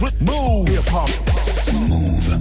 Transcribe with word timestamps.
Move. 0.00 0.10
Move. 1.72 2.38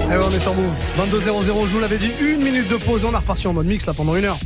Eh 0.00 0.16
ouais, 0.16 0.24
on 0.24 0.30
est 0.30 0.40
sur 0.40 0.54
Move. 0.54 0.72
22-0-0, 0.98 1.44
je 1.44 1.52
vous 1.52 1.80
l'avais 1.80 1.98
dit, 1.98 2.10
une 2.20 2.42
minute 2.42 2.68
de 2.68 2.76
pause. 2.76 3.04
On 3.04 3.12
est 3.12 3.16
reparti 3.16 3.46
en 3.46 3.52
mode 3.52 3.66
mix 3.66 3.84
là 3.86 3.92
pendant 3.92 4.16
une 4.16 4.24
heure. 4.24 4.38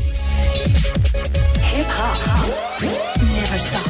Hip 1.76 1.84
hop. 1.84 2.82
Never 3.20 3.58
stop. 3.58 3.80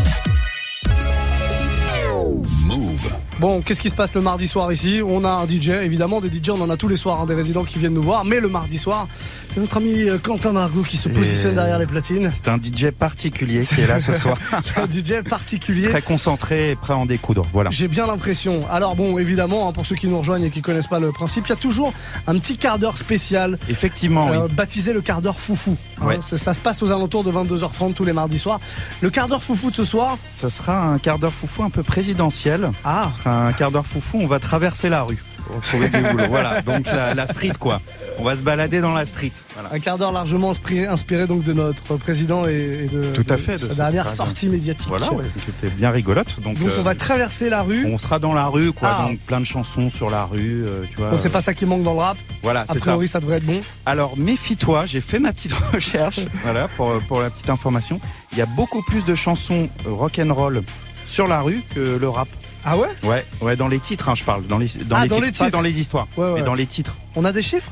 Move. 2.66 3.12
Bon, 3.40 3.62
qu'est-ce 3.62 3.80
qui 3.80 3.90
se 3.90 3.94
passe 3.94 4.14
le 4.14 4.20
mardi 4.20 4.46
soir 4.46 4.70
ici? 4.70 5.00
On 5.04 5.24
a 5.24 5.30
un 5.30 5.48
DJ, 5.48 5.70
évidemment, 5.70 6.20
des 6.20 6.28
DJ, 6.28 6.50
on 6.50 6.60
en 6.60 6.70
a 6.70 6.76
tous 6.76 6.88
les 6.88 6.96
soirs, 6.96 7.20
hein, 7.20 7.26
des 7.26 7.34
résidents 7.34 7.64
qui 7.64 7.78
viennent 7.78 7.94
nous 7.94 8.02
voir. 8.02 8.24
Mais 8.24 8.38
le 8.38 8.48
mardi 8.48 8.78
soir, 8.78 9.08
c'est 9.52 9.60
notre 9.60 9.76
ami 9.76 10.08
euh, 10.08 10.18
Quentin 10.18 10.52
Margot 10.52 10.82
qui 10.82 10.96
se 10.96 11.08
positionne 11.10 11.54
derrière 11.54 11.78
les 11.78 11.86
platines. 11.86 12.30
C'est 12.34 12.48
un 12.48 12.56
DJ 12.56 12.90
particulier 12.90 13.62
qui 13.64 13.82
est 13.82 13.86
là 13.86 14.00
ce 14.00 14.12
soir. 14.14 14.38
un 14.76 14.86
DJ 14.88 15.22
particulier. 15.28 15.88
Très 15.90 16.00
concentré 16.00 16.70
et 16.70 16.76
prêt 16.76 16.94
à 16.94 16.96
en 16.96 17.04
découdre. 17.06 17.42
Voilà. 17.52 17.68
J'ai 17.70 17.86
bien 17.88 18.06
l'impression. 18.06 18.66
Alors 18.70 18.96
bon, 18.96 19.18
évidemment, 19.18 19.68
hein, 19.68 19.72
pour 19.72 19.84
ceux 19.84 19.94
qui 19.94 20.06
nous 20.08 20.18
rejoignent 20.18 20.44
et 20.44 20.50
qui 20.50 20.62
connaissent 20.62 20.86
pas 20.86 21.00
le 21.00 21.12
principe, 21.12 21.46
il 21.46 21.50
y 21.50 21.52
a 21.52 21.56
toujours 21.56 21.92
un 22.26 22.38
petit 22.38 22.56
quart 22.56 22.78
d'heure 22.78 22.96
spécial, 22.96 23.58
Effectivement, 23.68 24.28
oui. 24.30 24.36
euh, 24.36 24.48
baptisé 24.48 24.92
le 24.94 25.02
quart 25.02 25.20
d'heure 25.20 25.38
foufou. 25.40 25.76
Hein, 26.00 26.06
Ouais. 26.06 26.18
ça, 26.22 26.36
ça 26.38 26.54
se 26.54 26.60
passe 26.60 26.82
aux 26.82 26.90
alentours 26.90 27.22
de 27.24 27.30
22h30 27.30 27.92
tous 27.92 28.04
les 28.04 28.12
mardis 28.14 28.38
soirs. 28.38 28.58
Le 29.02 29.10
quart 29.10 29.28
d'heure 29.28 29.42
foufou 29.42 29.70
de 29.70 29.74
ce 29.74 29.84
soir, 29.84 30.16
Ce 30.32 30.48
sera 30.48 30.82
un 30.86 30.98
quart 30.98 31.18
d'heure 31.18 31.32
foufou 31.32 31.62
un 31.62 31.70
peu 31.70 31.82
présidentiel. 31.82 32.70
Ah. 32.84 33.08
Ce 33.10 33.18
sera 33.18 33.46
un 33.48 33.52
quart 33.52 33.70
d'heure 33.70 33.86
foufou, 33.86 34.18
on 34.20 34.26
va 34.26 34.38
traverser 34.38 34.88
la 34.88 35.02
rue 35.02 35.22
pour 35.52 35.60
trouver 35.62 35.88
du 35.88 36.00
boulot. 36.00 36.24
Voilà, 36.28 36.62
donc 36.62 36.86
la, 36.86 37.14
la 37.14 37.26
street 37.26 37.52
quoi. 37.58 37.80
On 38.18 38.24
va 38.24 38.36
se 38.36 38.42
balader 38.42 38.80
dans 38.80 38.92
la 38.92 39.06
street. 39.06 39.32
Voilà. 39.54 39.70
un 39.74 39.78
quart 39.78 39.98
d'heure 39.98 40.12
largement 40.12 40.50
inspiré, 40.50 41.26
donc 41.26 41.44
de 41.44 41.52
notre 41.52 41.96
président 41.96 42.46
et, 42.46 42.84
et 42.84 42.88
de, 42.88 43.02
Tout 43.14 43.24
à 43.28 43.36
de 43.36 43.40
fait, 43.40 43.52
de 43.54 43.58
sa 43.58 43.74
dernière 43.74 44.10
sortie 44.10 44.48
médiatique. 44.48 44.88
Voilà, 44.88 45.12
ouais, 45.12 45.24
qui 45.44 45.50
était 45.50 45.74
bien 45.74 45.90
rigolote. 45.90 46.40
Donc, 46.40 46.58
Donc 46.58 46.68
euh, 46.68 46.76
on 46.78 46.82
va 46.82 46.94
traverser 46.94 47.48
la 47.50 47.62
rue. 47.62 47.86
on 47.86 47.98
sera 47.98 48.18
dans 48.18 48.34
la 48.34 48.46
rue 48.46 48.72
quoi, 48.72 48.96
Ah. 48.98 49.06
donc 49.08 49.18
plein 49.20 49.40
de 49.40 49.44
chansons 49.46 49.90
sur 49.90 50.10
la 50.10 50.24
rue, 50.24 50.64
euh, 50.66 50.82
tu 50.90 50.96
vois. 50.96 51.10
Bon, 51.10 51.18
c'est 51.18 51.30
pas 51.30 51.40
ça 51.40 51.54
qui 51.54 51.66
manque 51.66 51.82
dans 51.82 51.94
le 51.94 52.00
rap. 52.00 52.16
Voilà, 52.42 52.60
A 52.62 52.66
c'est 52.68 52.78
ça. 52.78 52.86
priori, 52.92 53.08
ça 53.08 53.20
devrait 53.20 53.36
être 53.36 53.46
bon. 53.46 53.60
Alors 53.86 54.16
méfie-toi, 54.18 54.86
j'ai 54.86 55.00
fait 55.00 55.18
ma 55.18 55.32
petite 55.32 55.52
recherche, 55.72 56.20
voilà 56.42 56.68
pour 56.68 56.98
pour 57.08 57.20
la 57.20 57.30
petite 57.30 57.50
information. 57.50 58.00
Il 58.32 58.38
y 58.38 58.42
a 58.42 58.46
beaucoup 58.46 58.82
plus 58.82 59.04
de 59.04 59.14
chansons 59.14 59.68
rock 59.86 60.18
and 60.18 60.32
roll 60.32 60.62
sur 61.06 61.26
la 61.28 61.40
rue 61.40 61.60
que 61.74 61.98
le 62.00 62.08
rap. 62.08 62.28
Ah 62.64 62.76
ouais? 62.76 62.88
Ouais, 63.02 63.24
ouais, 63.40 63.56
dans 63.56 63.68
les 63.68 63.78
titres, 63.80 64.08
hein, 64.08 64.14
je 64.14 64.22
parle, 64.24 64.46
dans 64.46 64.58
les 64.58 64.68
dans 64.86 64.96
Ah, 64.96 65.02
les 65.02 65.08
dans 65.08 65.16
titres, 65.16 65.26
les 65.26 65.32
pas 65.32 65.44
titres. 65.46 65.50
dans 65.50 65.60
les 65.62 65.80
histoires, 65.80 66.06
Ouais, 66.16 66.26
ouais. 66.26 66.32
mais 66.36 66.42
dans 66.42 66.54
les 66.54 66.66
titres. 66.66 66.96
On 67.16 67.24
a 67.24 67.32
des 67.32 67.42
chiffres? 67.42 67.70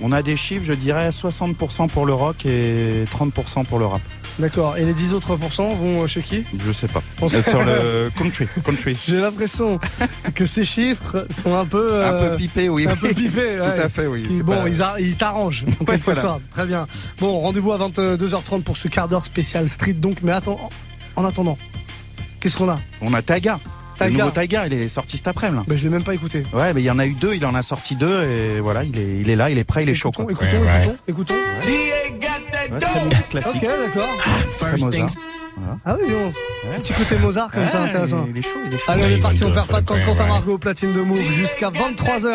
On 0.00 0.10
a 0.10 0.22
des 0.22 0.36
chiffres, 0.36 0.64
je 0.64 0.72
dirais 0.72 1.10
60% 1.10 1.86
pour 1.88 2.06
le 2.06 2.14
rock 2.14 2.44
et 2.46 3.04
30% 3.12 3.64
pour 3.64 3.78
le 3.78 3.84
rap. 3.86 4.00
D'accord. 4.38 4.76
Et 4.78 4.84
les 4.84 4.94
10 4.94 5.12
autres 5.12 5.36
pourcents 5.36 5.68
vont 5.68 6.06
chez 6.06 6.22
qui? 6.22 6.42
Je 6.66 6.72
sais 6.72 6.88
pas. 6.88 7.02
On 7.20 7.26
Euh, 7.26 7.42
sur 7.42 7.62
le 7.62 8.10
country, 8.16 8.48
country. 8.64 8.96
J'ai 9.06 9.20
l'impression 9.20 9.78
que 10.34 10.46
ces 10.46 10.64
chiffres 10.64 11.26
sont 11.30 11.54
un 11.54 11.66
peu. 11.66 12.02
Un 12.02 12.14
euh, 12.14 12.30
peu 12.30 12.36
pipé, 12.36 12.68
oui. 12.70 12.88
Un 12.88 12.96
peu 12.96 13.12
pipés. 13.12 13.58
Tout 13.76 13.80
à 13.82 13.88
fait, 13.90 14.06
oui. 14.06 14.26
Bon, 14.42 14.62
pas- 14.62 14.68
ils, 14.68 14.82
a- 14.82 14.96
ils 14.98 15.16
t'arrangent, 15.16 15.66
en 15.80 15.84
quelque 15.84 16.04
voilà. 16.06 16.20
sorte. 16.22 16.42
Très 16.50 16.64
bien. 16.66 16.86
Bon, 17.20 17.38
rendez-vous 17.40 17.72
à 17.72 17.78
22h30 17.78 18.62
pour 18.62 18.78
ce 18.78 18.88
quart 18.88 19.06
d'heure 19.06 19.26
spécial 19.26 19.68
street. 19.68 19.92
Donc, 19.92 20.16
mais 20.22 20.32
attends, 20.32 20.70
en 21.14 21.24
attendant, 21.26 21.58
qu'est-ce 22.40 22.56
qu'on 22.56 22.70
a? 22.70 22.80
On 23.02 23.12
a 23.12 23.20
Taiga. 23.20 23.60
Taiga. 24.04 24.16
Le 24.16 24.18
nouveau 24.24 24.30
Taiga, 24.34 24.66
il 24.66 24.72
est 24.74 24.88
sorti 24.88 25.16
cet 25.16 25.28
après-midi. 25.28 25.64
ben, 25.66 25.76
Je 25.78 25.84
l'ai 25.84 25.90
même 25.90 26.02
pas 26.04 26.14
écouté. 26.14 26.42
Ouais, 26.52 26.72
mais 26.74 26.80
il 26.82 26.84
y 26.84 26.90
en 26.90 26.98
a 26.98 27.06
eu 27.06 27.12
deux, 27.14 27.34
il 27.34 27.44
en 27.46 27.54
a 27.54 27.62
sorti 27.62 27.96
deux 27.96 28.22
et 28.24 28.60
voilà, 28.60 28.84
il 28.84 28.98
est, 28.98 29.18
il 29.20 29.30
est 29.30 29.36
là, 29.36 29.50
il 29.50 29.58
est 29.58 29.64
prêt, 29.64 29.82
il 29.82 29.88
est 29.88 29.94
chaud. 29.94 30.10
Écoutons, 30.10 30.34
quoi. 30.34 30.46
écoutons, 30.46 30.62
Ouais, 30.62 30.88
écoutons, 31.08 31.34
écoutons. 31.34 31.34
Ouais, 32.72 32.80
très 32.80 33.04
musique 33.04 33.28
classique. 33.28 33.52
Ok, 33.56 33.62
d'accord. 33.62 34.08
Mozart. 34.78 34.90
things 34.90 35.16
Ah 35.84 35.96
oui, 36.00 36.10
bon. 36.10 36.26
Ouais. 36.28 36.78
Petit 36.82 36.92
côté 36.94 37.18
Mozart 37.18 37.50
comme 37.50 37.68
ça, 37.68 37.82
Ouais, 37.82 37.88
intéressant. 37.88 38.26
Il 38.30 38.38
est 38.38 38.42
chaud, 38.42 38.48
il 38.66 38.74
est 38.74 38.78
chaud. 38.78 38.84
Allez, 38.88 39.02
on 39.02 39.06
Ouais, 39.06 39.12
est 39.14 39.20
parti, 39.20 39.44
on 39.44 39.48
le 39.48 39.54
perd 39.54 39.66
pas 39.68 39.80
de 39.80 39.86
temps. 39.86 39.94
ouais, 39.94 40.02
Quentin 40.04 40.22
ouais. 40.24 40.28
Margot 40.28 40.52
au 40.54 40.58
platine 40.58 40.92
de 40.94 41.00
Move 41.02 41.20
jusqu'à 41.32 41.70
23h. 41.70 42.34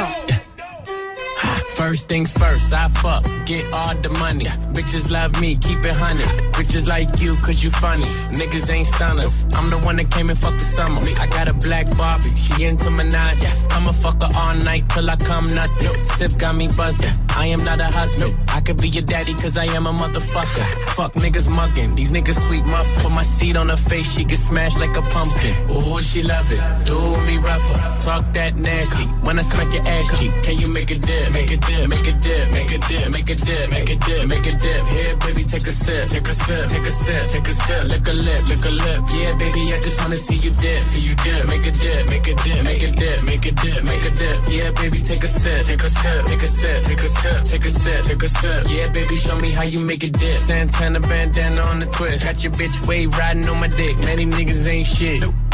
First 1.75 2.07
things 2.07 2.25
first, 2.33 2.73
I 2.73 2.87
fuck, 2.89 3.23
get 3.45 3.63
all 3.71 3.95
the 4.01 4.09
money. 4.19 4.45
Bitches 4.73 5.11
love 5.11 5.39
me, 5.39 5.55
keep 5.59 5.85
it 5.85 5.95
honey. 5.95 6.23
Bitches 6.57 6.87
like 6.87 7.21
you, 7.21 7.35
cause 7.35 7.63
you 7.63 7.69
funny. 7.69 8.09
Niggas 8.33 8.71
ain't 8.73 8.87
stunners. 8.87 9.45
I'm 9.53 9.69
the 9.69 9.77
one 9.77 9.97
that 9.97 10.09
came 10.09 10.31
and 10.31 10.39
fucked 10.39 10.57
the 10.57 10.65
summer. 10.65 11.01
I 11.19 11.27
got 11.27 11.47
a 11.47 11.53
black 11.53 11.85
Barbie, 11.95 12.33
she 12.33 12.65
into 12.65 12.85
Minaj. 12.85 13.37
I'ma 13.75 13.91
fuck 13.91 14.19
her 14.23 14.29
all 14.35 14.55
night 14.65 14.89
till 14.89 15.07
I 15.07 15.15
come 15.17 15.47
nothing. 15.53 15.93
Sip 16.03 16.31
got 16.39 16.55
me 16.55 16.67
buzzing. 16.75 17.13
I 17.37 17.45
am 17.45 17.63
not 17.63 17.79
a 17.79 17.85
husband. 17.85 18.35
I 18.49 18.61
could 18.61 18.81
be 18.81 18.89
your 18.89 19.03
daddy, 19.03 19.35
cause 19.35 19.55
I 19.55 19.65
am 19.75 19.85
a 19.85 19.93
motherfucker. 19.93 20.65
Fuck 20.97 21.13
niggas 21.13 21.47
mugging, 21.47 21.93
these 21.93 22.11
niggas 22.11 22.39
sweet 22.47 22.65
muff. 22.65 22.87
Put 23.03 23.11
my 23.11 23.21
seed 23.21 23.55
on 23.55 23.69
her 23.69 23.77
face, 23.77 24.11
she 24.11 24.23
get 24.23 24.39
smashed 24.39 24.79
like 24.79 24.97
a 24.97 25.03
pumpkin. 25.03 25.53
Ooh, 25.69 26.01
she 26.01 26.23
love 26.23 26.51
it. 26.51 26.61
Do 26.87 26.97
me 27.27 27.37
rougher. 27.37 28.01
Talk 28.01 28.25
that 28.33 28.55
nasty. 28.55 29.05
When 29.21 29.37
I 29.37 29.43
smack 29.43 29.71
your 29.71 29.85
ass 29.85 30.19
cheek, 30.19 30.31
can 30.41 30.57
you 30.57 30.67
make 30.67 30.89
a 30.89 30.97
dip? 30.97 31.33
Make 31.33 31.51
a 31.51 31.57
dip, 31.57 31.87
make 31.87 32.07
a 32.07 32.13
dip, 32.13 32.51
make 32.51 32.71
a 32.71 32.79
dip, 32.79 33.13
make 33.13 33.29
a 33.29 33.35
dip, 33.35 33.69
make 33.69 33.89
a 33.91 33.95
dip, 33.95 34.27
make 34.27 34.47
a 34.47 34.57
dip. 34.57 34.87
Here, 34.87 35.15
baby, 35.17 35.43
take 35.43 35.67
a 35.67 35.71
sip, 35.71 36.09
take 36.09 36.27
a 36.27 36.31
sip, 36.31 36.46
take 36.47 36.87
a 36.87 36.91
sip, 36.91 37.27
take 37.27 37.47
a 37.47 37.51
sip. 37.51 37.83
Lick 37.89 38.07
a 38.07 38.13
lip, 38.13 38.47
lick 38.47 38.65
a 38.65 38.69
lip. 38.69 39.01
Yeah, 39.13 39.35
baby, 39.35 39.73
I 39.73 39.81
just 39.81 39.99
wanna 39.99 40.15
see 40.15 40.35
you 40.35 40.51
dip, 40.51 40.81
see 40.81 41.01
you 41.01 41.15
dip. 41.15 41.47
Make 41.47 41.65
a 41.65 41.71
dip, 41.71 42.09
make 42.09 42.27
a 42.27 42.35
dip, 42.35 42.63
make 42.63 42.83
a 42.83 42.91
dip, 42.91 43.23
make 43.23 43.45
a 43.45 43.51
dip, 43.51 43.83
make 43.83 44.05
a 44.05 44.11
dip. 44.11 44.37
Yeah, 44.47 44.71
baby, 44.71 44.97
take 44.99 45.23
a 45.23 45.27
sip, 45.27 45.65
take 45.65 45.83
a 45.83 45.89
sip, 45.89 46.25
take 46.25 46.43
a 46.43 46.47
sip, 46.47 46.83
take 46.83 46.99
a 46.99 47.03
sip, 47.03 47.43
take 47.43 47.65
a 47.65 47.69
sip, 47.69 48.03
take 48.05 48.23
a 48.23 48.27
sip. 48.27 48.63
Yeah, 48.69 48.87
baby, 48.93 49.15
show 49.15 49.37
me 49.39 49.51
how 49.51 49.63
you 49.63 49.79
make 49.79 50.03
a 50.03 50.09
dip. 50.09 50.37
Santana 50.37 50.99
bandana 51.01 51.61
on 51.63 51.79
the 51.79 51.85
twist. 51.87 52.25
Got 52.25 52.43
your 52.43 52.53
bitch 52.53 52.87
way 52.87 53.05
riding 53.07 53.47
on 53.49 53.59
my 53.59 53.67
dick. 53.67 53.97
Many 53.99 54.25
niggas 54.25 54.67
ain't 54.69 54.87
shit. 54.87 55.23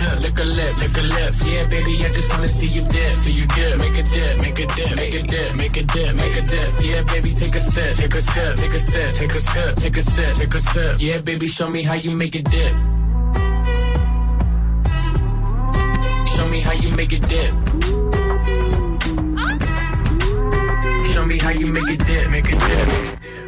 Lick 0.00 0.38
a 0.38 0.44
lip, 0.44 0.76
lick 0.78 0.96
a 0.96 1.02
lip. 1.02 1.34
Yeah, 1.44 1.66
baby, 1.68 2.04
I 2.04 2.08
just 2.12 2.30
wanna 2.32 2.48
see 2.48 2.68
you 2.68 2.82
dip, 2.84 3.12
see 3.12 3.32
you 3.32 3.46
dip. 3.46 3.78
Make 3.78 3.98
a 3.98 4.02
dip, 4.02 4.40
make 4.40 4.58
a 4.58 4.66
dip, 4.66 4.96
make 4.96 5.14
a 5.14 5.22
dip, 5.22 5.56
make 5.56 5.76
a 5.76 5.82
dip, 5.82 6.14
make 6.16 6.36
a 6.36 6.42
dip. 6.42 6.72
Yeah, 6.82 7.02
baby, 7.02 7.28
take 7.30 7.54
a 7.54 7.60
sip, 7.60 7.94
take 7.96 8.14
a 8.14 8.18
sip, 8.18 8.56
take 8.56 8.72
a 8.72 8.78
sip, 8.78 9.12
take 9.14 9.32
a 9.32 9.38
sip, 9.38 9.76
take 9.76 9.96
a 9.96 10.02
sip, 10.02 10.34
take 10.36 10.54
a 10.54 10.58
sip. 10.58 10.96
Yeah, 11.00 11.18
baby, 11.18 11.46
show 11.48 11.68
me 11.68 11.82
how 11.82 11.94
you 11.94 12.16
make 12.16 12.34
a 12.34 12.42
dip. 12.42 12.72
Show 16.32 16.48
me 16.48 16.60
how 16.60 16.72
you 16.72 16.90
make 16.96 17.12
a 17.12 17.18
dip. 17.18 17.52
Show 21.12 21.26
me 21.26 21.38
how 21.38 21.50
you 21.50 21.66
make 21.66 21.88
a 21.90 21.96
dip, 21.96 22.30
make 22.30 22.48
a 22.48 22.56
dip. 22.56 22.88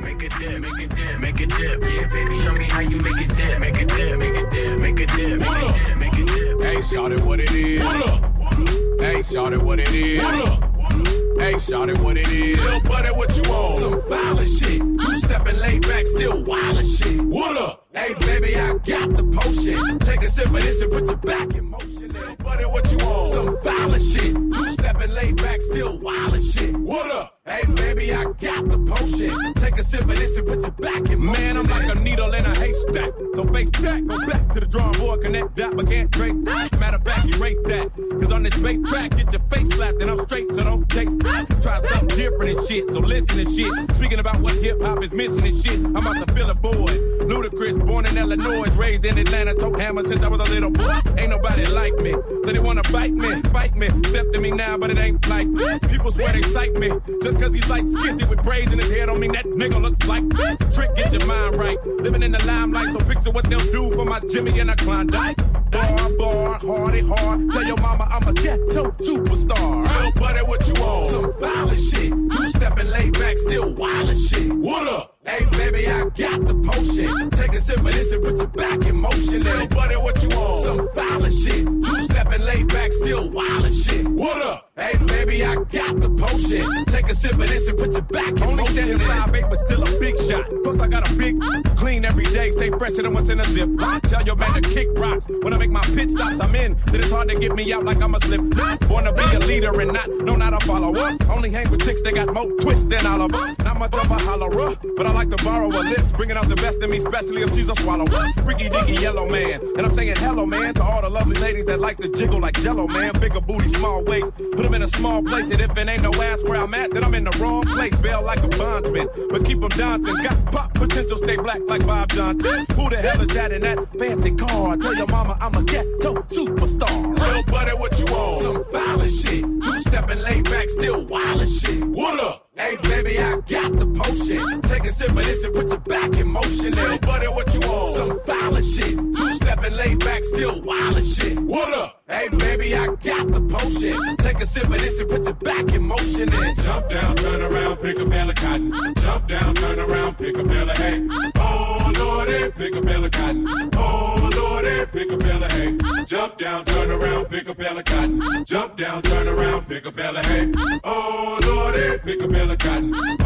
Make 0.05 0.23
a 0.23 0.29
dip, 0.29 0.61
make 0.61 0.81
a 0.81 0.87
dip, 0.97 1.21
make 1.21 1.41
a 1.41 1.47
dip. 1.47 1.83
Yeah, 1.83 2.07
baby, 2.09 2.35
show 2.43 2.53
me 2.53 2.69
how 2.69 2.81
you 2.81 2.99
make 2.99 3.31
a 3.31 3.35
dip, 3.35 3.61
make 3.61 3.81
a 3.81 3.85
dip, 3.87 4.19
make 4.19 4.37
a 4.37 4.51
dip, 4.51 4.81
make 4.81 5.01
a 5.01 5.07
dip, 5.07 5.41
make 5.41 5.41
a 5.41 5.47
dip, 5.47 5.99
make 5.99 6.19
a 6.19 6.25
dip. 6.25 6.32
Hey, 6.63 6.81
shout 6.81 7.11
it 7.13 7.21
what 7.25 7.41
it 7.41 7.51
is. 7.51 7.85
What 7.85 8.09
up? 8.09 9.01
Hey, 9.01 9.23
shout 9.23 9.53
it 9.53 9.61
what 9.61 9.81
it 9.81 9.89
is. 9.89 10.23
What 10.23 10.49
up? 10.49 11.41
Hey, 11.41 11.59
shout 11.59 11.91
it 11.91 11.99
what 11.99 12.17
it 12.17 12.29
is. 12.29 12.61
Little 12.61 12.81
buddy, 12.83 13.09
what 13.09 13.37
you 13.37 13.53
on? 13.53 13.81
Some 13.81 14.09
violent 14.09 14.49
shit. 14.49 14.81
Two 14.81 15.17
stepping 15.17 15.59
laid 15.59 15.83
back, 15.83 16.07
still 16.07 16.45
wild 16.45 16.79
and 16.79 16.87
shit. 16.87 17.21
What 17.21 17.57
up? 17.59 17.89
Hey, 17.93 18.15
baby, 18.21 18.57
I 18.57 18.75
got 18.75 19.17
the 19.17 19.25
potion. 19.41 19.99
Take 19.99 20.23
a 20.23 20.29
sip 20.29 20.47
of 20.47 20.53
this 20.55 20.81
and 20.83 20.93
put 20.93 21.07
your 21.07 21.17
back 21.17 21.53
in 21.55 21.69
motion. 21.69 22.13
Little 22.13 22.37
buddy, 22.37 22.65
what 22.65 22.93
you 22.93 22.99
on? 22.99 23.27
Some 23.33 23.59
violent 23.63 24.03
shit. 24.03 24.35
Two 24.35 24.71
stepping 24.71 25.11
laid 25.11 25.37
back, 25.39 25.61
still 25.63 25.99
wild 25.99 26.35
and 26.35 26.45
shit. 26.45 26.77
What 26.77 27.11
up? 27.11 27.32
Hey, 27.45 27.65
baby, 27.75 28.15
I 28.15 28.23
got 28.23 28.69
the 28.71 28.79
potion. 28.87 29.55
Take 29.55 29.77
a 29.77 29.83
sip 29.83 30.03
of 30.03 30.15
this 30.15 30.37
and 30.37 30.47
put 30.47 30.63
your 30.63 30.71
back 30.71 31.11
in 31.11 31.19
motion. 31.19 31.43
Man, 31.43 31.57
I'm 31.57 31.67
like 31.67 31.93
a 31.93 31.99
needle 31.99 32.33
in 32.35 32.47
a 32.47 32.57
haystack. 32.57 33.13
So 33.35 33.45
face 33.49 33.69
that, 33.81 34.07
go 34.07 34.25
back 34.27 34.53
to 34.53 34.61
the 34.61 34.67
drawing 34.67 34.93
board, 34.93 35.23
connect 35.23 35.57
that, 35.57 35.77
but 35.77 35.89
can't 35.89 36.13
trace 36.13 36.37
that. 36.45 36.79
Matter 36.79 36.99
of 36.99 37.05
fact, 37.05 37.35
erase 37.35 37.59
that. 37.65 37.91
Cause 38.21 38.31
on 38.31 38.45
this 38.45 38.55
bass 38.59 38.89
track, 38.89 39.17
get 39.17 39.33
your 39.33 39.43
face 39.51 39.69
slapped, 39.71 40.01
and 40.01 40.09
I'm 40.09 40.19
straight, 40.19 40.55
so 40.55 40.63
don't 40.63 40.89
taste 40.89 41.19
that. 41.19 41.61
Try 41.61 41.81
something 41.81 42.17
different 42.17 42.59
and 42.59 42.69
shit, 42.69 42.87
so 42.93 43.01
listen 43.01 43.37
and 43.37 43.53
shit. 43.53 43.97
Speaking 43.97 44.21
about 44.21 44.39
what 44.41 44.55
hip 44.55 44.81
hop 44.81 45.03
is 45.03 45.13
missing 45.13 45.45
and 45.45 45.65
shit, 45.65 45.81
I'm 45.81 45.97
about 45.97 46.25
to 46.25 46.33
fill 46.33 46.49
a 46.49 46.55
void. 46.55 47.22
Ludacris, 47.25 47.85
born 47.87 48.07
in 48.07 48.19
Illinois, 48.19 48.69
raised 48.77 49.05
in 49.05 49.19
Atlanta, 49.19 49.55
tote 49.55 49.79
hammer 49.81 50.03
since 50.03 50.23
I 50.23 50.29
was 50.29 50.41
a 50.41 50.51
little 50.53 50.71
boy. 50.71 51.01
Ain't 51.17 51.31
nobody 51.31 51.65
like 51.65 51.95
me, 51.97 52.13
so 52.13 52.53
they 52.53 52.59
wanna 52.59 52.83
bite 52.91 53.13
me, 53.13 53.41
fight 53.51 53.75
me. 53.77 53.89
Step 54.09 54.33
to 54.33 54.41
me 54.41 54.51
now, 54.51 54.77
but 54.77 54.91
it 54.91 54.99
ain't 54.99 55.27
like 55.29 55.49
people 55.89 56.11
swear 56.11 56.33
they 56.33 56.43
sight 56.43 56.75
me. 56.75 56.91
Just 57.23 57.41
cause 57.41 57.55
he's 57.55 57.69
like 57.69 57.85
skinty 57.85 58.29
with 58.29 58.43
braids 58.43 58.73
in 58.73 58.79
his 58.79 58.91
head, 58.91 59.07
don't 59.07 59.21
mean 59.21 59.33
that 59.33 59.45
nigga 59.47 59.81
looks 59.81 60.07
like 60.07 60.29
trick. 60.73 60.95
Get 60.97 61.13
your 61.13 61.27
mind 61.27 61.57
right, 61.57 61.85
living 61.87 62.23
in 62.23 62.33
the 62.33 62.45
limelight, 62.45 62.93
so 62.93 62.99
picture 63.01 63.31
what 63.31 63.49
they'll 63.49 63.59
do 63.73 63.95
for 63.95 64.05
my 64.05 64.21
Jimmy 64.31 64.59
and 64.61 64.71
a 64.71 64.77
Klondike. 64.77 65.37
Bar, 65.71 66.11
bar, 66.19 66.59
hardy, 66.59 67.01
hard. 67.01 67.51
Tell 67.51 67.65
your 67.65 67.79
mama 67.79 68.07
I'm 68.11 68.29
a 68.29 68.33
ghetto 68.35 68.91
superstar. 69.01 70.01
Real 70.01 70.13
buddy, 70.13 70.41
what 70.41 70.67
you 70.69 70.75
want? 70.83 71.11
Some 71.11 71.33
violent 71.41 71.81
shit. 71.81 72.11
Two 72.11 72.51
stepping 72.51 72.89
laid 72.89 73.15
back, 73.19 73.39
still 73.39 73.73
wild 73.73 74.15
shit. 74.19 74.53
What 74.53 74.87
up? 74.89 75.19
Hey 75.25 75.45
baby, 75.53 75.87
I 75.87 76.03
got 76.03 76.47
the 76.49 76.55
potion. 76.67 77.31
Take 77.31 77.53
a 77.53 77.59
sip 77.59 77.79
of 77.79 77.93
this 77.93 78.11
and 78.13 78.25
put 78.25 78.39
your 78.39 78.49
back 78.49 78.85
in 78.85 78.97
motion. 78.97 79.45
Little 79.45 79.69
buddy, 79.69 79.95
what 79.95 80.21
you 80.21 80.31
want? 80.31 80.65
Some 80.65 80.89
violent 80.95 81.33
shit. 81.33 81.65
Two 81.65 82.01
stepping 82.03 82.43
laid 82.43 82.67
back, 82.67 82.91
still 82.91 83.31
wild 83.31 83.65
and 83.67 83.75
shit. 83.75 84.09
What 84.09 84.43
up? 84.43 84.73
Hey 84.77 84.97
baby, 85.07 85.45
I 85.45 85.55
got 85.55 86.01
the 86.01 86.11
potion. 86.19 86.87
Take 86.87 87.09
a 87.09 87.15
sip 87.15 87.35
of 87.35 87.49
this 87.49 87.69
and 87.69 87.79
put 87.79 87.93
your 87.93 88.03
back 88.03 88.33
in 88.33 88.43
Only 88.43 88.57
motion. 88.65 88.75
standing 88.75 88.99
five 89.07 89.35
eight, 89.37 89.45
but 89.49 89.61
still 89.61 89.85
a 89.85 90.01
big 90.01 90.19
shot. 90.19 90.45
Plus 90.65 90.81
I 90.81 90.89
got 90.89 91.09
a 91.09 91.15
big 91.15 91.41
clean 91.77 92.05
every 92.05 92.25
day, 92.25 92.51
stay 92.51 92.71
fresher 92.71 93.03
than 93.03 93.15
what's 93.15 93.29
in 93.29 93.39
a 93.39 93.45
zip. 93.45 93.69
I 93.79 94.01
tell 94.01 94.25
your 94.25 94.35
man 94.35 94.61
to 94.61 94.69
kick 94.69 94.89
rocks. 94.97 95.29
When 95.29 95.53
I 95.53 95.57
make 95.57 95.71
my 95.71 95.83
pit 95.83 96.11
stops, 96.11 96.41
I'm 96.41 96.55
in. 96.57 96.75
Then 96.87 96.97
it's 96.97 97.13
hard 97.13 97.29
to 97.29 97.37
get 97.37 97.55
me 97.55 97.73
out 97.73 97.85
like 97.85 98.03
I'm 98.03 98.13
a 98.17 98.19
slip. 98.21 98.41
Born 98.89 99.05
to 99.05 99.13
be 99.13 99.23
a 99.23 99.39
leader 99.39 99.81
and 99.81 99.93
not 99.93 100.09
no, 100.09 100.35
not 100.35 100.53
a 100.53 100.67
follower. 100.67 101.17
Only 101.31 101.51
hang 101.51 101.71
with 101.71 101.85
chicks 101.85 102.03
that 102.03 102.13
got 102.13 102.35
more 102.35 102.51
twists 102.59 102.87
than 102.87 103.07
all 103.07 103.23
of 103.23 103.33
Oliver. 103.33 103.55
Of 103.83 104.11
a 104.13 104.15
hollerer, 104.15 104.97
but 104.97 105.07
I 105.07 105.13
like 105.13 105.29
to 105.31 105.45
borrow 105.45 105.69
her 105.69 105.81
lips, 105.81 106.13
bringing 106.13 106.37
out 106.37 106.49
the 106.49 106.55
best 106.55 106.79
in 106.79 106.89
me, 106.89 106.99
especially 106.99 107.43
if 107.43 107.53
she's 107.53 107.69
a 107.69 107.75
swallower. 107.75 108.33
Freaky 108.45 108.69
dicky 108.69 108.93
yellow 108.93 109.29
man, 109.29 109.61
and 109.77 109.81
I'm 109.81 109.91
saying 109.91 110.15
hello 110.17 110.47
man 110.47 110.73
to 110.75 110.85
all 110.85 111.03
the 111.03 111.11
lovely 111.11 111.39
ladies 111.39 111.65
that 111.67 111.81
like 111.81 111.99
to 111.99 112.09
jiggle 112.09 112.39
like 112.39 112.55
Jello 112.63 112.87
man. 112.87 113.13
Bigger 113.19 113.41
booty, 113.41 113.67
small 113.69 114.03
waist, 114.05 114.33
put 114.37 114.63
them 114.63 114.75
in 114.75 114.83
a 114.83 114.89
small 114.89 115.21
place, 115.23 115.51
and 115.51 115.61
if 115.61 115.77
it 115.77 115.89
ain't 115.89 116.03
no 116.03 116.11
ass 116.23 116.45
where 116.45 116.61
I'm 116.61 116.73
at, 116.75 116.95
then 116.95 117.03
I'm 117.03 117.13
in 117.15 117.25
the 117.25 117.37
wrong 117.39 117.67
place. 117.67 117.95
Bail 117.97 118.23
like 118.23 118.43
a 118.45 118.49
bondsman, 118.49 119.09
but 119.31 119.45
keep 119.45 119.61
them 119.61 119.69
dancing. 119.71 120.15
Got 120.23 120.53
pop 120.53 120.75
potential, 120.75 121.17
stay 121.17 121.37
black 121.37 121.61
like 121.67 121.85
Bob 121.85 122.09
Johnson. 122.11 122.67
Who 122.77 122.89
the 122.89 122.97
hell 122.97 123.21
is 123.21 123.29
that 123.29 123.53
in 123.53 123.63
that 123.63 123.79
fancy 123.99 124.31
car? 124.31 124.77
Tell 124.77 124.95
your 124.95 125.09
mama 125.09 125.37
I'm 125.41 125.57
a 125.57 125.63
ghetto 125.65 126.15
superstar. 126.31 127.19
Real 127.19 127.43
buddy, 127.43 127.73
what 127.73 127.99
you 127.99 128.07
want? 128.07 128.43
Some 128.43 128.65
violent 128.73 129.11
shit. 129.11 129.43
Two 129.43 129.81
stepping 129.81 130.21
laid 130.21 130.45
back, 130.45 130.69
still 130.69 131.05
wild 131.05 131.49
shit. 131.49 131.85
What 131.85 132.21
up? 132.21 132.52
Hey 132.55 132.77
baby, 132.83 133.19
I 133.19 133.37
got 133.37 133.79
the 133.79 133.87
potion. 133.87 134.61
Take 134.63 134.85
a 134.85 134.91
sip 134.91 135.09
of 135.09 135.17
this 135.17 135.43
and 135.43 135.55
put 135.55 135.71
your 135.71 135.79
back 135.79 136.15
in 136.19 136.29
motion. 136.29 136.73
Little 136.73 136.99
buddy, 136.99 137.27
what 137.29 137.55
you 137.55 137.61
want? 137.61 137.95
Some 137.95 138.21
violent 138.27 138.67
shit. 138.67 138.95
Two 138.95 139.33
stepping 139.33 139.73
laid 139.73 140.01
back, 140.01 140.23
still 140.23 140.61
wild 140.61 141.07
shit. 141.07 141.39
What 141.39 141.73
up? 141.73 142.02
Hey 142.13 142.29
baby, 142.29 142.77
I 142.77 142.87
got 142.89 143.33
the 143.33 143.41
potion. 143.49 144.17
Take 144.19 144.43
a 144.43 144.47
sip 144.47 144.65
of 144.65 144.73
this 144.73 145.01
and 145.01 145.09
put 145.09 145.25
your 145.25 145.33
back 145.33 145.73
in 145.73 145.83
motion. 145.83 146.29
And 146.31 146.63
jump 146.63 146.91
down, 146.91 147.17
turn 147.17 147.41
around, 147.41 147.77
pick 147.79 147.99
a 147.99 148.05
bale 148.05 148.29
of 148.29 148.35
cotton. 148.35 148.95
Jump 148.97 149.27
down, 149.29 149.55
turn 149.55 149.79
around, 149.81 150.19
pick 150.19 150.37
a 150.37 150.45
bale 150.45 150.69
of 150.69 150.77
hay. 150.77 151.09
Oh 151.37 151.93
lordy, 151.99 152.51
pick 152.53 152.77
a 152.77 152.83
bale 152.83 153.05
of 153.07 153.11
cotton. 153.13 153.71
Oh 153.77 154.31
lordy, 154.37 154.85
pick 154.93 155.11
a 155.11 155.17
bale 155.17 155.43
of 155.43 155.53
hay. 155.53 156.05
Jump 156.05 156.37
down, 156.37 156.65
turn 156.67 156.91
around, 156.91 157.25
pick 157.31 157.49
a 157.49 157.55
bale 157.55 157.79
of 157.79 157.85
cotton. 157.87 158.45
Jump 158.45 158.77
down, 158.77 159.01
turn 159.01 159.29
around, 159.29 159.67
pick 159.67 159.87
a 159.87 159.91
bale 159.91 160.15
of 160.15 160.25
hay. 160.27 160.53
Oh 160.85 161.39
lordy, 161.47 161.99
pick 162.05 162.21
a 162.21 162.29
bale 162.29 162.51
of 162.51 162.59
cotton. 162.59 163.22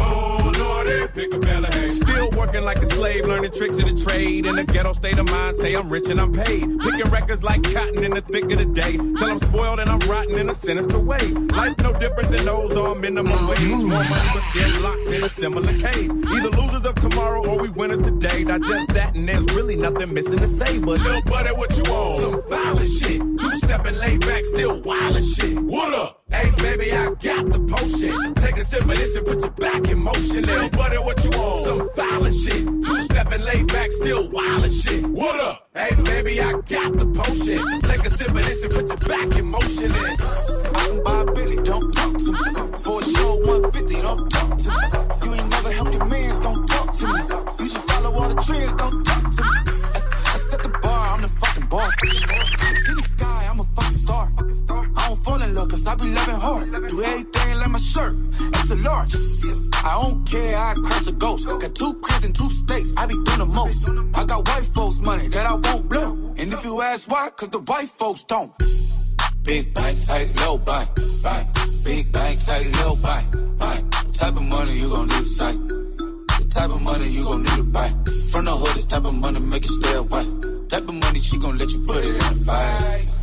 Still 1.89 2.29
working 2.31 2.63
like 2.63 2.77
a 2.77 2.85
slave, 2.85 3.25
learning 3.25 3.51
tricks 3.51 3.77
of 3.79 3.85
the 3.85 3.95
trade. 3.95 4.45
In 4.45 4.59
a 4.59 4.63
ghetto 4.63 4.93
state 4.93 5.17
of 5.17 5.29
mind, 5.29 5.55
say 5.57 5.73
I'm 5.73 5.89
rich 5.89 6.09
and 6.09 6.19
I'm 6.19 6.33
paid. 6.33 6.79
Picking 6.79 7.09
records 7.09 7.43
like 7.43 7.63
cotton 7.63 8.03
in 8.03 8.11
the 8.11 8.21
thick 8.21 8.43
of 8.51 8.57
the 8.59 8.65
day. 8.65 8.97
Till 8.97 9.23
I'm 9.23 9.37
spoiled 9.37 9.79
and 9.79 9.89
I'm 9.89 9.99
rotten 9.99 10.37
in 10.37 10.49
a 10.49 10.53
sinister 10.53 10.99
way. 10.99 11.17
Life 11.17 11.77
no 11.79 11.93
different 11.93 12.31
than 12.31 12.45
those 12.45 12.75
on 12.75 13.01
minimum 13.01 13.47
wage. 13.47 13.67
More 13.67 13.87
money 13.87 14.29
but 14.33 14.43
still 14.51 14.81
locked 14.81 15.07
in 15.07 15.23
a 15.23 15.29
similar 15.29 15.79
cave. 15.79 16.11
Either 16.27 16.49
losers 16.51 16.85
of 16.85 16.95
tomorrow 16.95 17.45
or 17.45 17.57
we 17.57 17.69
winners 17.69 18.01
today. 18.01 18.43
Digest 18.43 18.89
that 18.89 19.15
and 19.15 19.27
there's 19.27 19.45
really 19.45 19.75
nothing 19.75 20.13
missing 20.13 20.39
to 20.39 20.47
say. 20.47 20.77
But 20.79 20.99
Little 20.99 21.21
buddy, 21.23 21.51
what 21.51 21.75
you 21.77 21.91
want? 21.91 22.19
Some 22.19 22.41
violent 22.49 22.89
shit. 22.89 23.19
Two 23.39 23.57
stepping 23.57 23.95
laid 23.97 24.21
back, 24.21 24.45
still 24.45 24.81
wild 24.81 25.23
shit. 25.23 25.57
What 25.59 25.93
up? 25.93 26.26
Hey 26.29 26.51
baby, 26.57 26.91
I 26.91 27.05
got 27.05 27.45
the 27.51 27.59
potion. 27.73 28.33
Take 28.35 28.57
a 28.57 28.63
sip 28.63 28.81
of 28.81 28.89
this 28.89 29.15
and 29.15 29.25
put 29.25 29.39
your 29.39 29.51
back 29.51 29.87
in 29.87 29.99
motion. 29.99 30.43
Little 30.43 30.69
buddy, 30.69 30.97
what 30.97 31.23
you 31.23 31.29
want? 31.39 31.59
Some 31.63 31.89
violent 31.95 32.35
shit. 32.35 32.65
Two 32.83 33.01
stepping 33.03 33.41
laid 33.43 33.67
back, 33.67 33.91
still 33.91 34.29
wild 34.29 34.65
and 34.65 34.73
shit. 34.73 35.05
What 35.07 35.39
up? 35.39 35.69
Hey 35.73 35.95
baby, 36.03 36.41
I 36.41 36.51
got 36.51 36.97
the 36.97 37.05
potion. 37.15 37.79
Take 37.79 38.05
a 38.05 38.09
sip 38.09 38.27
of 38.27 38.45
this 38.45 38.61
and 38.61 38.73
put 38.73 38.87
your 38.87 38.97
back 39.07 39.37
in 39.39 39.45
motion. 39.45 39.85
And 39.85 40.75
I 40.75 40.87
can 40.87 41.03
buy 41.03 41.21
a 41.21 41.31
Billy, 41.31 41.55
don't 41.63 41.91
talk 41.93 42.17
to 42.17 42.31
me. 42.33 42.79
For 42.79 42.99
a 42.99 43.03
show 43.03 43.35
150, 43.47 44.01
don't 44.01 44.29
talk 44.29 44.57
to 44.57 44.69
me. 44.69 44.85
You 45.23 45.33
ain't 45.33 45.49
never 45.49 45.71
helped 45.71 45.93
your 45.93 46.05
mans, 46.05 46.39
don't 46.41 46.67
talk 46.67 46.91
to 46.91 47.07
me. 47.07 47.19
You 47.59 47.69
just 47.69 47.89
follow 47.89 48.11
all 48.11 48.27
the 48.27 48.41
trends, 48.43 48.73
don't 48.73 49.01
talk 49.05 49.23
to 49.31 49.43
me. 49.43 49.49
I, 49.49 49.61
I 49.63 50.37
set 50.49 50.61
the 50.61 50.69
bar, 50.69 51.15
I'm 51.15 51.21
the 51.21 51.29
fucking 51.29 51.67
bar. 51.67 52.46
I 55.87 55.95
be 55.95 56.11
loving 56.11 56.35
hard. 56.35 56.87
Do 56.89 57.01
everything 57.01 57.57
like 57.59 57.69
my 57.69 57.79
shirt, 57.79 58.15
it's 58.59 58.71
a 58.71 58.75
large. 58.75 59.15
I 59.85 60.01
don't 60.01 60.27
care, 60.27 60.57
I 60.57 60.73
crash 60.83 61.07
a 61.07 61.13
ghost. 61.13 61.47
Got 61.47 61.75
two 61.75 61.93
cribs 62.03 62.25
and 62.25 62.35
two 62.35 62.49
states, 62.49 62.93
I 62.97 63.05
be 63.05 63.13
doing 63.13 63.39
the 63.39 63.45
most. 63.45 63.87
I 64.13 64.25
got 64.25 64.45
white 64.47 64.65
folks' 64.75 64.99
money 64.99 65.29
that 65.29 65.45
I 65.45 65.53
won't 65.53 65.87
blow. 65.87 66.11
And 66.37 66.51
if 66.51 66.63
you 66.65 66.81
ask 66.81 67.09
why, 67.09 67.29
cause 67.37 67.49
the 67.49 67.59
white 67.59 67.87
folks 67.87 68.23
don't. 68.23 68.51
Big 69.43 69.73
bank, 69.73 69.95
tight, 70.05 70.33
low 70.41 70.57
bank, 70.57 70.89
bank. 71.23 71.47
Big 71.85 72.11
bank, 72.11 72.35
tight, 72.45 72.67
low 72.83 72.93
bank, 73.01 73.57
bank. 73.57 73.91
The 74.07 74.11
type 74.11 74.35
of 74.35 74.43
money 74.43 74.73
you 74.73 74.89
gon' 74.89 75.07
need 75.07 75.23
to 75.23 75.25
sight. 75.25 75.57
The 75.57 76.47
type 76.49 76.69
of 76.69 76.81
money 76.81 77.07
you 77.07 77.23
gon' 77.23 77.43
need 77.43 77.55
to 77.55 77.63
buy. 77.63 77.87
From 78.31 78.43
the 78.43 78.51
hood, 78.51 78.75
this 78.75 78.85
type 78.87 79.05
of 79.05 79.13
money 79.13 79.39
make 79.39 79.63
you 79.63 79.71
stay 79.81 79.95
away. 79.95 80.25
Type 80.67 80.89
of 80.89 80.95
money 80.95 81.19
she 81.21 81.37
gon' 81.37 81.57
let 81.57 81.71
you 81.71 81.79
put 81.79 82.03
it 82.03 82.09
in 82.09 82.39
the 82.39 82.43
fight. 82.45 83.16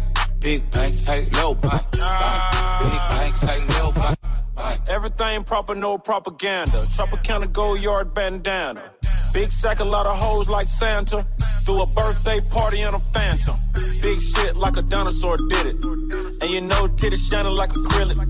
Big 0.44 0.60
bank, 0.72 0.92
tight, 1.06 1.26
low 1.36 1.54
bank. 1.54 1.82
Big 1.90 2.00
bank, 2.00 3.32
tight, 3.40 3.64
low 3.80 3.90
bank. 3.94 4.80
Everything 4.86 5.42
proper, 5.42 5.74
no 5.74 5.96
propaganda. 5.96 6.70
Tropicana 6.70 7.50
gold 7.50 7.80
yard 7.80 8.12
bandana. 8.12 8.90
Big 9.32 9.48
sack, 9.48 9.80
a 9.80 9.84
lot 9.84 10.06
of 10.06 10.14
hoes 10.18 10.50
like 10.50 10.66
Santa. 10.66 11.26
Threw 11.64 11.82
a 11.82 11.86
birthday 11.96 12.40
party 12.52 12.82
in 12.82 12.92
a 12.92 12.98
phantom. 12.98 13.54
Big 14.02 14.20
shit 14.20 14.54
like 14.54 14.76
a 14.76 14.82
dinosaur 14.82 15.38
did 15.38 15.64
it. 15.64 15.76
And 16.42 16.50
you 16.50 16.60
know, 16.60 16.88
titties 16.88 17.30
shining 17.30 17.56
like 17.56 17.70
acrylic. 17.70 18.20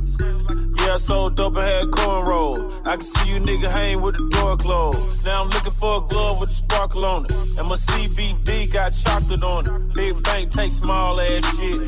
Yeah, 0.84 0.92
I 0.92 0.96
sold 0.96 1.36
dope 1.36 1.56
and 1.56 1.64
had 1.64 1.86
cornrow. 1.86 2.70
I 2.84 2.96
can 2.96 3.00
see 3.00 3.30
you 3.30 3.40
nigga 3.40 3.70
hang 3.70 4.02
with 4.02 4.16
the 4.16 4.28
door 4.36 4.56
closed. 4.58 5.24
Now 5.24 5.42
I'm 5.42 5.48
looking 5.48 5.72
for 5.72 5.96
a 5.96 6.00
glove 6.00 6.40
with 6.40 6.50
a 6.50 6.52
sparkle 6.52 7.06
on 7.06 7.24
it. 7.24 7.32
And 7.58 7.68
my 7.68 7.76
CBD 7.76 8.70
got 8.74 8.92
chocolate 8.92 9.42
on 9.42 9.62
it. 9.66 9.94
Big 9.94 10.22
bank 10.22 10.50
take 10.50 10.70
small 10.70 11.18
ass 11.18 11.58
shit. 11.58 11.80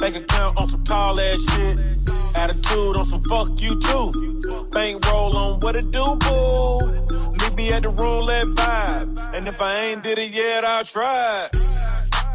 Bank 0.00 0.16
account 0.16 0.58
on 0.58 0.68
some 0.68 0.84
tall 0.84 1.18
ass 1.18 1.40
shit. 1.50 1.78
Attitude 2.36 2.96
on 2.96 3.04
some 3.06 3.22
fuck 3.24 3.48
you 3.58 3.80
too. 3.80 4.68
Bank 4.70 5.02
roll 5.06 5.34
on 5.34 5.60
what 5.60 5.74
it 5.76 5.90
do, 5.90 6.16
boo. 6.16 6.92
Meet 7.40 7.54
me 7.56 7.72
at 7.72 7.82
the 7.82 7.88
roulette 7.88 8.48
vibe. 8.48 9.34
And 9.34 9.48
if 9.48 9.62
I 9.62 9.76
ain't 9.86 10.02
did 10.02 10.18
it 10.18 10.30
yet, 10.30 10.62
I'll 10.62 10.84
try. 10.84 11.48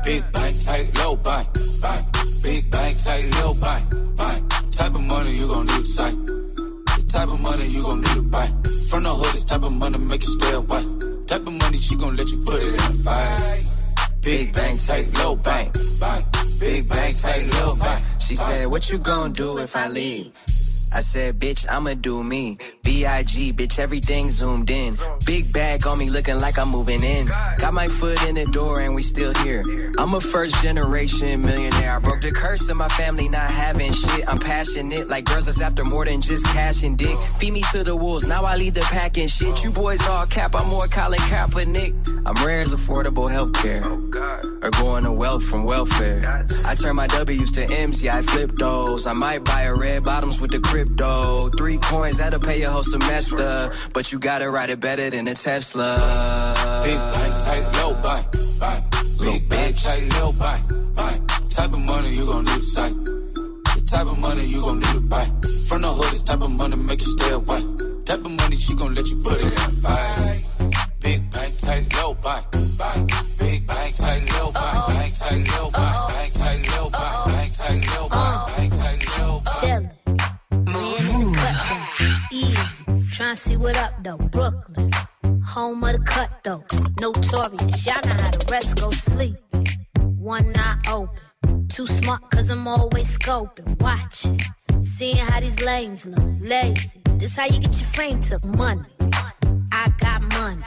Big 0.03 0.23
bank, 0.31 0.55
tight, 0.65 0.91
low 0.97 1.15
bank, 1.15 1.47
bank. 1.83 2.03
Big 2.41 2.71
bank, 2.71 2.95
tight, 3.03 3.29
low 3.37 3.53
bank, 3.61 4.17
bank. 4.17 4.56
Type 4.77 4.93
of 4.93 5.01
money 5.01 5.31
you 5.31 5.47
gon' 5.47 5.65
need 5.65 5.79
to 5.79 5.85
sight. 5.85 6.15
The 6.25 7.05
type 7.09 7.29
of 7.29 7.41
money 7.41 7.65
you 7.65 7.81
gon' 7.81 7.99
need 7.99 8.13
to 8.13 8.21
buy. 8.21 8.45
From 8.89 9.03
the 9.03 9.09
hood, 9.09 9.33
this 9.33 9.43
type 9.43 9.63
of 9.63 9.73
money 9.73 9.97
make 9.97 10.21
you 10.21 10.29
stay 10.29 10.53
away. 10.53 10.83
Type 11.25 11.47
of 11.47 11.53
money 11.53 11.77
she 11.79 11.95
gon' 11.95 12.15
let 12.15 12.29
you 12.29 12.37
put 12.37 12.61
it 12.61 12.67
in 12.67 12.97
the 12.97 13.03
fight. 13.03 14.21
Big 14.21 14.53
bank, 14.53 14.79
take 14.79 15.17
low 15.17 15.35
bank, 15.35 15.73
bank. 15.99 16.23
Big 16.59 16.87
bank, 16.89 17.15
take 17.17 17.53
low 17.55 17.73
bank. 17.79 18.03
She 18.19 18.35
said, 18.35 18.67
What 18.67 18.91
you 18.91 18.99
gonna 18.99 19.33
do 19.33 19.57
if 19.57 19.75
I 19.75 19.87
leave? 19.87 20.31
I 20.97 20.99
said, 20.99 21.35
Bitch, 21.35 21.63
I'ma 21.69 21.93
do 21.93 22.23
me. 22.23 22.57
B.I.G., 22.83 23.53
bitch, 23.53 23.77
everything 23.77 24.29
zoomed 24.29 24.71
in. 24.71 24.95
Big 25.27 25.43
bag 25.53 25.85
on 25.85 25.99
me 25.99 26.09
looking 26.09 26.39
like 26.39 26.57
I'm 26.57 26.69
moving 26.69 27.03
in. 27.03 27.27
Got 27.59 27.75
my 27.75 27.87
foot 27.87 28.17
in 28.27 28.33
the 28.33 28.45
door 28.45 28.79
and 28.79 28.95
we 28.95 29.03
still 29.03 29.31
here. 29.43 29.93
I'm 29.99 30.15
a 30.15 30.19
first 30.19 30.59
generation 30.63 31.43
millionaire. 31.43 31.97
I 31.97 31.99
broke 31.99 32.21
the 32.21 32.31
curse 32.31 32.67
of 32.69 32.77
my 32.77 32.87
family 32.87 33.29
not 33.29 33.51
having 33.51 33.91
shit. 33.91 34.27
I'm 34.27 34.39
passionate 34.39 35.07
like 35.07 35.25
girls 35.25 35.45
that's 35.45 35.61
after 35.61 35.83
more 35.83 36.05
than 36.05 36.19
just 36.19 36.47
cash 36.47 36.81
and 36.81 36.97
dick. 36.97 37.15
Feed 37.39 37.53
me 37.53 37.61
to 37.73 37.83
the 37.83 37.95
wolves, 37.95 38.27
now 38.27 38.41
I 38.43 38.55
lead 38.55 38.73
the 38.73 38.81
pack 38.81 39.19
and 39.19 39.29
shit. 39.29 39.63
You 39.63 39.71
boys 39.71 40.01
all 40.07 40.25
cap, 40.25 40.55
I'm 40.55 40.67
more 40.69 40.87
Colin 40.87 41.19
Kaepernick. 41.19 42.16
I'm 42.27 42.35
rare 42.45 42.59
as 42.59 42.73
affordable 42.73 43.31
healthcare. 43.31 43.85
Oh, 43.85 44.59
or 44.61 44.69
going 44.71 45.05
to 45.05 45.13
wealth 45.13 45.43
from 45.43 45.63
welfare. 45.63 46.45
I 46.67 46.75
turn 46.75 46.97
my 46.97 47.07
W's 47.07 47.53
to 47.53 47.63
M's, 47.63 48.03
yeah, 48.03 48.17
I 48.17 48.21
flip 48.21 48.51
those. 48.57 49.07
I 49.07 49.13
might 49.13 49.45
buy 49.45 49.61
a 49.61 49.73
red 49.73 50.03
bottoms 50.03 50.41
with 50.41 50.51
the 50.51 50.59
crypto. 50.59 51.47
Three 51.57 51.77
coins, 51.77 52.17
that'll 52.17 52.41
pay 52.41 52.59
your 52.59 52.71
whole 52.71 52.83
semester. 52.83 53.71
But 53.93 54.11
you 54.11 54.19
gotta 54.19 54.49
ride 54.49 54.69
it 54.69 54.81
better 54.81 55.09
than 55.09 55.25
a 55.29 55.35
Tesla. 55.35 55.95
Big 56.83 56.97
bank, 56.97 57.33
tight, 57.45 57.65
low 57.79 57.93
bank, 58.03 58.27
bank. 58.59 58.83
Big 59.23 59.49
bank, 59.49 59.75
tight, 59.81 60.19
low 60.19 60.31
bank, 60.37 60.95
bank. 60.95 61.49
Type 61.49 61.71
of 61.71 61.79
money 61.79 62.09
you 62.09 62.25
gon' 62.25 62.43
need 62.43 62.59
to 62.59 62.63
sight. 62.63 62.95
The 63.73 63.83
type 63.87 64.05
of 64.05 64.19
money 64.19 64.45
you 64.45 64.59
gon' 64.59 64.79
need 64.79 64.91
to 64.91 64.99
buy. 64.99 65.25
From 65.69 65.81
the 65.81 65.93
hood, 65.95 66.11
this 66.11 66.23
type 66.23 66.41
of 66.41 66.51
money 66.51 66.75
make 66.75 66.99
you 66.99 67.07
stay 67.07 67.31
away. 67.31 67.63
Type 68.03 68.19
of 68.19 68.31
money 68.31 68.57
she 68.57 68.73
gon' 68.75 68.95
let 68.95 69.07
you 69.07 69.15
put 69.17 69.39
it 69.39 69.45
in 69.45 69.49
the 69.49 69.79
fight. 69.81 70.26
Philly, 83.47 83.57
what 83.57 83.77
up 83.77 84.03
though? 84.03 84.17
Brooklyn, 84.17 84.91
home 85.45 85.81
of 85.83 85.93
the 85.93 85.99
cut 85.99 86.29
cutthroats. 86.43 86.77
Notorious, 86.99 87.85
y'all 87.85 87.95
know 88.05 88.11
how 88.11 88.31
the 88.31 88.47
rest 88.51 88.77
go 88.77 88.91
sleep. 88.91 89.37
One 90.17 90.51
eye 90.55 90.77
open, 90.91 91.67
too 91.69 91.87
smart 91.87 92.29
cause 92.29 92.49
I'm 92.49 92.67
always 92.67 93.17
scoping, 93.17 93.79
watching. 93.79 94.37
Seeing 94.83 95.17
how 95.17 95.39
these 95.39 95.63
lames 95.63 96.05
look, 96.05 96.25
lazy. 96.41 96.99
This 97.19 97.37
how 97.37 97.45
you 97.45 97.59
get 97.59 97.73
your 97.79 97.89
frame 97.95 98.19
took, 98.19 98.43
money. 98.43 98.81
I 99.71 99.93
got 99.97 100.21
money. 100.33 100.63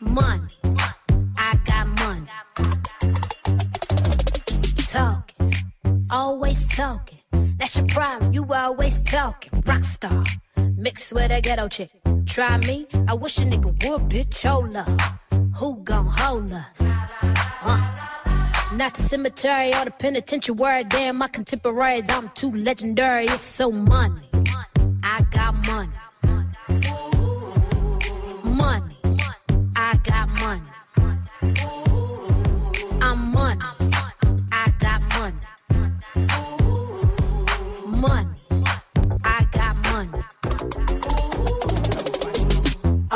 Money. 0.00 0.54
I 1.36 1.58
got 1.66 1.86
money. 2.00 2.26
Talking. 4.88 5.52
Always 6.10 6.66
talking. 6.66 7.19
That's 7.60 7.76
your 7.76 7.86
problem. 7.88 8.32
You 8.32 8.46
always 8.54 9.00
talking. 9.00 9.60
Rockstar. 9.62 10.26
Mixed 10.76 11.12
with 11.12 11.30
a 11.30 11.42
ghetto 11.42 11.68
chick. 11.68 11.90
Try 12.24 12.56
me. 12.66 12.86
I 13.06 13.12
wish 13.12 13.36
a 13.36 13.42
nigga 13.42 13.66
would, 13.66 14.08
bitch. 14.08 14.48
Hold 14.48 14.74
up. 14.74 14.88
Who 15.58 15.76
gon' 15.84 16.06
hold 16.06 16.52
us? 16.52 16.80
Uh. 17.62 18.76
Not 18.76 18.94
the 18.94 19.02
cemetery 19.02 19.74
or 19.74 19.84
the 19.84 19.90
penitentiary. 19.90 20.84
Damn, 20.84 21.16
my 21.18 21.28
contemporaries. 21.28 22.06
I'm 22.08 22.30
too 22.30 22.50
legendary. 22.50 23.24
It's 23.24 23.42
so 23.42 23.70
money. 23.70 24.30
I 25.04 25.22
got. 25.30 25.50
Money. 25.66 27.09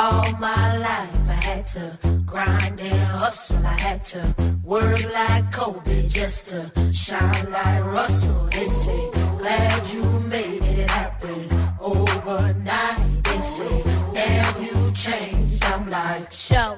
All 0.05 0.33
my 0.39 0.77
life 0.77 1.29
I 1.31 1.39
had 1.49 1.67
to 1.69 1.99
grind 2.27 2.79
and 2.79 3.03
hustle. 3.05 3.65
I 3.65 3.81
had 3.81 4.05
to 4.13 4.35
work 4.63 5.03
like 5.15 5.51
Kobe 5.51 6.09
just 6.09 6.49
to 6.49 6.93
shine 6.93 7.51
like 7.51 7.83
Russell. 7.85 8.47
They 8.53 8.69
say, 8.69 9.11
glad 9.39 9.87
you 9.95 10.05
made 10.29 10.63
it 10.63 10.91
happen 10.91 11.49
overnight. 11.81 13.25
They 13.25 13.41
say, 13.41 13.83
damn, 14.13 14.63
you 14.63 14.93
changed. 14.93 15.65
I'm 15.65 15.89
like, 15.89 16.31
show 16.31 16.74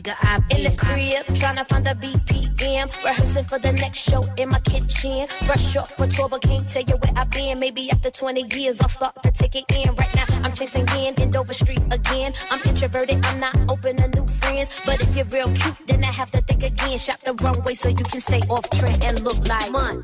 nigga. 0.00 0.14
I 0.22 0.38
been 0.40 0.58
in 0.58 0.70
the 0.70 0.76
crib 0.76 1.26
tryna 1.34 1.66
find 1.66 1.84
the 1.84 1.94
BPM, 1.94 3.04
rehearsing 3.04 3.44
for 3.44 3.58
the 3.58 3.72
next 3.72 3.98
show 3.98 4.22
in 4.36 4.48
my 4.50 4.60
kitchen. 4.60 5.26
Fresh 5.46 5.76
off 5.76 5.94
for 5.94 6.06
tour, 6.06 6.28
but 6.28 6.42
can't 6.42 6.68
tell 6.68 6.82
you 6.82 6.96
where 6.96 7.12
I've 7.16 7.30
been. 7.30 7.58
Maybe 7.58 7.90
after 7.90 8.10
20 8.10 8.54
years, 8.56 8.80
I'll 8.80 8.88
start 8.88 9.22
to 9.22 9.30
take 9.30 9.56
it 9.56 9.64
in. 9.76 9.94
Right 9.94 10.14
now, 10.14 10.26
I'm 10.42 10.52
chasing 10.52 10.86
in 10.96 11.14
in 11.20 11.30
Dover 11.30 11.52
Street 11.52 11.82
again. 11.90 12.32
I'm 12.50 12.60
introverted, 12.66 13.24
I'm 13.24 13.40
not 13.40 13.56
open 13.70 13.96
to 13.96 14.08
new 14.08 14.26
friends. 14.26 14.80
But 14.84 15.00
if 15.00 15.16
you're 15.16 15.26
real 15.26 15.52
cute, 15.54 15.76
then 15.86 16.04
I 16.04 16.12
have 16.12 16.30
to 16.32 16.40
think 16.42 16.62
again. 16.62 16.98
Shop 16.98 17.20
the 17.20 17.34
wrong 17.42 17.62
way 17.64 17.74
so 17.74 17.88
you 17.88 17.96
can 17.96 18.20
stay 18.20 18.40
off 18.50 18.68
trend 18.70 19.04
and 19.04 19.20
look 19.22 19.46
like 19.48 19.70
money. 19.70 20.02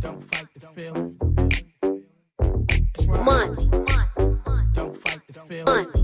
Don't 0.00 0.22
fight 0.22 0.46
the 0.54 0.66
feeling. 0.74 1.18
Money. 3.24 3.70
Don't 4.72 4.94
fight 4.94 5.20
the 5.26 5.40
feeling. 5.40 5.64
Money. 5.64 5.97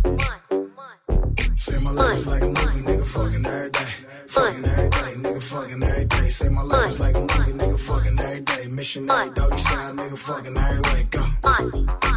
Fucking 4.35 4.65
every 4.65 4.91
day, 4.91 5.15
nigga 5.23 5.43
fucking 5.43 5.83
every 5.83 6.05
day. 6.07 6.31
Say 6.31 6.49
my 6.49 6.63
life 6.63 6.91
is 6.91 6.99
like 7.01 7.15
a 7.15 7.21
movie, 7.21 7.53
nigga 7.53 7.79
fucking 7.79 8.19
every 8.19 8.41
day. 8.41 8.67
Missionary 8.67 9.31
doggy 9.31 9.59
style, 9.59 9.93
nigga 9.93 10.19
fucking 10.19 10.57
every 10.57 10.81
way. 10.93 11.07
Go. 11.11 11.25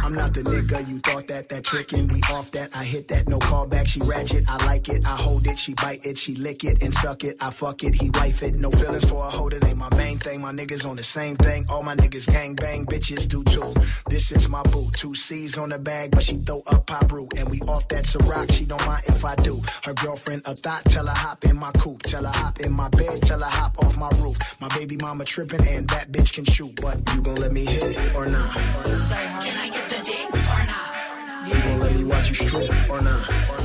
I'm 0.08 0.14
not 0.14 0.32
the 0.32 0.40
nigga 0.40 0.88
you 0.88 0.98
thought 0.98 1.28
that, 1.28 1.48
that 1.50 1.62
trickin'. 1.62 2.10
We 2.10 2.20
off 2.34 2.50
that, 2.52 2.74
I 2.74 2.82
hit 2.82 3.08
that, 3.08 3.28
no 3.28 3.38
callback. 3.38 3.86
She 3.86 4.00
ratchet, 4.00 4.44
I 4.48 4.64
like 4.66 4.88
it, 4.88 5.04
I 5.06 5.14
hold 5.14 5.46
it, 5.46 5.58
she 5.58 5.74
bite 5.74 6.04
it, 6.04 6.16
she 6.16 6.34
lick 6.34 6.64
it 6.64 6.82
and 6.82 6.92
suck 6.92 7.24
it. 7.24 7.36
I 7.40 7.50
fuck 7.50 7.84
it, 7.84 7.94
he 7.94 8.10
wife 8.14 8.42
it. 8.42 8.58
No 8.58 8.70
feelings 8.70 9.08
for 9.08 9.26
a 9.26 9.30
hold 9.30 9.52
it 9.52 9.64
ain't 9.64 9.76
my 9.76 9.90
main 9.96 10.16
thing. 10.16 10.40
My 10.40 10.50
niggas 10.50 10.88
on 10.88 10.96
the 10.96 11.02
same 11.02 11.36
thing. 11.36 11.66
All 11.68 11.82
my 11.82 11.94
niggas 11.94 12.26
gang 12.26 12.54
bang, 12.54 12.86
bitches 12.86 13.28
do 13.28 13.44
too. 13.44 13.70
This 14.08 14.32
is 14.32 14.48
my 14.48 14.62
boo, 14.64 14.86
two 14.96 15.14
C's 15.14 15.58
on 15.58 15.68
the 15.68 15.78
bag, 15.78 16.10
but 16.10 16.22
she 16.22 16.36
throw 16.36 16.62
up 16.72 16.86
pop 16.86 17.12
root. 17.12 17.28
And 17.38 17.48
we 17.50 17.60
off 17.68 17.86
that 17.88 18.04
Ciroc, 18.04 18.50
she 18.50 18.64
don't 18.64 18.84
mind 18.86 19.02
if 19.06 19.24
I 19.24 19.34
do. 19.36 19.54
Her 19.84 19.94
girlfriend 19.94 20.42
a 20.46 20.54
thought, 20.54 20.84
tell 20.86 21.06
her 21.06 21.14
hop 21.14 21.44
in 21.44 21.58
my 21.58 21.70
coupe, 21.72 22.02
tell 22.08 22.24
her 22.24 22.32
hop 22.34 22.58
in 22.60 22.72
my 22.72 22.88
bed, 22.88 23.20
tell 23.22 23.38
her 23.38 23.50
hop 23.50 23.78
off 23.78 23.96
my 23.98 24.08
roof. 24.22 24.38
My 24.60 24.68
baby 24.68 24.96
mama 24.96 25.24
tripping 25.24 25.60
and 25.68 25.86
that 25.90 26.10
bitch 26.10 26.32
can 26.32 26.44
shoot, 26.44 26.74
but 26.80 26.96
you 27.14 27.22
gon' 27.22 27.34
let 27.36 27.52
me 27.52 27.66
hit 27.66 27.82
it 27.82 28.16
or 28.16 28.26
not? 28.26 28.54
Can 28.54 29.56
I 29.58 29.68
get 29.68 29.88
the 29.90 30.02
dick 30.04 30.32
or 30.32 30.64
not? 30.64 31.48
You 31.48 31.54
gon' 31.62 31.80
let 31.80 31.94
me 31.94 32.04
watch 32.04 32.28
you 32.30 32.34
strip 32.34 32.90
or 32.90 33.02
not? 33.02 33.57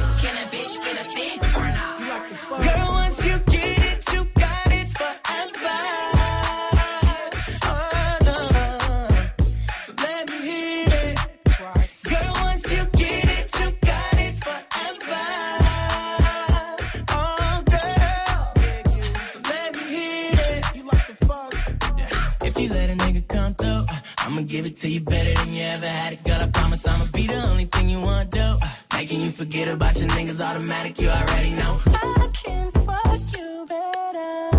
Give 24.53 24.67
it 24.67 24.75
to 24.75 24.87
you 24.87 25.01
better 25.01 25.33
than 25.33 25.51
you 25.51 25.63
ever 25.63 25.87
had 25.87 26.13
it. 26.13 26.23
Girl, 26.23 26.39
I 26.39 26.45
promise 26.45 26.87
I'ma 26.87 27.05
be 27.05 27.25
the 27.25 27.41
only 27.49 27.65
thing 27.65 27.89
you 27.89 27.99
want 27.99 28.29
to 28.31 28.37
do. 28.37 28.43
Uh, 28.61 28.97
Making 28.97 29.21
you 29.21 29.31
forget 29.31 29.67
about 29.67 29.99
your 29.99 30.07
niggas 30.09 30.45
automatic, 30.47 31.01
you 31.01 31.09
already 31.09 31.55
know. 31.55 31.79
I 31.87 32.29
can 32.35 32.69
fuck 32.69 33.19
you 33.35 33.65
better. 33.67 34.51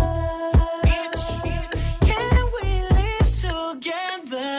Can 2.09 2.43
we 2.55 2.67
live 2.99 3.29
together? 3.45 4.51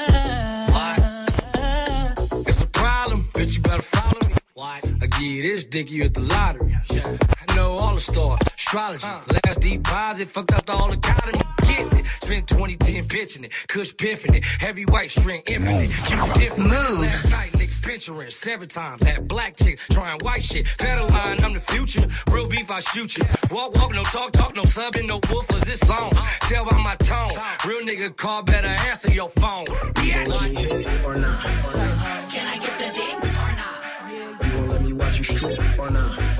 It's 2.49 2.62
a 2.62 2.71
problem, 2.73 3.25
bitch. 3.35 3.57
You 3.57 3.62
better 3.62 3.83
follow 3.83 4.28
me. 4.28 4.35
What? 4.55 4.85
I 5.02 5.07
give 5.07 5.21
you 5.21 5.43
this 5.43 5.66
dick, 5.66 5.90
you 5.90 6.05
at 6.05 6.14
the 6.14 6.21
lottery. 6.21 6.71
Yeah. 6.90 7.19
I 7.47 7.55
know 7.55 7.73
all 7.73 7.95
the 7.95 8.00
stars, 8.00 8.40
astrology. 8.76 9.06
Last 9.45 9.61
deposit, 9.61 10.28
fucked 10.28 10.52
up 10.52 10.66
the 10.66 10.73
whole 10.73 10.92
economy. 10.92 11.38
Getting 11.62 11.99
it. 11.99 12.04
Spent 12.06 12.47
2010 12.49 13.09
pitching 13.09 13.45
it. 13.45 13.52
Kush 13.68 13.97
piffing 13.97 14.35
it. 14.35 14.45
Heavy 14.45 14.85
white 14.85 15.11
string, 15.11 15.42
infinite. 15.47 15.88
You 16.11 16.16
different. 16.35 16.71
Move. 16.71 17.00
Last 17.00 17.30
night, 17.30 17.52
niggas 17.52 17.85
venturing 17.85 18.30
seven 18.30 18.68
times. 18.68 19.02
Had 19.02 19.26
black 19.28 19.56
chicks 19.56 19.88
trying 19.88 20.18
white 20.21 20.45
shit. 20.45 20.68
Federal 20.68 21.09
line, 21.09 21.38
I'm 21.45 21.54
the 21.54 21.61
future. 21.61 22.06
Real 22.33 22.49
beef, 22.50 22.71
I 22.71 22.80
shoot 22.80 23.16
you. 23.16 23.25
Walk, 23.50 23.75
walk, 23.76 23.92
no 23.95 24.02
talk, 24.04 24.33
talk, 24.33 24.54
no 24.54 24.62
subbing, 24.62 25.06
no 25.06 25.21
woofers. 25.21 25.68
It's 25.68 25.90
on. 25.90 26.11
Tell 26.49 26.64
by 26.64 26.76
my 26.83 26.97
tone. 26.97 27.33
Real 27.66 27.83
nigga 27.83 28.14
call, 28.16 28.42
better 28.42 28.68
answer 28.68 29.11
your 29.12 29.30
phone. 29.30 29.64
You 30.02 30.14
gon' 30.14 30.25
let 30.26 30.50
me 30.52 31.04
or 31.04 31.16
not? 31.16 31.40
Can 32.30 32.47
I 32.47 32.59
get 32.59 32.78
the 32.78 32.90
dick 32.92 33.25
or 33.25 33.52
not? 33.56 34.45
You 34.45 34.52
gon' 34.52 34.68
let 34.68 34.83
me 34.83 34.92
watch 34.92 35.18
you 35.18 35.25
strip 35.25 35.78
or 35.78 35.90
not? 35.90 36.36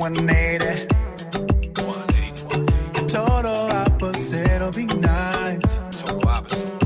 180. 0.00 0.86
Total 3.06 3.68
opposite 3.74 4.62
will 4.62 4.72
be 4.72 4.86
nice. 4.86 5.82
Total 5.90 6.26
opposite. 6.26 6.82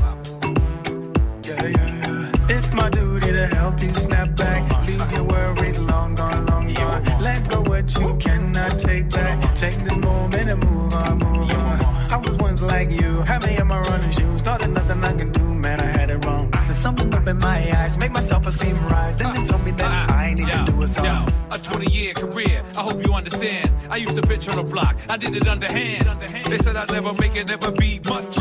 Yeah, 1.47 1.63
yeah, 1.63 2.01
yeah. 2.03 2.31
It's 2.49 2.73
my 2.73 2.89
duty 2.89 3.31
to 3.31 3.47
help 3.47 3.81
you 3.81 3.93
snap 3.93 4.35
back. 4.35 4.69
Leave 4.85 5.11
your 5.13 5.23
worries 5.23 5.79
long 5.79 6.15
gone, 6.15 6.45
long 6.47 6.73
gone. 6.73 7.03
Let 7.21 7.47
go 7.49 7.61
what 7.61 7.97
you 7.97 8.17
cannot 8.17 8.77
take 8.77 9.09
back. 9.11 9.55
Take 9.55 9.75
this 9.75 9.95
moment 9.95 10.49
and 10.49 10.61
move 10.65 10.93
on, 10.93 11.17
move 11.19 11.49
on. 11.53 11.79
I 12.11 12.17
was 12.17 12.37
once 12.37 12.61
like 12.61 12.91
you, 12.91 13.21
had 13.21 13.45
me 13.45 13.55
in 13.55 13.67
my 13.67 13.79
running 13.79 14.11
shoes. 14.11 14.41
Thought 14.41 14.59
that 14.59 14.71
nothing 14.71 15.01
I 15.01 15.13
can 15.13 15.31
do, 15.31 15.53
man, 15.53 15.79
I 15.79 15.85
had 15.85 16.09
it 16.09 16.25
wrong. 16.25 16.51
There's 16.65 16.77
something 16.77 17.13
up 17.13 17.25
in 17.27 17.37
my 17.37 17.59
eyes, 17.79 17.97
make 17.97 18.11
myself 18.11 18.45
a 18.45 18.51
seem 18.51 18.75
rise. 18.87 19.19
Then 19.19 19.33
they 19.35 19.43
told 19.45 19.63
me 19.63 19.71
that 19.71 20.09
I 20.11 20.33
need 20.33 20.47
to 20.47 20.65
do 20.65 20.81
a 20.83 20.87
song. 20.87 21.29
A 21.51 21.57
20 21.57 21.89
year 21.91 22.13
career, 22.13 22.54
I 22.77 22.81
hope 22.81 23.05
you 23.05 23.13
understand. 23.13 23.71
I 23.89 23.95
used 23.97 24.15
to 24.17 24.21
bitch 24.21 24.49
on 24.49 24.57
the 24.63 24.69
block. 24.69 24.97
I 25.07 25.15
did 25.15 25.33
it 25.33 25.47
underhand. 25.47 26.19
They 26.47 26.57
said 26.57 26.75
I'd 26.75 26.91
never 26.91 27.13
make 27.13 27.35
it, 27.35 27.47
never 27.47 27.71
be 27.71 28.01
much. 28.09 28.37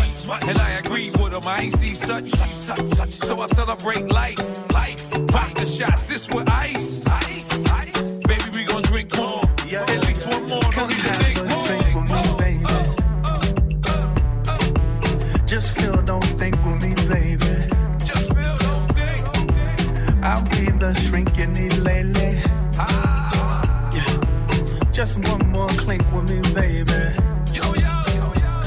And 0.49 0.59
I 0.59 0.71
agree 0.85 1.11
with 1.11 1.31
them. 1.31 1.43
I 1.47 1.61
ain't 1.63 1.73
see 1.73 1.95
such. 1.95 2.31
So 2.31 3.41
I 3.41 3.47
celebrate 3.47 4.11
life. 4.11 4.73
Life. 4.73 5.13
Vodka 5.31 5.67
shots. 5.67 6.05
This 6.05 6.29
with 6.31 6.51
ice. 6.51 7.07
Ice. 7.07 7.63
Baby, 8.27 8.45
we 8.55 8.65
gon' 8.65 8.83
drink 8.83 9.17
more. 9.17 9.43
At 9.73 10.05
least 10.05 10.27
one 10.27 10.49
more. 10.49 10.63
Don't 10.73 10.89
need 10.89 10.99
to 10.99 11.15
think 11.23 11.39
more. 11.49 11.69
me, 12.03 12.23
baby. 12.39 12.65
Just 15.47 15.79
feel, 15.79 16.03
don't 16.03 16.25
think 16.25 16.57
with 16.65 16.83
me, 16.83 16.95
baby. 17.07 17.69
Just 18.05 18.35
feel, 18.35 18.57
don't 18.57 18.89
think. 18.97 19.21
I'll 20.25 20.43
be 20.43 20.71
the 20.79 20.93
shrink 20.95 21.37
you 21.39 21.47
need. 21.47 21.74
Just 25.05 25.19
one 25.29 25.51
more 25.51 25.69
clink 25.69 26.03
with 26.15 26.31
me, 26.31 26.41
baby. 26.55 26.91
Yo, 27.53 27.63
yo, 27.75 28.01
yo, 28.17 28.33
yo. 28.41 28.63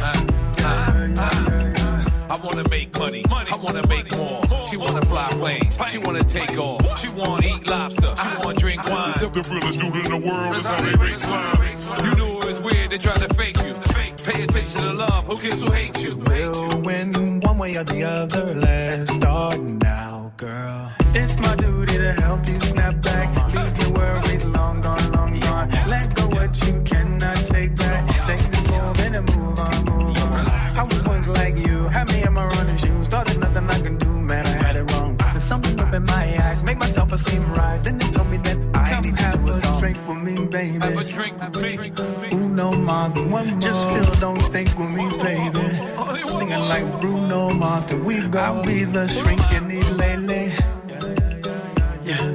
I 2.30 2.40
wanna 2.44 2.64
make 2.70 2.96
money. 3.00 3.26
I 3.28 3.58
wanna 3.60 3.82
make 3.88 4.16
more. 4.16 4.44
She 4.70 4.78
wanna 4.78 5.04
fly 5.04 5.30
planes. 5.32 5.80
She 5.88 5.98
wanna 5.98 6.24
take 6.24 6.56
off. 6.60 7.00
She 7.00 7.10
wanna 7.10 7.48
eat 7.48 7.68
lobster. 7.68 8.14
She 8.16 8.28
wanna 8.38 8.60
drink 8.60 8.88
wine. 8.88 9.14
The 9.20 9.32
realest 9.50 9.80
dude 9.80 9.96
in 9.96 10.12
the 10.12 10.28
world 10.28 10.56
is 10.58 10.68
how 10.68 10.78
they 10.78 10.96
make 11.04 11.18
slime. 11.18 12.06
You 12.06 12.14
knew 12.14 12.38
it 12.38 12.46
was 12.46 12.62
weird. 12.62 12.92
They 12.92 13.00
try 13.00 13.16
to 13.16 13.34
fake 13.34 13.58
you. 13.66 13.74
Pay 14.24 14.44
attention 14.44 14.82
to 14.82 14.94
love. 14.94 15.26
Who 15.26 15.38
cares 15.38 15.64
who 15.64 15.72
hates 15.72 16.04
you? 16.04 16.16
We'll 16.18 16.82
win 16.82 17.42
one 17.42 17.58
way 17.58 17.76
or 17.78 17.84
the 17.84 18.04
other. 18.04 18.46
Let's 18.54 19.12
start 19.12 19.60
now, 19.60 20.32
girl. 20.38 20.92
It's 21.16 21.40
my 21.40 21.56
duty 21.56 21.98
to 21.98 22.14
help 22.14 22.48
you 22.48 22.60
snap 22.60 23.02
back. 23.02 23.28
Leave 23.56 23.82
your 23.82 23.92
worries 23.94 24.46
long 24.46 24.82
gone, 24.82 25.12
long 25.14 25.40
gone. 25.40 25.70
Let 25.88 26.14
go 26.14 26.27
what 26.48 26.68
you 26.68 26.82
cannot 26.84 27.38
take 27.38 27.76
back. 27.76 28.22
Take 28.22 28.40
the 28.40 28.72
moment 28.72 29.16
and 29.16 29.36
move 29.36 29.60
on, 29.60 29.86
move 29.86 30.18
on. 30.18 30.46
I 30.78 30.84
was 30.84 31.04
once 31.04 31.28
like 31.28 31.58
you, 31.58 31.88
had 31.90 32.08
me 32.12 32.24
in 32.24 32.34
my 32.34 32.46
running 32.46 32.78
shoes. 32.78 33.08
Thought 33.08 33.28
there's 33.28 33.38
nothing 33.38 33.68
I 33.70 33.80
can 33.80 33.98
do, 33.98 34.08
man, 34.08 34.46
I 34.46 34.66
had 34.66 34.76
it 34.76 34.92
wrong. 34.92 35.18
There's 35.18 35.44
something 35.44 35.80
up 35.80 35.94
in 35.94 36.04
my 36.04 36.26
eyes, 36.44 36.64
make 36.64 36.78
my 36.78 36.88
self 36.88 37.12
esteem 37.12 37.44
rise. 37.54 37.84
Then 37.84 37.98
they 37.98 38.10
told 38.10 38.30
me 38.30 38.38
that 38.38 38.58
I 38.74 39.00
need 39.02 39.18
to 39.18 39.24
have 39.24 39.48
a 39.48 39.80
drink 39.80 39.98
with 40.08 40.18
me, 40.18 40.46
baby. 40.46 40.80
Have 40.80 40.98
a 40.98 41.04
drink 41.04 41.98
with 41.98 42.22
me. 42.22 42.30
Uno 42.32 42.72
Mars, 42.72 43.14
one 43.14 43.30
more. 43.30 43.60
Just 43.60 43.84
feel, 43.92 44.06
don't 44.20 44.42
think 44.42 44.70
with 44.78 44.90
me, 44.90 45.06
baby. 45.18 46.24
Singing 46.24 46.66
like 46.74 47.02
Bruno 47.02 47.50
Mars, 47.54 47.86
that 47.88 48.00
we 48.04 48.28
gon' 48.28 48.66
be 48.66 48.84
the 48.84 49.08
shrink 49.08 49.42
you 49.52 49.62
need 49.62 49.90
lately. 49.90 50.54
Yeah, 52.06 52.34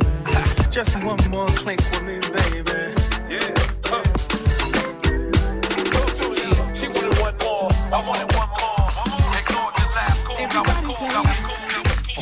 just 0.70 1.02
one 1.02 1.18
more 1.30 1.48
clink 1.48 1.80
with 1.80 2.02
me, 2.02 2.18
baby. 2.30 2.41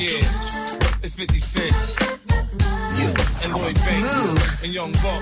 Yeah. 0.01 0.17
It's 1.05 1.13
50 1.13 1.39
Cent. 1.39 1.77
And 3.45 3.53
Lloyd 3.53 3.77
Banks. 3.85 4.09
Mm. 4.09 4.65
And 4.65 4.73
Young 4.73 4.93
Buck. 5.05 5.21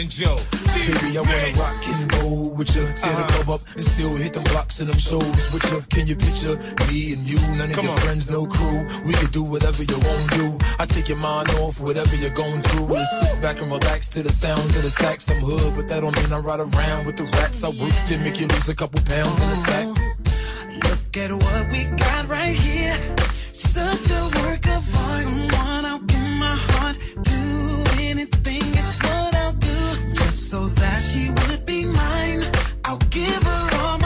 And 0.00 0.08
Joe. 0.08 0.40
Baby, 0.72 1.18
I 1.18 1.20
wanna 1.20 1.52
rock 1.60 1.84
and 1.92 2.14
roll 2.16 2.56
with 2.56 2.74
you. 2.74 2.88
Tear 2.96 3.12
the 3.12 3.20
uh-huh. 3.20 3.44
club 3.44 3.60
up 3.60 3.68
and 3.76 3.84
still 3.84 4.16
hit 4.16 4.32
them 4.32 4.44
blocks 4.44 4.80
and 4.80 4.88
them 4.88 4.96
shows 4.96 5.52
with 5.52 5.60
you. 5.68 5.84
Can 5.92 6.06
you 6.06 6.16
picture 6.16 6.56
me 6.88 7.12
and 7.12 7.28
you? 7.28 7.36
None 7.60 7.68
of 7.68 7.76
Come 7.76 7.84
your 7.84 7.92
on. 7.92 8.00
friends, 8.00 8.30
no 8.30 8.46
crew. 8.46 8.80
We 9.04 9.12
can 9.12 9.28
do 9.28 9.42
whatever 9.44 9.82
you 9.84 9.98
want 10.00 10.24
to 10.32 10.38
do. 10.40 10.48
I 10.80 10.86
take 10.86 11.08
your 11.12 11.20
mind 11.20 11.50
off 11.60 11.78
whatever 11.78 12.16
you're 12.16 12.32
going 12.32 12.62
through. 12.62 12.96
And 12.96 13.06
sit 13.20 13.42
back 13.42 13.60
and 13.60 13.70
relax 13.70 14.08
to 14.16 14.22
the 14.22 14.32
sound 14.32 14.72
of 14.72 14.80
the 14.80 14.88
sax. 14.88 15.28
I'm 15.28 15.44
hood, 15.44 15.76
but 15.76 15.86
that 15.88 16.00
don't 16.00 16.16
mean 16.16 16.32
I 16.32 16.38
ride 16.40 16.60
around 16.60 17.04
with 17.04 17.18
the 17.20 17.24
rats. 17.36 17.62
I 17.62 17.68
work 17.76 17.92
to 18.08 18.16
make 18.24 18.40
you 18.40 18.48
lose 18.48 18.70
a 18.70 18.74
couple 18.74 19.04
pounds 19.04 19.36
in 19.36 19.48
the 19.52 19.60
sack. 19.68 19.86
Look 20.88 21.12
at 21.12 21.30
what 21.30 21.62
we 21.70 21.84
got 21.92 22.26
right 22.28 22.56
here. 22.56 23.23
Such 23.56 24.10
a 24.10 24.22
work 24.42 24.66
of 24.66 24.82
art. 24.96 25.22
Someone 25.22 25.86
I'll 25.86 26.00
give 26.00 26.30
my 26.40 26.56
heart. 26.56 26.98
Do 27.22 27.84
anything 28.02 28.62
is 28.74 28.98
what 29.00 29.32
I'll 29.32 29.52
do. 29.52 30.12
Just 30.12 30.50
so 30.50 30.66
that 30.66 31.00
she 31.00 31.30
would 31.30 31.64
be 31.64 31.84
mine. 31.84 32.42
I'll 32.84 32.98
give 33.10 33.42
her 33.44 33.78
all 33.78 33.98
my 33.98 34.03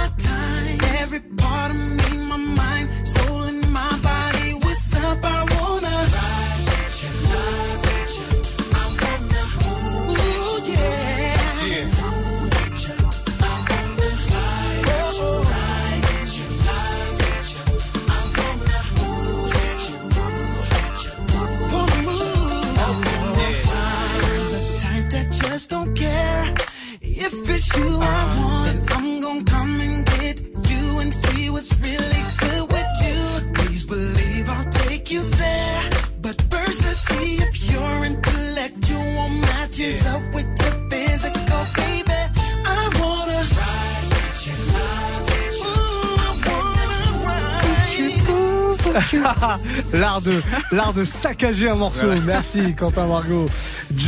l'art 49.92 50.20
de 50.20 50.42
l'art 50.72 50.92
de 50.92 51.04
saccager 51.04 51.68
un 51.68 51.76
morceau. 51.76 52.06
Voilà. 52.06 52.20
Merci 52.22 52.74
Quentin 52.74 53.06
Margot. 53.06 53.46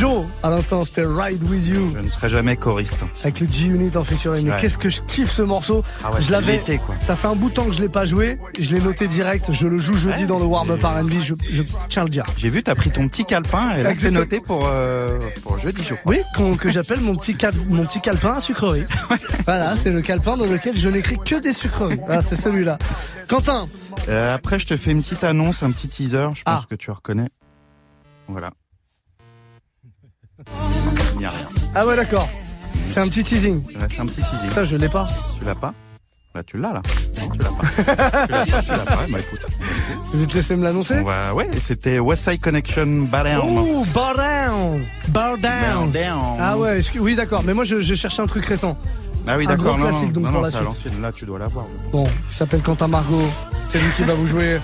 Joe, 0.01 0.25
à 0.41 0.49
l'instant 0.49 0.83
c'était 0.83 1.03
Ride 1.05 1.43
With 1.47 1.67
You 1.67 1.91
Je 1.95 1.99
ne 2.01 2.09
serai 2.09 2.27
jamais 2.29 2.55
choriste. 2.55 2.97
avec 3.23 3.39
le 3.39 3.47
G-Unit 3.47 3.95
en 3.95 4.03
featuring. 4.03 4.47
Mais 4.49 4.55
qu'est-ce 4.59 4.79
que 4.79 4.89
je 4.89 4.99
kiffe 5.01 5.29
ce 5.29 5.43
morceau. 5.43 5.83
Ah 6.03 6.11
ouais, 6.11 6.23
je 6.23 6.31
l'avais. 6.31 6.59
Ça 6.99 7.15
fait 7.15 7.27
un 7.27 7.35
bout 7.35 7.49
de 7.49 7.53
temps 7.53 7.65
que 7.65 7.73
je 7.73 7.81
l'ai 7.83 7.87
pas 7.87 8.05
joué. 8.05 8.39
Je 8.59 8.73
l'ai 8.73 8.81
noté 8.81 9.07
direct. 9.07 9.51
Je 9.51 9.67
le 9.67 9.77
joue 9.77 9.93
jeudi 9.95 10.21
Ouais, 10.23 10.27
dans 10.27 10.39
le 10.39 10.45
warm-up 10.45 10.81
R&B. 10.83 11.11
Je, 11.21 11.35
je 11.47 11.61
tiens 11.87 12.01
à 12.01 12.05
le 12.05 12.09
dire. 12.09 12.23
J'ai 12.35 12.49
vu, 12.49 12.63
t'as 12.63 12.73
pris 12.73 12.89
ton 12.89 13.07
petit 13.07 13.25
calepin 13.25 13.75
et 13.75 13.83
là 13.83 13.93
c'est 13.93 14.09
noté 14.09 14.39
pour, 14.41 14.67
euh, 14.67 15.19
pour 15.43 15.59
jeudi, 15.59 15.83
je 15.87 15.93
crois. 15.93 16.13
Oui, 16.13 16.57
que 16.57 16.69
j'appelle 16.69 17.01
mon 17.01 17.15
petit 17.15 17.35
cal- 17.35 17.53
mon 17.69 17.85
petit 17.85 18.01
calepin 18.01 18.33
à 18.33 18.39
sucrerie. 18.39 18.85
voilà, 19.45 19.75
c'est 19.75 19.91
le 19.91 20.01
calepin 20.01 20.35
dans 20.35 20.45
lequel 20.47 20.75
je 20.75 20.89
n'écris 20.89 21.19
que 21.23 21.35
des 21.39 21.53
sucreries. 21.53 21.99
Voilà, 22.07 22.23
c'est 22.23 22.35
celui-là. 22.35 22.79
Quentin, 23.29 23.67
Euh, 24.09 24.33
après, 24.33 24.57
je 24.57 24.65
te 24.65 24.75
fais 24.77 24.89
une 24.93 25.03
petite 25.03 25.23
annonce, 25.23 25.61
un 25.61 25.69
petit 25.69 25.87
teaser. 25.87 26.29
Je 26.33 26.41
pense 26.41 26.63
Ah. 26.63 26.65
que 26.67 26.73
tu 26.75 26.89
reconnais. 26.89 27.29
Voilà. 28.27 28.49
Il 31.13 31.19
n'y 31.19 31.25
a 31.25 31.29
rien. 31.29 31.39
ah 31.75 31.85
ouais 31.85 31.95
d'accord. 31.95 32.27
C'est 32.85 32.99
un 32.99 33.07
petit 33.07 33.23
teasing. 33.23 33.63
Ouais, 33.63 33.87
c'est 33.89 34.01
un 34.01 34.05
petit 34.05 34.21
teasing. 34.21 34.49
Ça, 34.53 34.65
je 34.65 34.75
l'ai 34.77 34.89
pas. 34.89 35.05
Tu 35.39 35.45
l'as 35.45 35.55
pas 35.55 35.73
Là, 36.33 36.43
tu 36.43 36.57
l'as 36.57 36.73
là. 36.73 36.81
Non, 37.19 37.29
tu 37.29 37.39
l'as 37.39 37.49
pas. 37.49 38.25
tu 38.25 38.31
l'as 38.31 38.45
pas, 38.45 38.61
tu 38.61 38.71
l'as 38.71 38.77
pas. 38.85 38.97
Bah 39.11 39.19
écoute. 39.19 39.45
Je 40.13 40.17
vais 40.17 40.25
te 40.25 40.33
laisser 40.33 40.55
me 40.55 40.63
l'annoncer. 40.63 40.95
On 40.99 41.03
va... 41.03 41.33
Ouais, 41.33 41.49
c'était 41.59 41.99
West 41.99 42.29
Side 42.29 42.39
Connection 42.41 42.85
Balearm. 43.11 43.47
Oh, 43.57 43.85
bar 43.93 44.15
down, 44.15 44.81
bar 45.09 45.37
down. 45.37 45.91
Down. 45.91 46.37
Ah 46.39 46.57
ouais, 46.57 46.77
excuse- 46.77 47.01
oui 47.01 47.15
d'accord. 47.15 47.43
Mais 47.45 47.53
moi 47.53 47.65
je, 47.65 47.81
je 47.81 47.93
cherchais 47.95 48.21
un 48.21 48.27
truc 48.27 48.45
récent. 48.45 48.77
Ah 49.27 49.37
oui, 49.37 49.45
d'accord. 49.45 49.77
Non, 49.77 49.87
classique, 49.89 50.13
donc, 50.13 50.23
non, 50.23 50.29
pour 50.31 50.39
non, 50.39 50.45
la 50.45 50.51
suite. 50.51 50.63
l'ancienne. 50.63 51.01
Là, 51.01 51.11
tu 51.11 51.25
dois 51.25 51.37
l'avoir. 51.37 51.65
Bon, 51.91 52.05
il 52.29 52.33
s'appelle 52.33 52.61
Quentin 52.61 52.87
Margot. 52.87 53.21
C'est 53.67 53.77
lui 53.79 53.91
qui 53.95 54.01
va 54.03 54.13
vous 54.15 54.25
jouer 54.25 54.59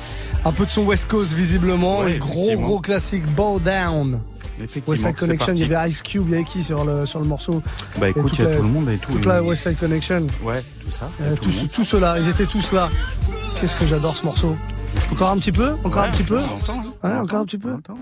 un 0.46 0.52
peu 0.52 0.66
de 0.66 0.72
son 0.72 0.84
West 0.84 1.08
Coast 1.10 1.34
visiblement. 1.34 2.00
Ouais, 2.00 2.14
et 2.14 2.18
gros 2.18 2.56
gros 2.56 2.80
classique, 2.80 3.26
Bow 3.36 3.60
Down. 3.60 4.20
Effectivement, 4.64 4.90
West 4.92 5.04
Side 5.06 5.16
Connection, 5.16 5.54
il 5.54 5.68
y 5.68 5.74
avait 5.76 5.90
Ice 5.90 6.02
Cube, 6.02 6.24
il 6.28 6.32
y 6.32 6.36
avait 6.36 6.44
qui 6.44 6.64
sur 6.64 6.84
le, 6.86 7.06
sur 7.06 7.20
le 7.20 7.26
morceau 7.26 7.62
Bah 8.00 8.10
écoute, 8.10 8.32
il 8.38 8.44
y 8.44 8.48
a 8.48 8.50
la- 8.50 8.58
tout 8.58 8.64
le 8.64 8.70
monde 8.70 8.90
et 8.90 8.98
tout. 8.98 9.12
Toute 9.12 9.26
la 9.26 9.44
West 9.44 9.64
Side 9.68 9.78
Connection. 9.80 10.26
Ouais, 10.44 10.62
tout 10.84 10.90
ça. 10.90 11.10
Euh, 11.22 11.36
tout 11.36 11.50
tous 11.74 11.84
ceux-là, 11.84 12.18
ils 12.20 12.28
étaient 12.30 12.46
tous 12.46 12.72
là. 12.72 12.90
Qu'est-ce 13.62 13.76
que 13.78 13.86
j'adore 13.86 14.16
ce 14.16 14.26
morceau. 14.26 14.56
Encore 15.12 15.32
un 15.32 15.38
petit 15.38 15.52
peu 15.52 15.74
Encore 15.84 16.04
un 16.04 16.10
petit 16.10 16.24
peu 16.24 16.38
hein. 16.40 16.48
Ouais, 17.04 17.10
On 17.14 17.20
encore 17.22 17.40
un 17.42 17.46
petit 17.46 17.58
peu 17.58 17.70
on 17.72 17.76
entend, 17.76 17.94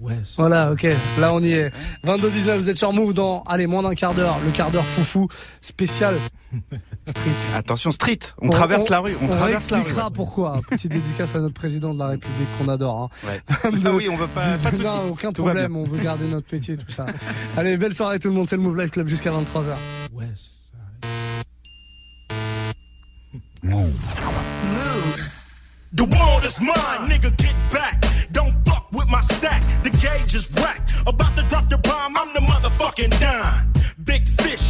ouais. 0.00 0.14
Voilà, 0.36 0.72
ok, 0.72 0.86
là 1.20 1.32
on 1.32 1.40
y 1.40 1.52
est. 1.52 1.70
22-19, 2.04 2.56
vous 2.56 2.70
êtes 2.70 2.76
sur 2.76 2.92
Move 2.92 3.14
dans, 3.14 3.42
allez, 3.44 3.66
moins 3.68 3.82
d'un 3.82 3.94
quart 3.94 4.12
d'heure, 4.14 4.36
le 4.44 4.50
quart 4.50 4.70
d'heure 4.70 4.84
foufou 4.84 5.28
spécial 5.60 6.14
street. 7.06 7.56
Attention, 7.56 7.90
street. 7.90 8.18
On, 8.40 8.48
traverse 8.48 8.88
la 8.88 9.00
rue. 9.00 9.16
On, 9.22 9.28
traverse 9.28 9.70
la 9.70 9.80
rue. 9.80 9.92
pourquoi. 10.14 10.60
Petite 10.70 10.92
dédicace 10.92 11.34
à 11.34 11.40
notre 11.40 11.54
président 11.54 11.94
de 11.94 11.98
la 11.98 12.08
République 12.08 12.48
qu'on 12.58 12.68
adore. 12.68 13.10
Hein. 13.24 13.28
Ouais. 13.28 13.70
De- 13.70 13.88
Ah 13.88 13.92
oui, 13.92 14.08
on 14.10 14.16
veut 14.16 14.26
pas, 14.28 14.58
pas 14.58 14.70
de. 14.70 14.82
Non, 14.82 15.10
aucun 15.10 15.32
Tout 15.32 15.42
problème, 15.42 15.76
on 15.76 15.84
veut 15.84 16.02
garder 16.02 16.26
notre 16.26 16.46
métier, 16.52 16.76
tout 16.76 16.90
ça. 16.90 17.06
Allez, 17.56 17.76
belle 17.76 17.94
soirée 17.94 18.18
tout 18.18 18.28
le 18.28 18.34
monde, 18.34 18.48
c'est 18.48 18.56
le 18.56 18.62
Move 18.62 18.78
Life 18.78 18.90
Club 18.90 19.08
jusqu'à 19.08 19.30
23h. 19.30 19.76
The 25.94 26.04
world 26.04 26.44
is 26.44 26.58
mine, 26.60 27.06
nigga, 27.08 27.36
get 27.36 27.54
back. 27.70 28.00
Don't 28.32 28.54
fuck 28.66 28.90
with 28.92 29.08
my 29.10 29.20
stack, 29.20 29.62
the 29.82 29.90
gauge 29.90 30.34
is 30.34 30.54
whack. 30.56 30.80
About 31.06 31.36
to 31.36 31.42
drop 31.48 31.68
the 31.68 31.78
bomb, 31.78 32.16
I'm 32.16 32.32
the 32.32 32.40
motherfucking 32.40 33.20
dime. 33.20 33.72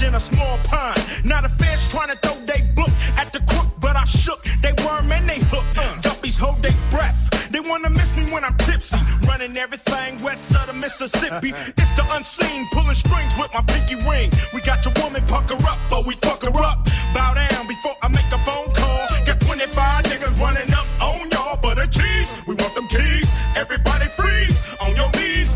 In 0.06 0.16
a 0.16 0.20
small 0.20 0.58
pond. 0.64 0.98
Not 1.24 1.44
a 1.44 1.48
fish 1.48 1.86
trying 1.86 2.08
to 2.08 2.16
throw 2.16 2.34
they 2.44 2.60
book 2.74 2.90
at 3.16 3.32
the 3.32 3.38
crook, 3.46 3.70
but 3.80 3.94
I 3.94 4.04
shook. 4.04 4.42
They 4.60 4.74
worm 4.84 5.10
and 5.12 5.28
they 5.28 5.38
hook. 5.46 5.64
Guppies 6.02 6.38
hold 6.38 6.58
their 6.58 6.74
breath. 6.90 7.30
They 7.52 7.60
wanna 7.60 7.88
miss 7.88 8.16
me 8.16 8.24
when 8.32 8.42
I'm 8.42 8.56
tipsy. 8.56 8.98
Running 9.28 9.56
everything 9.56 10.20
west 10.22 10.56
of 10.56 10.66
the 10.66 10.72
Mississippi. 10.72 11.54
It's 11.78 11.92
the 11.94 12.04
unseen, 12.16 12.66
pulling 12.72 12.96
strings 12.96 13.32
with 13.38 13.54
my 13.54 13.62
pinky 13.62 13.94
ring. 14.10 14.30
We 14.52 14.60
got 14.62 14.84
your 14.84 14.94
woman 15.02 15.22
pucker 15.26 15.60
up, 15.70 15.78
but 15.88 16.04
we 16.06 16.14
fuck 16.16 16.42
her 16.42 16.56
up. 16.64 16.82
Bow 17.14 17.34
down 17.34 17.68
before 17.68 17.94
I 18.02 18.08
make 18.08 18.26
a 18.34 18.40
phone 18.42 18.70
call. 18.74 19.06
Got 19.24 19.38
25 19.40 20.02
niggas 20.10 20.34
running 20.42 20.72
up 20.74 20.86
on 21.00 21.30
y'all 21.30 21.56
for 21.62 21.74
the 21.76 21.86
cheese. 21.86 22.42
We 22.48 22.54
want 22.56 22.74
them 22.74 22.88
keys. 22.88 23.30
Everybody 23.54 24.06
freeze 24.06 24.58
on 24.82 24.96
your 24.96 25.10
knees. 25.12 25.54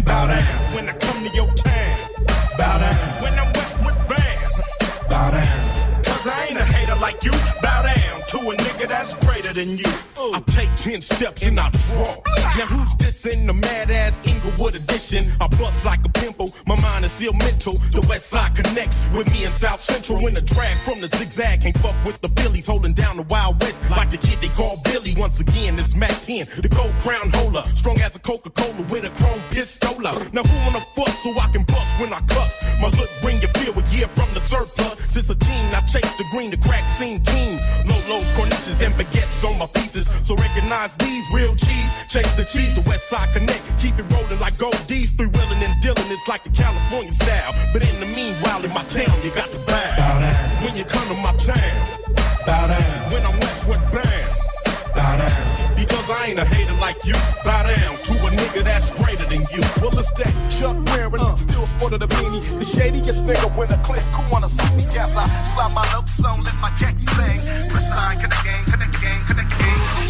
and 0.00 0.06
bow 0.06 0.26
down 0.26 0.42
when 0.74 0.88
I 0.88 0.92
come 0.92 1.22
to 1.24 1.30
your 1.34 1.48
town. 1.54 1.98
Bow 2.58 2.78
down 2.78 2.94
when 3.22 3.32
I'm 3.38 3.52
west 3.52 3.76
with 3.84 3.98
Bass. 4.08 5.08
Bow 5.08 5.30
down. 5.30 6.04
Cause 6.04 6.26
I 6.26 6.46
ain't 6.48 6.58
a 6.58 6.64
hater 6.64 6.96
like 7.00 7.22
you. 7.24 7.32
Bow 7.62 7.82
down 7.82 8.20
to 8.32 8.38
a 8.50 8.54
nigga 8.56 8.88
that's 8.88 9.14
greater 9.24 9.52
than 9.52 9.68
you. 9.68 9.92
I 10.34 10.40
take 10.46 10.70
10 10.76 11.00
steps 11.00 11.46
and 11.46 11.58
I 11.58 11.70
draw. 11.70 12.14
Now 12.56 12.66
who's 12.66 12.94
this 12.96 13.26
in 13.26 13.46
the 13.46 13.54
mad 13.54 13.90
ass 13.90 14.22
Inglewood 14.60 14.76
edition? 14.76 15.24
I 15.40 15.48
bust 15.48 15.86
like 15.86 16.04
a 16.04 16.08
pimple, 16.10 16.52
my 16.66 16.76
mind 16.80 17.04
is 17.04 17.12
still 17.12 17.32
mental. 17.32 17.72
The 17.96 18.04
west 18.08 18.28
side 18.28 18.54
connects 18.54 19.08
with 19.16 19.30
me 19.32 19.44
in 19.44 19.50
South 19.50 19.80
Central. 19.80 20.22
When 20.22 20.34
the 20.34 20.42
drag 20.42 20.76
from 20.78 21.00
the 21.00 21.08
zigzag 21.08 21.62
can't 21.62 21.76
fuck 21.78 21.96
with 22.04 22.20
the 22.20 22.28
Phillies, 22.40 22.66
holding 22.66 22.92
down 22.92 23.16
the 23.16 23.22
Wild 23.24 23.58
West 23.60 23.80
like 23.90 24.10
the 24.10 24.18
kid 24.18 24.38
they 24.40 24.52
call 24.52 24.76
Billy. 24.84 25.14
Once 25.16 25.40
again, 25.40 25.74
it's 25.78 25.94
Mack 25.94 26.12
10, 26.12 26.44
the 26.60 26.68
gold 26.68 26.92
crown 27.00 27.30
holder. 27.40 27.64
Strong 27.64 28.00
as 28.00 28.16
a 28.16 28.20
Coca 28.20 28.50
Cola 28.50 28.84
with 28.92 29.08
a 29.08 29.12
chrome 29.16 29.40
pistola. 29.48 30.12
Now 30.32 30.42
who 30.42 30.56
wanna 30.68 30.84
fuss 30.92 31.16
so 31.24 31.30
I 31.40 31.48
can 31.52 31.64
bust 31.64 31.96
when 32.00 32.12
I 32.12 32.20
cuss? 32.28 32.52
My 32.80 32.88
look 33.00 33.08
bring 33.22 33.40
you 33.40 33.48
feel 33.56 33.72
a 33.72 33.84
year 33.96 34.08
from 34.08 34.28
the 34.34 34.40
surplus. 34.40 35.00
Since 35.00 35.30
a 35.30 35.36
teen, 35.36 35.66
I 35.72 35.80
chase 35.88 36.12
the 36.20 36.24
green, 36.32 36.50
the 36.50 36.58
crack 36.58 36.86
scene 36.86 37.24
keen. 37.24 37.56
Cornices, 38.18 38.82
and 38.82 38.92
baguettes 38.94 39.44
on 39.46 39.56
my 39.58 39.66
pieces. 39.66 40.10
So 40.26 40.34
recognize 40.34 40.96
these 40.96 41.24
real 41.32 41.54
cheese. 41.54 41.92
Chase 42.08 42.32
the 42.34 42.42
cheese, 42.42 42.74
the 42.74 42.82
West 42.90 43.08
Side 43.08 43.28
Connect. 43.32 43.62
Keep 43.78 43.98
it 44.00 44.06
rolling 44.10 44.40
like 44.40 44.58
gold 44.58 44.74
D's. 44.88 45.12
Three 45.12 45.28
wheeling 45.28 45.62
and 45.62 45.74
dealing, 45.80 46.10
it's 46.10 46.26
like 46.26 46.42
the 46.42 46.50
California 46.50 47.12
style. 47.12 47.54
But 47.72 47.86
in 47.86 48.00
the 48.00 48.06
meanwhile, 48.06 48.64
in 48.64 48.70
my 48.70 48.82
town, 48.90 49.14
you 49.22 49.30
got 49.30 49.46
to 49.46 49.58
bow. 49.66 49.94
bow. 49.96 50.66
When 50.66 50.76
you 50.76 50.84
come 50.84 51.06
to 51.06 51.14
my 51.22 51.30
town, 51.38 51.86
bow 52.46 52.66
down. 52.66 53.12
When 53.14 53.22
I'm 53.22 53.38
Westward 53.38 53.78
bound, 53.94 54.19
I 56.10 56.26
ain't 56.28 56.38
a 56.38 56.44
hater 56.44 56.74
like 56.80 56.98
you. 57.04 57.14
Bow 57.44 57.62
down 57.62 57.94
to 57.96 58.12
a 58.26 58.30
nigga 58.30 58.64
that's 58.64 58.90
greater 58.90 59.24
than 59.24 59.40
you. 59.54 59.62
Well, 59.80 59.94
it's 59.94 60.10
that 60.18 60.32
Chuck 60.50 60.76
wearing, 60.92 61.20
uh. 61.20 61.36
still 61.36 61.66
sporting 61.66 62.00
the 62.00 62.08
beanie. 62.08 62.42
The 62.58 62.64
shadiest 62.64 63.26
nigga 63.26 63.48
with 63.56 63.70
a 63.70 63.78
click 63.86 64.02
who 64.14 64.22
wanna 64.32 64.48
see 64.48 64.76
me. 64.76 64.84
Yes, 64.92 65.16
I 65.16 65.24
slide 65.44 65.72
my 65.74 65.86
notes 65.92 66.22
on, 66.24 66.42
let 66.42 66.56
my 66.60 66.70
khaki 66.70 67.06
sing. 67.06 67.40
Resign, 67.70 68.18
connect 68.18 68.44
gang, 68.44 68.64
connect 68.64 69.00
gang, 69.00 69.20
connect 69.26 69.50
gang. 69.58 70.09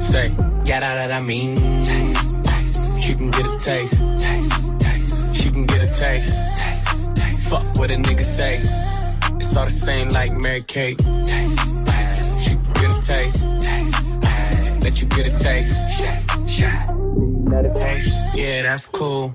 Say, 0.00 0.28
yeah, 0.64 0.80
that, 0.80 1.08
that 1.08 1.12
I 1.12 1.20
mean. 1.20 1.56
She 3.00 3.14
can 3.14 3.30
get 3.30 3.46
a 3.46 3.58
taste. 3.58 4.00
taste, 4.20 4.80
taste. 4.80 5.36
She 5.36 5.50
can 5.50 5.66
get 5.66 5.82
a 5.82 5.86
taste. 5.86 6.34
taste, 6.56 7.16
taste. 7.16 7.50
Fuck 7.50 7.78
what 7.78 7.90
a 7.90 7.94
nigga 7.96 8.24
say. 8.24 8.58
It's 9.36 9.56
all 9.56 9.64
the 9.64 9.70
same 9.70 10.08
like 10.10 10.32
Mary 10.32 10.62
Kate. 10.62 10.98
Taste, 10.98 11.86
taste. 11.86 12.44
She 12.44 12.50
can 12.50 12.72
get 12.74 12.90
a 12.90 13.02
taste. 13.02 13.44
taste, 13.62 14.22
taste. 14.22 14.84
Let 14.84 15.00
you 15.00 15.08
get 15.08 15.26
a 15.26 15.38
taste. 15.38 15.76
Let 17.50 17.64
it 17.64 17.74
taste. 17.74 18.14
Yeah, 18.34 18.62
that's 18.62 18.86
cool. 18.86 19.34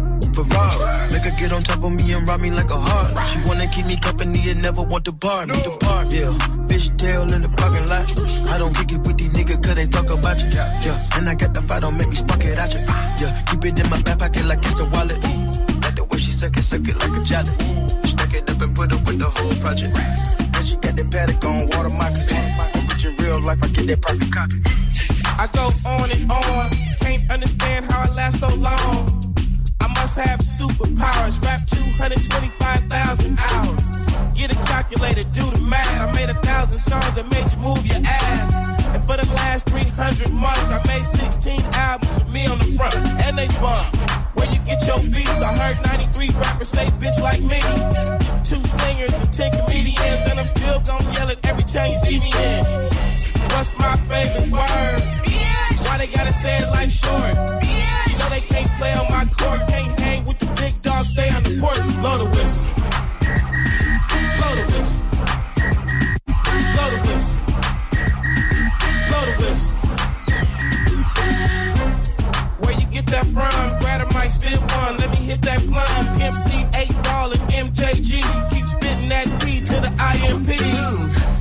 Ferrari. 0.43 1.11
Make 1.11 1.23
her 1.23 1.35
get 1.39 1.51
on 1.53 1.63
top 1.63 1.83
of 1.83 1.91
me 1.91 2.13
and 2.13 2.27
rob 2.27 2.41
me 2.41 2.51
like 2.51 2.69
a 2.69 2.79
heart. 2.79 3.17
She 3.27 3.39
wanna 3.47 3.67
keep 3.67 3.85
me 3.85 3.97
company 3.97 4.49
and 4.49 4.61
never 4.61 4.81
want 4.81 5.05
to 5.05 5.11
bar 5.11 5.45
me. 5.45 5.53
The 5.53 5.77
bar, 5.81 6.05
yeah. 6.09 6.31
Fish 6.67 6.89
tail 6.97 7.31
in 7.33 7.41
the 7.41 7.49
parking 7.49 7.87
lot. 7.87 8.07
I 8.49 8.57
don't 8.57 8.75
kick 8.75 8.91
it 8.91 9.01
with 9.05 9.17
these 9.17 9.33
niggas 9.33 9.63
cause 9.63 9.75
they 9.75 9.87
talk 9.87 10.09
about 10.09 10.41
you. 10.41 10.49
Yeah, 10.53 11.17
and 11.17 11.29
I 11.29 11.35
got 11.35 11.53
the 11.53 11.61
fight, 11.61 11.81
don't 11.81 11.97
make 11.97 12.09
me 12.09 12.15
spark 12.15 12.43
it 12.43 12.57
at 12.57 12.73
you. 12.73 12.81
Yeah, 13.21 13.31
keep 13.47 13.65
it 13.65 13.79
in 13.79 13.89
my 13.89 14.01
back 14.01 14.19
pocket 14.19 14.45
like 14.45 14.59
it's 14.59 14.79
a 14.79 14.85
wallet. 14.85 15.19
Like 15.83 15.95
the 15.95 16.07
way 16.09 16.19
she 16.19 16.31
suck 16.31 16.57
it, 16.57 16.63
suck 16.63 16.87
it 16.87 16.95
like 16.97 17.15
a 17.15 17.23
jelly. 17.23 17.53
Stack 18.07 18.33
it 18.33 18.49
up 18.49 18.61
and 18.61 18.75
put 18.75 18.91
it 18.91 19.01
with 19.05 19.19
the 19.19 19.29
whole 19.29 19.55
project. 19.61 19.97
And 19.97 20.63
she 20.65 20.75
got 20.77 20.95
that 20.95 21.07
paddock 21.11 21.43
on 21.45 21.67
water 21.75 21.89
moccasin. 21.89 22.43
Rich 22.89 23.05
in 23.05 23.15
real 23.17 23.39
life, 23.41 23.61
I 23.63 23.67
get 23.67 23.87
that 23.87 24.01
perfect 24.01 24.31
copy. 24.33 24.59
I 25.37 25.47
go 25.53 25.69
on 25.89 26.11
and 26.11 26.31
on. 26.31 26.69
Can't 27.01 27.29
understand 27.31 27.85
how 27.91 28.09
I 28.09 28.15
last 28.15 28.39
so 28.39 28.49
long. 28.55 29.21
Must 30.01 30.17
have 30.17 30.39
superpowers. 30.39 31.37
Rap 31.45 31.61
225,000 31.69 33.37
hours. 33.37 33.85
Get 34.33 34.49
a 34.49 34.57
calculator, 34.65 35.23
do 35.29 35.45
the 35.53 35.61
math. 35.61 35.85
I 36.01 36.11
made 36.17 36.33
a 36.33 36.33
thousand 36.41 36.79
songs 36.81 37.13
that 37.13 37.29
made 37.29 37.45
you 37.53 37.61
move 37.61 37.85
your 37.85 38.01
ass. 38.01 38.65
And 38.97 39.03
for 39.05 39.13
the 39.21 39.29
last 39.45 39.69
300 39.69 40.33
months, 40.33 40.73
I 40.73 40.81
made 40.89 41.05
16 41.05 41.61
albums 41.77 42.17
with 42.17 42.33
me 42.33 42.47
on 42.49 42.57
the 42.57 42.65
front. 42.73 42.97
And 43.21 43.37
they 43.37 43.45
bump. 43.61 43.85
Where 44.33 44.49
you 44.49 44.57
get 44.65 44.81
your 44.89 44.97
beats? 45.05 45.37
I 45.37 45.53
heard 45.53 45.77
93 45.85 46.33
rappers 46.33 46.69
say 46.73 46.89
bitch 46.97 47.21
like 47.21 47.45
me. 47.45 47.61
Two 48.41 48.57
singers 48.65 49.21
and 49.21 49.29
10 49.29 49.53
comedians. 49.53 50.25
And 50.33 50.41
I'm 50.41 50.49
still 50.49 50.81
gonna 50.81 51.13
yell 51.13 51.29
it 51.29 51.37
every 51.45 51.63
time 51.63 51.93
you 51.93 51.99
see 52.01 52.17
me 52.17 52.33
in. 52.33 52.89
What's 53.53 53.77
my 53.77 53.93
favorite 54.09 54.49
word? 54.49 54.97
Why 55.85 55.93
they 56.01 56.09
gotta 56.09 56.33
say 56.33 56.57
it 56.57 56.73
like 56.73 56.89
short? 56.89 57.37
Know 58.21 58.29
they 58.29 58.41
can't 58.41 58.69
play 58.77 58.93
on 58.93 59.09
my 59.09 59.25
court, 59.33 59.65
can't 59.67 59.99
hang 59.99 60.23
with 60.25 60.37
the 60.37 60.45
big 60.61 60.77
dogs, 60.83 61.09
stay 61.09 61.29
on 61.33 61.41
the 61.41 61.57
porch. 61.57 61.81
Blow 62.01 62.17
the 62.21 62.29
whistle. 62.29 62.69
Blow 64.37 64.53
the 64.61 64.65
whistle. 64.69 65.05
Blow 66.73 66.87
the 66.93 66.99
whistle. 67.09 67.41
Blow 69.09 69.23
the 69.25 69.33
whistle. 69.41 69.73
Where 72.61 72.75
you 72.77 72.85
get 72.93 73.07
that 73.07 73.25
from? 73.25 73.79
Grab 73.81 74.05
a 74.05 74.07
mic, 74.13 74.29
spit 74.29 74.61
one. 74.61 74.97
Let 75.01 75.09
me 75.17 75.25
hit 75.25 75.41
that 75.41 75.61
plum. 75.65 76.05
Pimp 76.19 76.35
C, 76.37 76.61
8 76.77 76.93
ball, 77.03 77.31
and 77.33 77.41
MJG. 77.49 78.21
Keep 78.51 78.65
spitting 78.67 79.09
that 79.09 79.25
P 79.41 79.61
to 79.65 79.81
the 79.81 79.89
IMP. 79.97 80.61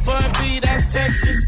Bun 0.07 0.25
B, 0.41 0.61
that's 0.61 0.87
Texas, 0.91 1.45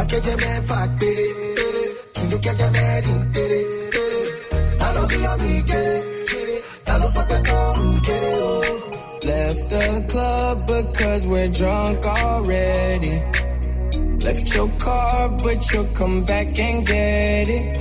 For 0.00 0.16
like 0.16 0.24
a 0.24 0.36
man, 0.38 0.62
fuck, 0.62 0.98
baby. 0.98 1.26
You 2.16 2.28
look 2.30 2.46
at 2.46 2.58
your 2.58 2.70
man, 2.70 3.02
baby. 3.34 3.60
I 4.80 4.94
don't 4.94 5.10
be 5.10 5.26
on 5.26 5.38
me, 5.40 5.62
get 5.66 5.76
it. 5.76 6.64
I 6.88 6.98
don't 6.98 7.08
suck 7.08 7.30
at 7.30 7.50
all, 7.50 8.00
get 8.00 8.22
it. 8.32 9.24
Left 9.24 9.68
the 9.68 10.06
club 10.08 10.66
because 10.66 11.26
we're 11.26 11.48
drunk 11.48 12.06
already. 12.06 13.22
Left 14.24 14.54
your 14.54 14.68
car, 14.78 15.28
but 15.28 15.70
you'll 15.70 15.84
come 15.92 16.24
back 16.24 16.58
and 16.58 16.86
get 16.86 17.48
it. 17.50 17.76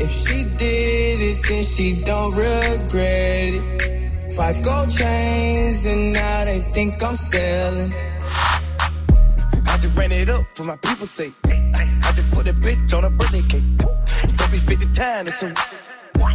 If 0.00 0.10
she 0.10 0.44
did 0.56 1.20
it, 1.20 1.38
then 1.46 1.64
she 1.64 2.02
don't 2.02 2.34
regret 2.34 3.52
it. 3.52 4.32
Five 4.32 4.62
gold 4.62 4.90
chains, 4.90 5.84
and 5.84 6.14
now 6.14 6.44
they 6.46 6.60
think 6.72 7.02
I'm 7.02 7.16
selling. 7.16 7.92
Ran 9.96 10.12
it 10.12 10.28
up 10.28 10.44
for 10.54 10.64
my 10.64 10.76
people's 10.76 11.10
sake. 11.10 11.34
I 11.44 12.12
just 12.14 12.30
put 12.32 12.48
a 12.48 12.52
bitch 12.52 12.92
on 12.96 13.04
a 13.04 13.10
birthday 13.10 13.42
cake. 13.42 13.64
Told 14.36 14.52
me 14.52 14.58
50 14.58 14.92
times, 14.92 15.34
so 15.34 15.52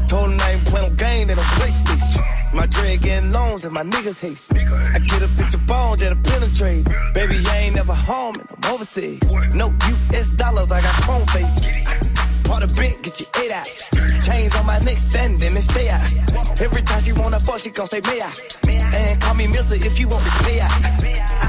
told 0.08 0.32
him 0.32 0.40
I 0.40 0.52
ain't 0.52 0.66
playing 0.66 0.90
no 0.90 0.96
game, 0.96 1.28
they 1.28 1.36
don't 1.36 1.44
PlayStation. 1.60 2.54
My 2.54 2.66
dread 2.68 3.02
getting 3.02 3.32
loans 3.32 3.66
and 3.66 3.74
my 3.74 3.84
niggas 3.84 4.20
haste. 4.20 4.54
I 4.56 5.00
get 5.00 5.22
a 5.22 5.28
bitch 5.28 5.54
of 5.54 5.66
bones 5.68 6.02
that'll 6.02 6.22
penetrate. 6.24 6.86
Baby, 7.14 7.36
I 7.48 7.58
ain't 7.68 7.76
never 7.76 7.94
home 7.94 8.36
and 8.36 8.50
I'm 8.50 8.74
overseas. 8.74 9.32
No 9.54 9.68
US 9.68 10.32
dollars, 10.32 10.72
I 10.72 10.82
got 10.82 10.94
chrome 11.04 11.26
faces. 11.28 11.82
Part 12.46 12.64
a 12.64 12.68
bit, 12.76 13.04
get 13.04 13.20
your 13.20 13.30
it 13.46 13.52
out. 13.52 13.70
Chains 14.24 14.56
on 14.56 14.66
my 14.66 14.80
neck, 14.80 14.98
standing 14.98 15.52
and 15.52 15.64
stay 15.64 15.90
out. 15.90 16.62
Every 16.62 16.82
time 16.82 17.02
she 17.02 17.14
wanna 17.14 17.40
fuck, 17.40 17.60
she 17.60 17.72
gon' 17.72 17.88
say, 17.88 18.02
may 18.08 18.22
I? 18.22 18.32
And 18.96 19.22
call 19.22 19.36
me 19.36 19.48
Mister 19.48 19.76
if 19.76 20.00
you 20.00 20.08
want 20.08 20.24
to 20.24 20.32
stay 20.44 20.60
out. 20.60 20.72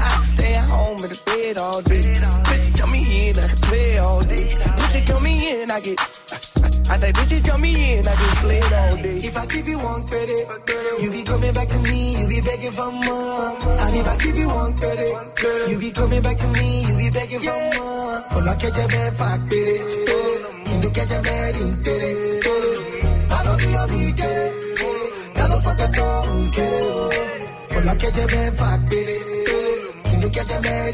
stay 0.31 0.53
at 0.55 0.67
home 0.71 0.97
in 0.97 1.09
the 1.11 1.19
bed 1.27 1.55
all 1.59 1.81
day. 1.83 2.05
Bitch, 2.47 2.67
come 2.79 2.91
me 2.91 3.01
in, 3.27 3.35
I 3.35 3.45
can 3.47 3.61
play 3.67 3.91
all 3.99 4.23
day. 4.23 4.47
Bitch, 4.79 5.07
come 5.07 5.23
me 5.23 5.33
in, 5.51 5.71
I 5.71 5.79
get. 5.83 5.99
I 6.91 6.95
say, 6.99 7.11
bitch, 7.15 7.39
come 7.47 7.61
me 7.61 7.71
in, 7.71 8.03
I 8.03 8.13
get 8.15 8.35
played 8.43 8.73
all 8.81 8.95
day. 8.99 9.17
If 9.23 9.35
I 9.37 9.45
give 9.47 9.67
you 9.67 9.79
one 9.79 10.03
credit, 10.07 10.43
you 10.99 11.07
be 11.11 11.23
coming 11.23 11.53
back 11.53 11.67
to 11.71 11.79
me, 11.79 11.99
you 12.19 12.25
be 12.27 12.39
begging 12.43 12.75
for 12.75 12.91
more. 12.91 13.47
And 13.79 13.95
if 13.95 14.07
I 14.07 14.15
give 14.19 14.37
you 14.37 14.47
one 14.47 14.73
credit, 14.75 15.13
you 15.71 15.75
be 15.79 15.89
coming 15.91 16.21
back 16.21 16.35
to 16.35 16.47
me, 16.51 16.67
you 16.87 16.93
be 16.99 17.07
begging 17.15 17.43
for 17.43 17.59
more. 17.79 18.15
For 18.31 18.41
like 18.43 18.63
a 18.63 18.71
man, 18.91 19.11
fuck, 19.15 19.39
baby. 19.47 19.75
You 20.67 20.75
look 20.83 20.97
at 20.99 21.09
your 21.11 21.21
man, 21.23 21.51
I 23.31 23.39
don't 23.43 23.59
be 23.59 23.69
on 23.75 23.87
me, 23.91 24.11
get 24.11 24.27
it. 24.27 24.51
I 25.39 25.47
don't 25.47 25.59
suck 25.59 25.79
at 25.79 25.99
all, 25.99 26.27
get 26.51 26.71
it. 26.71 27.47
For 27.71 27.81
like 27.87 28.03
a 28.03 28.27
man, 28.35 28.51
fuck, 28.51 28.79
baby. 28.89 29.90
You 30.21 30.27
at 30.27 30.35
your 30.35 30.61
man, 30.61 30.93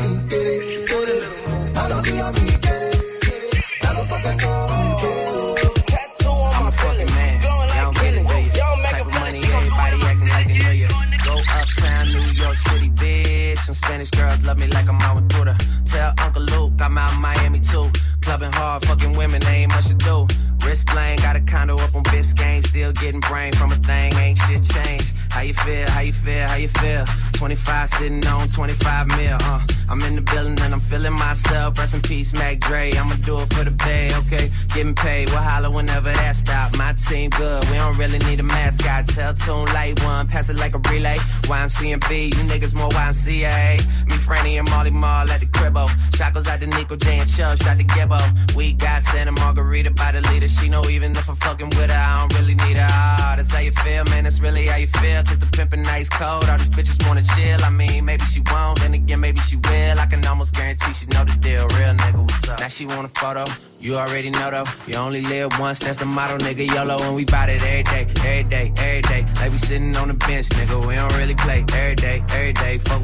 I 1.76 1.90
don't 1.90 2.04
be 2.06 2.16
on 2.22 2.34
me, 2.34 2.48
get 2.64 2.80
it. 2.80 3.60
I 3.84 3.94
don't 3.94 4.04
suck 4.04 4.24
at 4.24 4.42
all, 4.42 4.98
get 4.98 5.18
it. 5.18 5.86
Tattoo 5.86 6.30
on 6.30 6.64
my 6.64 6.72
fucking 6.72 7.12
man. 7.14 7.42
Y'all 7.44 7.92
make 7.92 9.02
of 9.02 9.12
money, 9.20 9.44
everybody 9.44 9.98
acting 10.08 10.30
like 10.30 10.48
they 10.48 10.60
know 10.64 10.72
you. 10.72 10.88
Go 11.26 11.36
uptown, 11.60 12.08
New 12.08 12.24
York 12.40 12.56
City, 12.56 12.90
bitch. 12.90 13.58
Some 13.58 13.76
Spanish 13.76 14.12
girls 14.12 14.46
love 14.46 14.58
me 14.58 14.68
like 14.68 14.88
I'm 14.88 15.02
out 15.02 15.18
with 15.18 15.28
Twitter. 15.28 15.58
Tell 15.84 16.14
Uncle 16.24 16.44
Luke 16.44 16.74
I'm 16.80 16.98
out 16.98 17.14
in 17.14 17.22
Miami 17.22 17.60
too. 17.60 17.92
Clubbing 18.22 18.54
hard, 18.54 18.86
fucking 18.86 19.12
women, 19.18 19.46
ain't 19.48 19.74
much 19.74 19.88
to 19.88 19.94
do. 19.96 20.26
Wrist 20.68 20.88
bling, 20.88 21.16
got 21.24 21.38
a 21.38 21.40
condo 21.40 21.76
up 21.76 21.96
on 21.96 22.04
Biscayne. 22.12 22.62
Still 22.62 22.92
getting 22.92 23.22
brain 23.22 23.54
from 23.54 23.72
a 23.72 23.78
thing, 23.88 24.12
ain't 24.20 24.38
shit 24.38 24.62
changed. 24.68 25.16
How 25.32 25.42
you 25.42 25.54
feel, 25.54 25.88
how 25.92 26.02
you 26.02 26.12
feel, 26.12 26.46
how 26.46 26.58
you 26.58 26.68
feel? 26.68 27.06
25 27.40 27.88
sitting 27.88 28.28
on 28.28 28.50
25 28.50 29.08
mil, 29.16 29.38
uh. 29.40 29.62
I'm 29.90 30.02
in 30.02 30.20
the 30.20 30.26
building 30.28 30.60
and 30.60 30.74
I'm 30.74 30.82
feeling 30.84 31.14
myself. 31.14 31.80
Rest 31.80 31.96
in 31.96 32.02
peace, 32.02 32.34
Mac 32.34 32.60
Dre. 32.60 32.92
I'ma 32.92 33.16
do 33.24 33.40
it 33.40 33.48
for 33.56 33.64
the 33.64 33.72
pay, 33.80 34.12
okay? 34.28 34.52
Getting 34.76 34.96
paid, 34.96 35.30
we'll 35.30 35.40
holler 35.40 35.72
whenever 35.72 36.12
that 36.12 36.36
stop. 36.36 36.76
My 36.76 36.92
team 36.92 37.30
good, 37.32 37.64
we 37.72 37.80
don't 37.80 37.96
really 37.96 38.20
need 38.28 38.42
a 38.42 38.44
mascot. 38.44 39.08
Tell 39.08 39.34
Tune 39.34 39.72
Light 39.72 39.96
One, 40.04 40.28
pass 40.28 40.50
it 40.50 40.60
like 40.60 40.76
a 40.76 40.82
relay. 40.92 41.16
YMC 41.48 41.96
you 41.96 42.44
niggas 42.52 42.76
more 42.76 42.92
YMCA. 42.92 43.80
Me, 44.12 44.17
Franny, 44.28 44.60
and 44.60 44.70
Molly 44.70 44.92
Mall 44.92 45.24
at 45.32 45.40
the 45.40 45.48
cribbo. 45.48 45.88
Shot 46.14 46.34
goes 46.34 46.48
out 46.50 46.60
to 46.60 46.68
Nico 46.68 46.98
J 46.98 47.20
and 47.20 47.30
Chubb, 47.30 47.58
shot 47.58 47.78
to 47.78 47.86
Gibbo. 47.96 48.20
We 48.56 48.74
got 48.74 49.02
Santa 49.02 49.32
Margarita 49.32 49.92
by 49.92 50.12
the 50.12 50.22
leader. 50.30 50.50
She 50.50 50.68
know 50.68 50.84
even 50.92 51.12
if 51.12 51.30
I'm 51.30 51.38
fucking 51.38 51.72
with 51.80 51.90
her, 51.90 51.96
I 51.96 52.20
don't 52.20 52.34
really 52.40 52.56
need 52.68 52.76
her. 52.76 52.88
Ah, 52.92 53.36
that's 53.38 53.56
how 53.56 53.62
you 53.62 53.72
feel, 53.72 54.04
man. 54.12 54.26
That's 54.26 54.42
really 54.42 54.68
how 54.68 54.76
you 54.76 54.88
feel. 55.00 55.24
Cause 55.24 55.40
the 55.40 55.46
pimpin' 55.48 55.84
nice 55.86 56.10
cold. 56.10 56.44
All 56.50 56.58
these 56.58 56.70
bitches 56.70 57.00
wanna 57.08 57.24
chill. 57.24 57.64
I 57.64 57.70
mean, 57.70 58.04
maybe 58.04 58.24
she 58.24 58.42
won't, 58.52 58.80
then 58.82 58.94
again, 58.94 59.22
maybe 59.22 59.40
she 59.40 59.56
will. 59.56 59.98
I 59.98 60.06
can 60.08 60.26
almost 60.28 60.54
guarantee 60.54 60.94
she 60.94 61.06
know 61.16 61.24
the 61.24 61.36
deal. 61.40 61.64
Real 61.80 61.96
nigga, 61.96 62.20
what's 62.20 62.50
up? 62.50 62.60
Now 62.60 62.68
she 62.68 62.86
want 62.86 63.08
a 63.08 63.14
photo. 63.16 63.46
You 63.80 63.96
already 63.96 64.32
know 64.32 64.52
though. 64.52 64.68
You 64.88 64.98
only 65.00 65.22
live 65.22 65.58
once, 65.58 65.80
that's 65.80 65.98
the 65.98 66.06
motto, 66.06 66.38
nigga. 66.44 66.68
YOLO, 66.68 66.98
and 67.00 67.16
we 67.16 67.24
bout 67.24 67.48
it 67.48 67.64
every 67.64 67.84
day, 67.84 68.04
every 68.28 68.44
day, 68.50 68.74
every 68.76 69.04
day. 69.04 69.22
Like 69.40 69.52
we 69.52 69.58
sitting 69.58 69.96
on 69.96 70.10
the 70.10 70.18
bench, 70.28 70.50
nigga. 70.52 70.76
We 70.84 70.96
don't 70.96 71.16
really 71.16 71.36
play 71.36 71.64
every 71.80 71.96
day, 71.96 72.20
every 72.36 72.54
day. 72.54 72.78
Fuck 72.80 72.98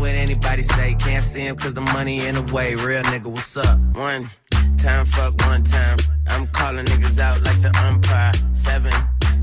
see 1.21 1.41
him 1.41 1.56
cause 1.56 1.73
the 1.73 1.82
money 1.82 2.26
in 2.26 2.36
the 2.36 2.54
way. 2.54 2.76
Real 2.76 3.04
nigga, 3.04 3.28
what's 3.28 3.58
up? 3.58 3.80
One 3.95 4.30
time, 4.78 5.06
fuck 5.06 5.34
one 5.47 5.63
time. 5.63 5.97
I'm 6.30 6.47
calling 6.54 6.86
niggas 6.86 7.19
out 7.19 7.43
like 7.45 7.62
the 7.62 7.71
umpire. 7.86 8.32
Seven 8.54 8.93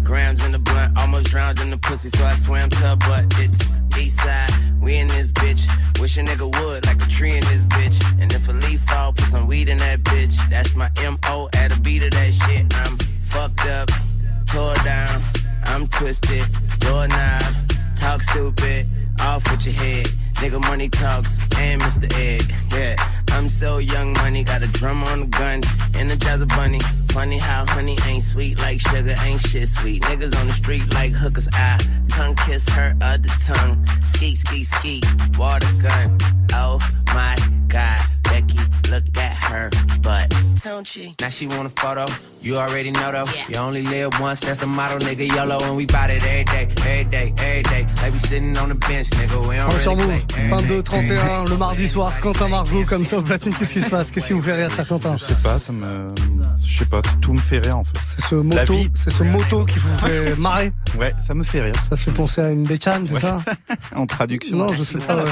grams 0.02 0.44
in 0.44 0.52
the 0.52 0.59
blunt, 0.59 0.96
almost 0.98 1.28
drowned 1.28 1.61
in 1.61 1.70
the 1.70 1.76
pussy, 1.78 2.09
so 2.09 2.24
I 2.24 2.35
swam 2.35 2.68
to 2.70 2.78
her 2.78 2.96
butt. 2.96 3.26
It's 3.38 3.83
east 3.98 4.20
side, 4.20 4.50
we 4.80 4.96
in 4.98 5.06
this 5.09 5.30
bitch. 5.33 5.62
Wish 6.00 6.16
a 6.16 6.22
nigga 6.22 6.48
would, 6.61 6.87
like 6.87 7.00
a 7.00 7.09
tree 7.09 7.30
in 7.33 7.44
this 7.46 7.64
bitch. 7.66 7.98
And 8.20 8.33
if 8.33 8.48
a 8.48 8.52
leaf 8.52 8.80
fall, 8.80 9.12
put 9.12 9.26
some 9.26 9.46
weed 9.46 9.68
in 9.68 9.78
that 9.78 10.00
bitch. 10.00 10.35
That's 10.50 10.74
my 10.74 10.90
MO 10.98 11.48
at 11.54 11.72
a 11.72 11.80
beat 11.80 12.02
of 12.02 12.11
that 12.11 12.33
shit. 12.33 12.66
I'm 12.74 12.96
fucked 13.30 13.66
up, 13.66 13.88
tore 14.50 14.74
down. 14.83 15.14
I'm 15.66 15.87
twisted, 15.87 16.44
doorknob, 16.80 17.42
talk 18.00 18.22
stupid, 18.22 18.87
off 19.20 19.48
with 19.50 19.66
your 19.66 19.76
head. 19.76 20.09
Nigga 20.40 20.59
money 20.70 20.88
talks 20.88 21.38
and 21.59 21.83
Mr. 21.83 22.11
Egg. 22.18 22.42
Yeah, 22.72 22.96
I'm 23.32 23.48
so 23.48 23.78
young 23.78 24.12
money, 24.14 24.44
got 24.44 24.62
a 24.62 24.68
drum 24.72 25.02
on 25.04 25.20
the 25.20 25.26
gun, 25.26 25.60
energize 25.96 26.40
a 26.40 26.46
bunny. 26.46 26.80
Funny 27.12 27.38
how 27.38 27.64
honey 27.68 27.96
ain't 28.08 28.22
sweet 28.22 28.58
like 28.60 28.80
sugar, 28.80 29.14
ain't 29.24 29.40
shit 29.48 29.68
sweet. 29.68 30.02
Niggas 30.02 30.38
on 30.40 30.46
the 30.46 30.52
street 30.52 30.82
like 30.94 31.12
hookers, 31.12 31.48
I 31.52 31.78
tongue 32.08 32.36
kiss 32.46 32.68
her 32.70 32.94
other 33.00 33.28
tongue. 33.46 33.86
Ski, 34.06 34.34
ski, 34.34 34.64
ski, 34.64 35.00
water 35.38 35.66
gun. 35.82 36.18
Oh 36.52 36.78
my 37.14 37.36
god, 37.68 38.00
Becky, 38.24 38.58
look 38.90 39.04
at 39.16 39.36
her 39.50 39.70
butt. 40.02 40.32
Don't 40.64 40.86
she? 40.86 41.14
Now 41.20 41.30
she 41.30 41.46
want 41.46 41.66
a 41.66 41.70
photo, 41.70 42.04
you 42.42 42.56
already 42.56 42.90
know 42.90 43.12
though. 43.12 43.24
You 43.48 43.58
only 43.58 43.82
live 43.82 44.20
once, 44.20 44.40
that's 44.40 44.58
the 44.58 44.66
motto, 44.66 44.98
nigga. 44.98 45.26
YOLO, 45.34 45.58
and 45.62 45.76
we 45.76 45.86
bout 45.86 46.10
it 46.10 46.22
every 46.26 46.44
day, 46.44 46.68
every 46.86 47.10
day, 47.10 47.32
every 47.38 47.62
day. 47.62 47.86
Like 48.02 48.12
we 48.12 48.18
sitting 48.18 48.56
on 48.58 48.68
the 48.68 48.74
bench, 48.74 49.08
nigga. 49.10 49.48
We 49.48 49.56
don't 49.56 49.66
On 49.66 49.70
est 49.70 49.80
sur 49.80 49.94
really 49.96 50.20
play. 50.26 50.48
22, 50.50 50.82
31, 50.82 51.44
le 51.46 51.56
mardi 51.56 51.88
soir, 51.88 52.12
Quentin 52.20 52.48
Margot 52.48 52.84
comme 52.84 53.04
ça 53.04 53.19
platine, 53.22 53.54
qu'est-ce 53.54 53.72
qui 53.72 53.80
se 53.83 53.88
passe? 53.88 54.11
Qu'est-ce 54.11 54.28
qui 54.28 54.33
vous 54.33 54.42
fait 54.42 54.54
rire, 54.54 54.70
cher 54.74 54.87
Quentin 54.87 55.16
Je 55.16 55.24
sais 55.24 55.35
pas, 55.42 55.59
ça 55.59 55.72
me. 55.72 56.11
Je 56.66 56.78
sais 56.78 56.85
pas, 56.90 57.00
tout 57.20 57.33
me 57.33 57.38
fait 57.38 57.59
rire 57.59 57.78
en 57.78 57.85
fait. 57.85 57.98
C'est 58.04 58.20
ce 58.22 58.35
moto, 58.37 58.74
c'est 58.94 59.11
ce 59.11 59.22
moto 59.24 59.64
qui 59.64 59.78
vous 59.78 59.98
fait 59.98 60.37
marrer? 60.38 60.72
Ouais, 60.98 61.14
ça 61.20 61.35
me 61.35 61.42
fait 61.42 61.62
rire. 61.62 61.74
Ça 61.88 61.96
fait 61.96 62.11
penser 62.12 62.40
à 62.40 62.48
une 62.50 62.64
bécane, 62.64 63.06
c'est 63.06 63.14
Ouais. 63.14 63.20
ça? 63.20 63.38
En 63.96 64.06
traduction. 64.06 64.56
Non, 64.59 64.68
je 64.72 64.83
sais 64.83 64.98
pas. 64.98 65.16
ouais. 65.16 65.24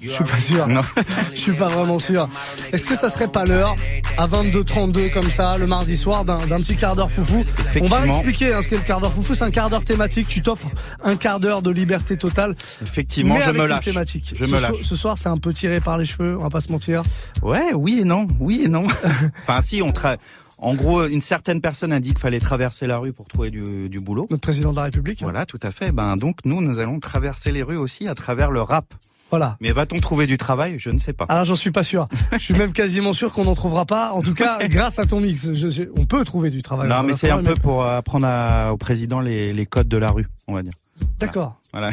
Je 0.00 0.10
suis 0.10 0.24
pas 0.24 0.40
sûr. 0.40 0.66
Non. 0.68 0.80
Je 1.34 1.40
suis 1.40 1.52
pas 1.52 1.68
vraiment 1.68 1.98
sûr. 1.98 2.28
Est-ce 2.72 2.84
que 2.84 2.94
ça 2.94 3.08
serait 3.08 3.28
pas 3.28 3.44
l'heure, 3.44 3.74
à 4.16 4.26
22h32 4.26 5.10
comme 5.12 5.30
ça, 5.30 5.58
le 5.58 5.66
mardi 5.66 5.96
soir, 5.96 6.24
d'un 6.24 6.38
petit 6.60 6.76
quart 6.76 6.94
d'heure 6.96 7.10
foufou? 7.10 7.44
On 7.80 7.84
va 7.86 8.06
expliquer 8.06 8.52
hein, 8.52 8.62
ce 8.62 8.68
qu'est 8.68 8.76
le 8.76 8.82
quart 8.82 9.00
d'heure 9.00 9.12
foufou. 9.12 9.34
C'est 9.34 9.44
un 9.44 9.50
quart 9.50 9.70
d'heure 9.70 9.84
thématique. 9.84 10.28
Tu 10.28 10.42
t'offres 10.42 10.68
un 11.02 11.16
quart 11.16 11.40
d'heure 11.40 11.62
de 11.62 11.70
liberté 11.70 12.16
totale. 12.16 12.54
Effectivement, 12.82 13.34
mais 13.34 13.40
je 13.40 13.48
avec 13.50 13.60
me 13.62 13.66
lâche. 13.66 13.84
Thématique. 13.84 14.32
Je 14.34 14.44
ce, 14.44 14.50
me 14.50 14.56
so- 14.56 14.62
lâche. 14.62 14.82
ce 14.82 14.96
soir, 14.96 15.18
c'est 15.18 15.28
un 15.28 15.36
peu 15.36 15.52
tiré 15.52 15.80
par 15.80 15.98
les 15.98 16.04
cheveux. 16.04 16.36
On 16.38 16.42
va 16.42 16.50
pas 16.50 16.60
se 16.60 16.70
mentir. 16.70 17.02
Ouais, 17.42 17.72
oui 17.74 18.00
et 18.02 18.04
non, 18.04 18.26
oui 18.40 18.62
et 18.64 18.68
non. 18.68 18.86
enfin, 19.42 19.60
si 19.60 19.82
on 19.82 19.92
tra... 19.92 20.16
En 20.60 20.74
gros, 20.74 21.06
une 21.06 21.22
certaine 21.22 21.60
personne 21.60 21.92
a 21.92 22.00
dit 22.00 22.08
qu'il 22.10 22.18
fallait 22.18 22.40
traverser 22.40 22.88
la 22.88 22.98
rue 22.98 23.12
pour 23.12 23.28
trouver 23.28 23.50
du, 23.50 23.88
du 23.88 24.00
boulot. 24.00 24.26
Notre 24.28 24.40
président 24.40 24.72
de 24.72 24.76
la 24.76 24.82
République. 24.84 25.20
Voilà, 25.22 25.46
tout 25.46 25.60
à 25.62 25.70
fait. 25.70 25.92
Ben 25.92 26.16
donc 26.16 26.38
nous, 26.44 26.60
nous 26.60 26.80
allons 26.80 26.98
traverser 26.98 27.52
les 27.52 27.62
rues 27.62 27.76
aussi 27.76 28.08
à 28.08 28.16
travers 28.16 28.50
le 28.50 28.60
rap. 28.60 28.92
Voilà. 29.30 29.56
Mais 29.60 29.72
va-t-on 29.72 29.98
trouver 30.00 30.26
du 30.26 30.36
travail? 30.38 30.76
Je 30.78 30.90
ne 30.90 30.98
sais 30.98 31.12
pas. 31.12 31.24
Alors 31.28 31.44
j'en 31.44 31.54
suis 31.54 31.70
pas 31.70 31.82
sûr. 31.82 32.08
Je 32.32 32.38
suis 32.38 32.54
même 32.54 32.72
quasiment 32.72 33.12
sûr 33.12 33.32
qu'on 33.32 33.44
n'en 33.44 33.54
trouvera 33.54 33.84
pas. 33.84 34.12
En 34.12 34.22
tout 34.22 34.34
cas, 34.34 34.58
grâce 34.68 34.98
à 34.98 35.04
ton 35.06 35.20
mix, 35.20 35.52
je- 35.52 35.70
je- 35.70 35.82
on 35.98 36.06
peut 36.06 36.24
trouver 36.24 36.50
du 36.50 36.62
travail. 36.62 36.88
non, 36.88 36.96
On 37.00 37.02
mais 37.02 37.12
c'est 37.14 37.30
un 37.30 37.42
peu 37.42 37.54
pour 37.54 37.84
apprendre 37.84 38.26
à- 38.26 38.72
au 38.72 38.76
président 38.76 39.20
les, 39.20 39.52
les 39.52 39.66
codes 39.66 39.88
de 39.88 39.96
la 39.98 40.10
rue, 40.10 40.26
on 40.48 40.54
va 40.54 40.62
dire. 40.62 40.72
D'accord. 41.18 41.60
Voilà. 41.72 41.90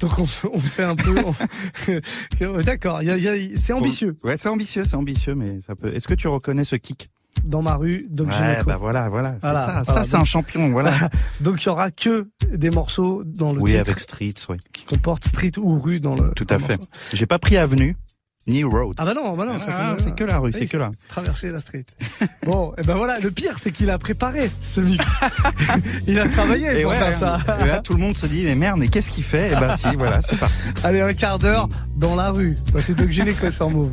Donc 0.00 0.18
on, 0.18 0.26
on 0.52 0.58
fait 0.60 0.84
un 0.84 0.94
peu. 0.96 1.14
on- 1.24 2.62
D'accord. 2.62 3.00
C'est 3.56 3.72
ambitieux. 3.72 4.16
Ouais, 4.24 4.36
c'est 4.36 4.48
ambitieux, 4.48 4.84
c'est 4.84 4.96
ambitieux, 4.96 5.34
mais 5.34 5.60
ça 5.60 5.74
peut. 5.74 5.92
Est-ce 5.94 6.06
que 6.08 6.14
tu 6.14 6.28
reconnais 6.28 6.64
ce 6.64 6.76
kick? 6.76 7.08
Dans 7.44 7.62
ma 7.62 7.74
rue, 7.76 8.00
Doc 8.10 8.28
Ouais, 8.28 8.58
bah 8.66 8.76
voilà, 8.78 9.08
voilà. 9.08 9.30
C'est 9.30 9.38
Voilà, 9.42 9.60
ça, 9.60 9.66
voilà. 9.66 9.84
ça 9.84 10.04
c'est 10.04 10.16
un 10.16 10.18
Donc- 10.20 10.26
champion, 10.26 10.70
voilà. 10.70 10.92
Donc 11.40 11.62
il 11.62 11.66
y 11.66 11.68
aura 11.68 11.90
que 11.90 12.26
des 12.52 12.70
morceaux 12.70 13.22
dans 13.24 13.52
le 13.52 13.60
oui, 13.60 13.70
titre 13.72 13.80
avec 13.82 14.00
Streets, 14.00 14.34
oui. 14.48 14.56
qui 14.72 14.84
comportent 14.84 15.24
street 15.24 15.52
ou 15.58 15.78
rue 15.78 16.00
dans 16.00 16.14
le. 16.16 16.32
Tout 16.34 16.46
à 16.50 16.58
fait. 16.58 16.80
J'ai 17.12 17.26
pas 17.26 17.38
pris 17.38 17.56
avenue 17.56 17.96
ni 18.48 18.64
road. 18.64 18.94
Ah 18.98 19.04
bah 19.04 19.14
non, 19.14 19.30
bah 19.32 19.44
non, 19.44 19.56
Ah, 19.68 19.94
c'est 19.98 20.14
que 20.14 20.24
la 20.24 20.38
rue, 20.38 20.52
c'est 20.54 20.66
que 20.66 20.78
là. 20.78 20.90
Traverser 21.08 21.50
la 21.50 21.60
street. 21.60 21.84
Bon, 22.46 22.72
et 22.78 22.82
ben 22.82 22.94
voilà, 22.96 23.18
le 23.20 23.30
pire 23.30 23.58
c'est 23.58 23.70
qu'il 23.72 23.90
a 23.90 23.98
préparé 23.98 24.50
ce 24.62 24.80
mix. 24.80 25.04
Il 26.06 26.18
a 26.18 26.26
travaillé 26.28 26.78
Et 26.78 26.82
pour 26.82 26.92
ouais, 26.92 26.96
faire 26.96 27.12
ça. 27.12 27.38
et 27.62 27.66
là, 27.66 27.80
tout 27.80 27.92
le 27.92 27.98
monde 28.00 28.14
se 28.14 28.24
dit, 28.26 28.44
mais 28.44 28.54
merde, 28.54 28.78
mais 28.80 28.88
qu'est-ce 28.88 29.10
qu'il 29.10 29.24
fait? 29.24 29.52
Et 29.52 29.54
bah 29.54 29.76
si, 29.76 29.94
voilà, 29.96 30.22
c'est 30.22 30.36
parti. 30.36 30.54
Allez, 30.82 31.02
un 31.02 31.12
quart 31.12 31.38
d'heure 31.38 31.68
dans 31.96 32.14
la 32.16 32.30
rue. 32.30 32.56
Voici 32.72 32.94
Doc 32.94 33.10
Gineco 33.10 33.50
sur 33.50 33.68
Move. 33.68 33.92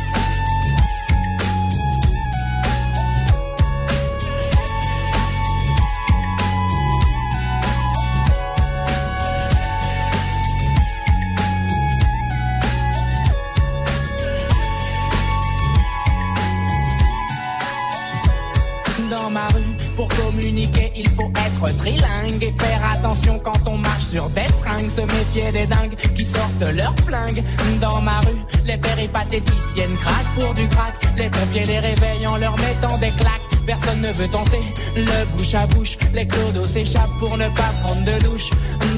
sortent 26.61 26.75
leurs 26.75 26.95
flingues. 27.05 27.43
Dans 27.79 28.01
ma 28.01 28.19
rue, 28.19 28.41
les 28.65 28.77
péripatéticiennes 28.77 29.95
craquent 29.99 30.39
pour 30.39 30.53
du 30.53 30.67
crack. 30.67 30.93
Les 31.17 31.29
pompiers 31.29 31.65
les 31.65 31.79
réveillent 31.79 32.27
en 32.27 32.37
leur 32.37 32.55
mettant 32.57 32.97
des 32.97 33.11
claques. 33.11 33.41
Personne 33.65 34.01
ne 34.01 34.11
veut 34.13 34.27
tenter 34.27 34.61
le 34.95 35.25
bouche 35.37 35.53
à 35.53 35.67
bouche. 35.67 35.97
Les 36.13 36.27
clodos 36.27 36.63
s'échappent 36.63 37.17
pour 37.19 37.37
ne 37.37 37.47
pas 37.49 37.71
prendre 37.83 38.03
de 38.03 38.23
douche. 38.23 38.49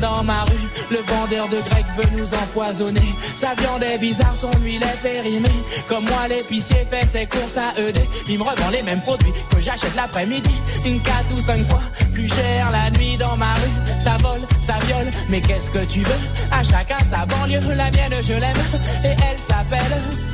Dans 0.01 0.23
ma 0.23 0.43
rue, 0.43 0.67
le 0.91 0.97
vendeur 0.97 1.47
de 1.49 1.59
grec 1.69 1.85
veut 1.97 2.17
nous 2.17 2.27
empoisonner. 2.33 3.15
Sa 3.37 3.53
viande 3.55 3.83
est 3.83 3.97
bizarre, 3.97 4.35
son 4.35 4.51
huile 4.61 4.83
est 4.83 5.01
périmée. 5.01 5.49
Comme 5.87 6.05
moi, 6.05 6.27
l'épicier 6.27 6.85
fait 6.89 7.05
ses 7.05 7.25
courses 7.25 7.57
à 7.57 7.79
ED. 7.79 7.97
Il 8.27 8.37
me 8.39 8.43
revend 8.43 8.69
les 8.71 8.81
mêmes 8.81 9.01
produits 9.01 9.33
que 9.49 9.61
j'achète 9.61 9.95
l'après-midi. 9.95 10.55
Une 10.85 11.01
quatre 11.01 11.31
ou 11.33 11.37
cinq 11.37 11.65
fois 11.67 11.81
plus 12.13 12.27
cher 12.27 12.69
la 12.71 12.89
nuit 12.91 13.17
dans 13.17 13.35
ma 13.35 13.53
rue. 13.55 13.99
Ça 13.99 14.15
vole, 14.21 14.41
ça 14.61 14.75
viole, 14.85 15.09
mais 15.29 15.41
qu'est-ce 15.41 15.71
que 15.71 15.83
tu 15.85 15.99
veux? 15.99 16.19
À 16.51 16.63
chacun 16.63 16.97
sa 17.09 17.25
banlieue, 17.25 17.59
la 17.75 17.89
mienne 17.91 18.21
je 18.23 18.33
l'aime. 18.33 18.63
Et 19.03 19.09
elle 19.09 19.39
s'appelle. 19.39 20.32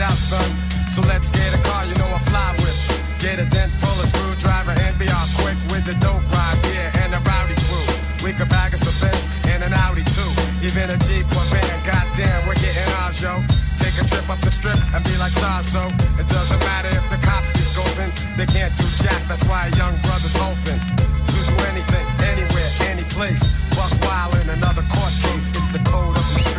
Played 0.00 0.08
out, 0.08 0.16
son. 0.16 0.50
So 0.88 1.00
let's 1.02 1.28
get 1.28 1.54
a 1.54 1.60
car, 1.68 1.84
you 1.84 1.94
know 1.94 2.08
I 2.08 2.18
fly 2.32 2.52
with. 2.64 2.76
Get 3.20 3.38
a 3.38 3.44
dent, 3.44 3.72
pull 3.80 3.96
a 4.00 4.06
screwdriver, 4.06 4.72
and 4.72 4.98
be 4.98 5.06
off 5.08 5.28
quick 5.36 5.56
with 5.70 5.84
the 5.84 5.94
dope 6.00 6.24
ride, 6.32 6.58
yeah, 6.72 7.04
and 7.04 7.12
a 7.12 7.20
rowdy 7.28 7.56
crew. 7.68 7.84
We 8.24 8.32
could 8.32 8.48
bag 8.48 8.72
us 8.72 8.84
a 8.88 8.92
Benz 9.00 9.28
and 9.52 9.62
an 9.62 9.72
Audi 9.72 10.04
too. 10.04 10.30
Even 10.64 10.88
a 10.88 10.98
Jeep 11.04 11.28
or 11.36 11.44
van, 11.52 11.76
goddamn, 11.84 12.48
we're 12.48 12.56
getting 12.56 12.88
ours, 13.00 13.20
yo. 13.20 13.44
Take 13.76 13.96
a 14.00 14.04
trip 14.08 14.28
up 14.28 14.40
the 14.40 14.50
strip 14.50 14.80
and 14.94 15.04
be 15.04 15.16
like 15.20 15.32
stars, 15.32 15.68
so 15.68 15.84
it 16.16 16.28
doesn't 16.28 16.60
matter 16.64 16.88
if 16.88 17.04
the 17.12 17.20
cops 17.20 17.52
be 17.52 17.60
scoping. 17.64 18.10
They 18.36 18.46
can't 18.46 18.72
do 18.76 18.86
jack, 19.04 19.20
that's 19.28 19.44
why 19.44 19.68
a 19.68 19.72
young 19.76 19.96
brother's 20.00 20.36
open. 20.40 20.76
To 20.80 21.38
do 21.44 21.54
anything, 21.72 22.06
anywhere, 22.24 22.70
any 22.88 23.04
place. 23.12 23.44
Buck 23.76 23.92
wild 24.04 24.34
in 24.40 24.48
another 24.48 24.84
court 24.88 25.12
case, 25.28 25.52
it's 25.52 25.68
the 25.68 25.80
code 25.84 26.16
of 26.16 26.26
the 26.32 26.49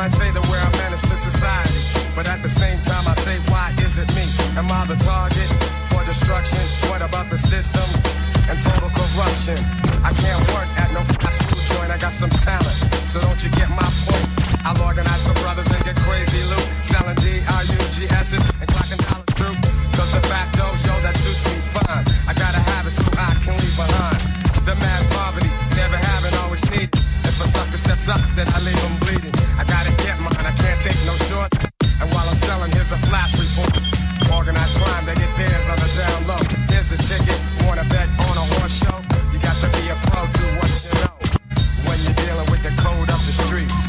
might 0.00 0.16
say 0.16 0.32
that 0.32 0.40
we're 0.48 0.56
a 0.56 0.72
menace 0.80 1.04
to 1.04 1.12
society, 1.12 1.76
but 2.16 2.24
at 2.24 2.40
the 2.40 2.48
same 2.48 2.80
time 2.88 3.04
I 3.04 3.12
say, 3.20 3.36
why 3.52 3.68
is 3.84 4.00
it 4.00 4.08
me? 4.16 4.24
Am 4.56 4.64
I 4.72 4.88
the 4.88 4.96
target 4.96 5.44
for 5.92 6.00
destruction? 6.08 6.64
What 6.88 7.04
about 7.04 7.28
the 7.28 7.36
system 7.36 7.84
and 8.48 8.56
total 8.64 8.88
corruption? 8.96 9.60
I 10.00 10.16
can't 10.16 10.40
work 10.56 10.64
at 10.80 10.88
no 10.96 11.04
fast 11.20 11.44
food 11.44 11.60
joint, 11.68 11.92
I 11.92 12.00
got 12.00 12.16
some 12.16 12.32
talent, 12.32 12.80
so 13.12 13.20
don't 13.20 13.44
you 13.44 13.52
get 13.60 13.68
my 13.76 13.84
point? 14.08 14.24
I'll 14.64 14.80
organize 14.88 15.20
some 15.20 15.36
brothers 15.44 15.68
and 15.68 15.84
get 15.84 16.00
crazy 16.00 16.48
loot, 16.48 16.64
selling 16.80 17.20
D-R-U-G-S's 17.20 18.40
and 18.56 18.68
clocking 18.72 19.04
dollars 19.04 19.28
through. 19.36 19.56
Cause 20.00 20.16
the 20.16 20.24
facto, 20.32 20.64
yo, 20.88 20.96
that 21.04 21.12
suits 21.12 21.44
me 21.44 21.60
fine. 21.76 22.08
I 22.24 22.32
gotta 22.32 22.62
have 22.72 22.88
it 22.88 22.96
so 22.96 23.04
I 23.20 23.36
can 23.44 23.52
leave 23.52 23.76
behind. 23.76 24.16
The 24.64 24.72
mad 24.80 25.02
poverty, 25.12 25.52
never 25.76 26.00
having, 26.00 26.32
always 26.40 26.64
need. 26.72 26.88
If 27.20 27.36
a 27.36 27.44
sucker 27.44 27.76
steps 27.76 28.08
up, 28.08 28.20
then 28.32 28.48
I 28.48 28.64
leave 28.64 28.80
him 28.80 28.96
bleeding. 29.04 29.29
I 29.60 29.64
gotta 29.64 29.92
get 30.00 30.16
mine, 30.24 30.40
I 30.40 30.56
can't 30.56 30.80
take 30.80 30.96
no 31.04 31.12
short. 31.28 31.52
And 32.00 32.08
while 32.16 32.24
I'm 32.24 32.40
selling, 32.48 32.72
here's 32.72 32.92
a 32.92 33.00
flash 33.12 33.36
report. 33.36 33.76
Organized 34.32 34.74
crime, 34.80 35.04
they 35.04 35.12
get 35.12 35.28
theirs 35.36 35.68
on 35.68 35.76
the 35.76 35.90
down 36.00 36.20
low. 36.32 36.40
Here's 36.72 36.88
the 36.88 36.96
ticket, 36.96 37.36
wanna 37.68 37.84
bet 37.92 38.08
on 38.24 38.40
a 38.40 38.46
horse 38.56 38.80
show? 38.80 38.96
You 39.28 39.38
got 39.44 39.60
to 39.60 39.68
be 39.76 39.92
a 39.92 39.96
pro, 40.08 40.24
do 40.32 40.46
what 40.56 40.72
you 40.80 40.96
know. 41.04 41.12
When 41.84 41.98
you're 42.00 42.16
dealing 42.24 42.48
with 42.48 42.62
the 42.64 42.72
code 42.80 43.10
of 43.12 43.20
the 43.28 43.36
streets. 43.36 43.84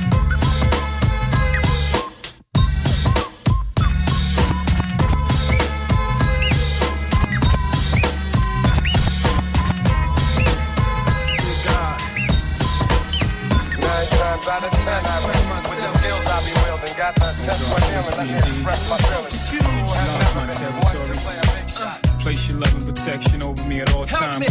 Out 14.50 14.64
of 14.64 14.72
ten, 14.72 15.41
skills 15.92 16.26
I 16.28 16.38
be 16.48 16.54
wielding, 16.64 16.96
got 16.98 17.14
the 17.16 17.30
tenth 17.44 17.66
one 17.72 17.84
here 17.92 18.00
and 18.00 18.18
let 18.18 18.28
me 18.28 18.36
express 18.38 18.90
my 18.90 18.98
feelings. 19.10 19.38
Who 19.52 19.60
has 19.60 20.10
never 20.20 20.48
been 20.48 20.76
one 20.80 20.98
to 21.06 21.14
play 21.20 21.38
a 21.38 21.48
big 21.56 21.70
shot? 21.70 21.98
Place 22.24 22.50
your 22.50 22.60
love 22.60 22.76
and 22.76 22.86
protection 22.88 23.42
over 23.42 23.64
me 23.68 23.82
at 23.82 23.94
all 23.94 24.06
times. 24.06 24.48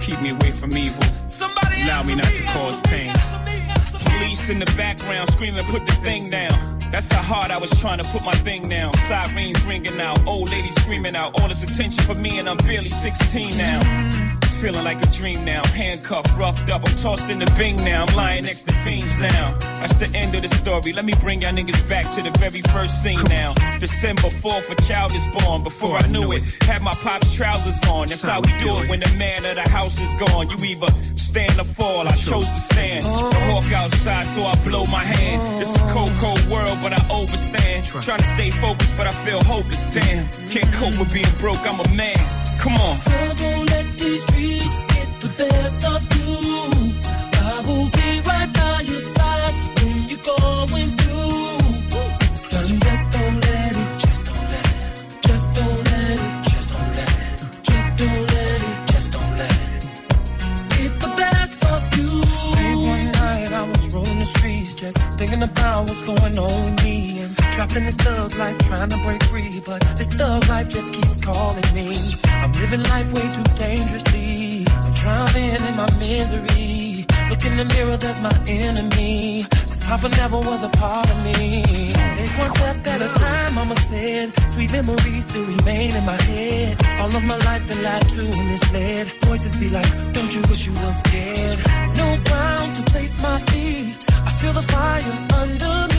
Keep 0.00 0.20
me 0.22 0.30
away 0.30 0.50
from 0.50 0.76
evil. 0.76 1.02
Somebody 1.28 1.82
Allow 1.82 2.02
me 2.04 2.14
not 2.14 2.30
to 2.30 2.42
cause 2.54 2.80
pain. 2.82 3.12
Police 4.06 4.50
in 4.50 4.58
the 4.58 4.70
background 4.76 5.30
screaming, 5.30 5.64
put 5.64 5.86
the 5.86 5.92
thing 6.04 6.30
down. 6.30 6.54
That's 6.92 7.10
how 7.10 7.22
hard 7.22 7.50
I 7.50 7.58
was 7.58 7.70
trying 7.80 7.98
to 7.98 8.04
put 8.04 8.22
my 8.22 8.34
thing 8.46 8.68
down. 8.68 8.94
Sirens 8.94 9.64
ringing 9.64 10.00
out, 10.00 10.24
old 10.26 10.50
ladies 10.50 10.74
screaming 10.74 11.16
out. 11.16 11.40
All 11.40 11.48
this 11.48 11.62
attention 11.62 12.04
for 12.04 12.14
me, 12.14 12.38
and 12.38 12.48
I'm 12.48 12.58
barely 12.58 12.90
16 12.90 13.56
now. 13.56 14.31
Feeling 14.62 14.84
like 14.84 15.02
a 15.02 15.10
dream 15.10 15.44
now. 15.44 15.60
Handcuffed, 15.74 16.38
roughed 16.38 16.70
up, 16.70 16.82
I'm 16.86 16.94
tossed 16.94 17.28
in 17.28 17.40
the 17.40 17.52
bing 17.58 17.74
now. 17.82 18.06
I'm 18.06 18.14
lying 18.14 18.44
next 18.44 18.62
to 18.68 18.72
fiends 18.86 19.18
now. 19.18 19.58
That's 19.82 19.96
the 19.96 20.06
end 20.16 20.36
of 20.36 20.42
the 20.42 20.48
story. 20.54 20.92
Let 20.92 21.04
me 21.04 21.14
bring 21.20 21.42
y'all 21.42 21.50
niggas 21.50 21.82
back 21.88 22.08
to 22.14 22.22
the 22.22 22.30
very 22.38 22.62
first 22.70 23.02
scene 23.02 23.18
now. 23.24 23.54
December 23.80 24.30
4th, 24.30 24.70
a 24.70 24.76
child 24.86 25.10
is 25.16 25.26
born. 25.34 25.64
Before 25.64 25.96
I 25.96 26.06
knew 26.06 26.30
it, 26.30 26.44
had 26.62 26.80
my 26.80 26.94
pop's 27.02 27.34
trousers 27.34 27.82
on. 27.90 28.06
That's 28.06 28.24
how 28.24 28.40
we 28.40 28.54
do 28.62 28.70
it 28.78 28.88
when 28.88 29.00
the 29.00 29.12
man 29.18 29.44
of 29.44 29.56
the 29.56 29.68
house 29.68 29.98
is 29.98 30.14
gone. 30.22 30.48
You 30.48 30.56
either 30.64 30.92
stand 31.16 31.58
or 31.58 31.64
fall. 31.64 32.06
I 32.06 32.12
chose 32.12 32.48
to 32.48 32.54
stand. 32.54 33.02
The 33.02 33.40
hawk 33.50 33.66
outside, 33.72 34.26
so 34.26 34.42
I 34.46 34.54
blow 34.62 34.84
my 34.84 35.02
hand. 35.02 35.42
It's 35.60 35.74
a 35.74 35.82
cold, 35.90 36.12
cold 36.22 36.44
world, 36.46 36.78
but 36.80 36.92
I 36.92 37.02
overstand. 37.10 37.82
Trying 37.90 38.22
to 38.22 38.30
stay 38.38 38.50
focused, 38.50 38.96
but 38.96 39.08
I 39.08 39.12
feel 39.26 39.42
hopeless. 39.42 39.88
Damn, 39.88 40.22
can't 40.46 40.72
cope 40.72 40.96
with 41.00 41.12
being 41.12 41.34
broke. 41.40 41.66
I'm 41.66 41.80
a 41.80 41.88
man. 41.96 42.41
Come 42.62 42.74
on. 42.74 42.94
So 42.94 43.10
don't 43.42 43.66
let 43.70 43.86
these 43.98 44.22
streets 44.22 44.82
get 44.94 45.08
the 45.20 45.30
best 45.36 45.82
of 45.92 46.00
you. 46.14 46.34
I 47.34 47.62
will 47.66 47.90
be 47.90 48.08
right 48.30 48.50
by 48.54 48.76
your 48.86 49.02
side 49.14 49.54
when 49.82 49.96
you're 50.06 50.22
going 50.22 50.90
through. 50.94 51.58
Son, 52.38 52.78
just 52.86 53.04
don't 53.14 53.40
let 53.50 53.72
it, 53.82 53.90
just 53.98 54.24
don't 54.26 54.46
let 54.54 54.66
it, 54.78 54.94
just 55.26 55.48
don't 55.58 55.82
let 55.90 56.18
it, 56.22 56.44
just 56.52 56.68
don't 56.70 56.90
let 56.98 57.10
it, 57.10 57.62
just 57.66 57.90
don't 57.98 58.24
let 58.30 58.60
it, 58.70 58.76
just 58.92 59.08
don't 59.10 59.32
let 59.42 59.58
it 59.58 59.82
get 60.82 61.00
the 61.02 61.12
best 61.18 61.58
of 61.66 61.80
you. 61.98 62.10
Late 62.54 62.78
one 62.94 63.06
night, 63.10 63.52
I 63.52 63.62
was 63.70 63.90
rolling 63.90 64.20
the 64.20 64.24
streets, 64.24 64.76
just 64.76 64.98
thinking 65.18 65.42
about 65.42 65.88
what's 65.88 66.02
going 66.02 66.38
on 66.38 66.58
with 66.64 66.84
me. 66.84 67.22
And 67.22 67.41
trapped 67.52 67.76
in 67.76 67.84
this 67.84 67.96
thug 67.96 68.34
life, 68.36 68.58
trying 68.58 68.88
to 68.88 68.98
break 69.04 69.22
free. 69.24 69.60
But 69.64 69.80
this 69.96 70.08
thug 70.14 70.48
life 70.48 70.68
just 70.70 70.94
keeps 70.94 71.18
calling 71.18 71.68
me. 71.74 71.88
I'm 72.42 72.52
living 72.52 72.82
life 72.84 73.12
way 73.12 73.26
too 73.36 73.48
dangerously. 73.54 74.64
I'm 74.68 74.92
drowning 74.94 75.60
in 75.68 75.76
my 75.76 75.90
misery. 75.98 77.06
Look 77.30 77.44
in 77.44 77.56
the 77.56 77.66
mirror, 77.74 77.96
that's 77.96 78.20
my 78.20 78.34
enemy. 78.46 79.44
Cause 79.68 79.82
Papa 79.88 80.08
never 80.20 80.38
was 80.38 80.64
a 80.64 80.70
part 80.70 81.08
of 81.08 81.18
me. 81.24 81.62
Take 82.16 82.38
one 82.38 82.48
step 82.48 82.86
at 82.86 83.00
a 83.00 83.10
time, 83.20 83.54
mama 83.54 83.74
said. 83.74 84.32
Sweet 84.48 84.72
memories 84.72 85.24
still 85.28 85.44
remain 85.44 85.94
in 85.94 86.04
my 86.04 86.20
head. 86.32 86.76
All 87.00 87.14
of 87.14 87.24
my 87.24 87.36
life 87.36 87.66
been 87.68 87.82
lied 87.82 88.08
to 88.16 88.20
and 88.20 88.48
misled. 88.48 89.06
Voices 89.28 89.56
be 89.56 89.68
like, 89.68 89.92
don't 90.12 90.34
you 90.34 90.42
wish 90.48 90.66
you 90.66 90.72
was 90.72 91.02
dead? 91.02 91.58
No 91.96 92.08
ground 92.24 92.76
to 92.76 92.82
place 92.92 93.20
my 93.22 93.38
feet. 93.50 93.96
I 94.28 94.30
feel 94.30 94.52
the 94.52 94.62
fire 94.62 95.14
under 95.40 95.86
me. 95.88 95.91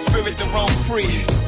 Spirit 0.00 0.38
to 0.38 0.46
roam 0.46 0.68
free. 0.68 1.39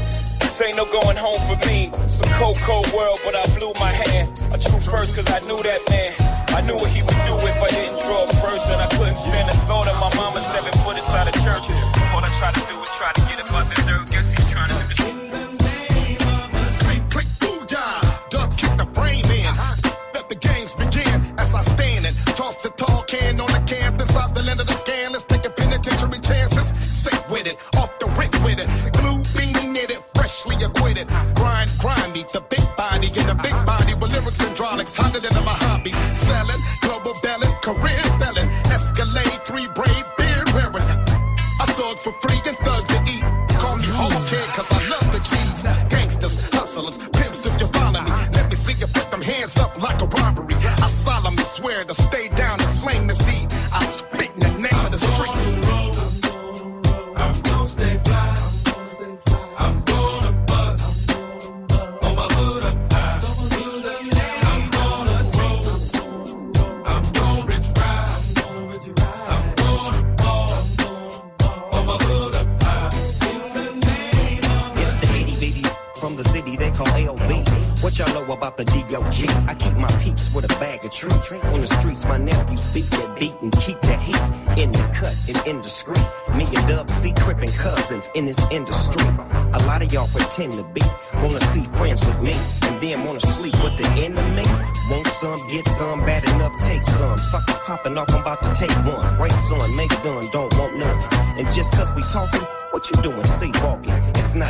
Ain't 0.62 0.76
no 0.76 0.86
going 0.86 1.16
home 1.16 1.40
for 1.50 1.58
me. 1.66 1.90
A 1.90 2.26
cold, 2.38 2.56
cold 2.62 2.86
world, 2.94 3.18
but 3.24 3.34
I 3.34 3.42
blew 3.58 3.72
my 3.80 3.90
hand. 3.90 4.30
I 4.54 4.56
drew 4.62 4.78
first 4.78 5.16
cause 5.16 5.26
I 5.26 5.40
knew 5.42 5.58
that 5.58 5.82
man. 5.90 6.14
I 6.54 6.62
knew 6.62 6.78
what 6.78 6.86
he 6.86 7.02
would 7.02 7.18
do 7.26 7.34
if 7.34 7.58
I 7.58 7.68
didn't 7.74 7.98
draw 8.06 8.26
first. 8.38 8.70
And 8.70 8.80
I 8.80 8.86
couldn't 8.94 9.16
stand 9.16 9.48
the 9.48 9.58
thought 9.66 9.88
of 9.88 9.98
my 9.98 10.14
mama 10.14 10.38
stepping 10.38 10.78
foot 10.86 10.96
inside 10.96 11.26
a 11.26 11.32
church. 11.42 11.66
All 12.14 12.22
I 12.22 12.30
tried 12.38 12.54
to 12.54 12.64
do 12.70 12.78
was 12.78 12.90
try 12.96 13.10
to 13.10 13.20
get 13.26 13.42
above 13.42 13.74
the 13.74 13.82
dirt. 13.82 14.06
Guess 14.08 14.34
he's 14.34 14.50
trying 14.52 14.68
to 14.68 14.74
do 14.74 14.86
this. 14.86 15.22
I 21.54 21.60
stand 21.60 22.06
and 22.06 22.16
toss 22.34 22.56
the 22.56 22.70
tall 22.70 23.02
can 23.02 23.38
on 23.38 23.46
the 23.46 23.60
the 23.60 24.60
of 24.60 24.66
the 24.66 24.74
scan. 24.74 25.12
Let's 25.12 25.24
take 25.24 25.44
a 25.44 25.50
penitentiary 25.50 26.18
chances. 26.20 26.72
With 27.30 27.46
it, 27.46 27.56
off 27.76 27.91
and 34.99 35.32
treats. 81.03 81.34
On 81.34 81.61
the 81.61 81.66
streets, 81.66 82.07
my 82.07 82.18
nephews 82.18 82.72
beat 82.72 82.88
that 82.94 83.16
beat 83.18 83.34
and 83.42 83.53
keep 83.59 83.80
that 83.82 84.00
heat 84.00 84.22
in 84.62 84.70
the 84.70 84.84
cut 84.94 85.14
and 85.26 85.38
indiscreet. 85.46 86.05
Me 86.36 86.44
and 86.46 86.66
Dub 86.68 86.90
C 86.90 87.12
crippin' 87.18 87.50
cousins 87.59 88.09
in 88.14 88.26
this 88.26 88.38
industry. 88.50 89.03
A 89.55 89.61
lot 89.66 89.82
of 89.82 89.92
y'all 89.92 90.09
pretend 90.09 90.55
to 90.55 90.64
be, 90.74 90.82
wanna 91.14 91.40
see 91.40 91.64
friends 91.76 92.07
with 92.07 92.20
me, 92.22 92.34
and 92.68 92.74
then 92.80 93.05
wanna 93.05 93.20
sleep 93.20 93.55
with 93.64 93.76
the 93.76 93.88
enemy. 93.98 94.46
Want 94.90 95.07
some, 95.07 95.40
get 95.48 95.66
some, 95.66 96.05
bad 96.07 96.22
enough, 96.34 96.55
take 96.61 96.82
some. 96.82 97.18
Suckers 97.18 97.59
popping 97.66 97.98
off, 97.98 98.11
I'm 98.14 98.20
about 98.20 98.42
to 98.44 98.53
take 98.55 98.74
one. 98.84 99.16
Break 99.16 99.32
some, 99.32 99.76
make 99.76 99.92
it 99.92 100.03
done, 100.03 100.28
don't 100.30 100.53
want 100.59 100.76
none. 100.76 100.98
And 101.38 101.50
just 101.50 101.74
cause 101.74 101.90
we 101.94 102.03
talking, 102.03 102.46
what 102.70 102.88
you 102.90 103.03
doing, 103.03 103.24
see 103.24 103.50
walking? 103.62 104.01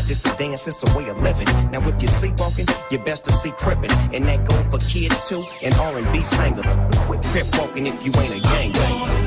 Not 0.02 0.08
just 0.08 0.26
a 0.26 0.36
dance, 0.36 0.66
it's 0.66 0.82
a 0.82 0.98
way 0.98 1.08
of 1.10 1.22
living. 1.22 1.46
Now 1.70 1.78
if 1.88 2.02
you 2.02 2.08
see 2.08 2.32
walking, 2.36 2.66
you 2.90 2.98
best 2.98 3.22
to 3.26 3.32
see 3.32 3.52
crippin', 3.52 3.92
and 4.12 4.26
that 4.26 4.44
go 4.48 4.56
for 4.64 4.78
kids 4.78 5.28
too, 5.28 5.44
and 5.62 5.72
R&B 5.74 6.22
singer. 6.22 6.62
Quit 7.06 7.22
crip 7.22 7.46
walking 7.56 7.86
if 7.86 8.04
you 8.04 8.10
ain't 8.20 8.34
a 8.34 8.40
gang 8.40 8.72
I'm 8.74 9.21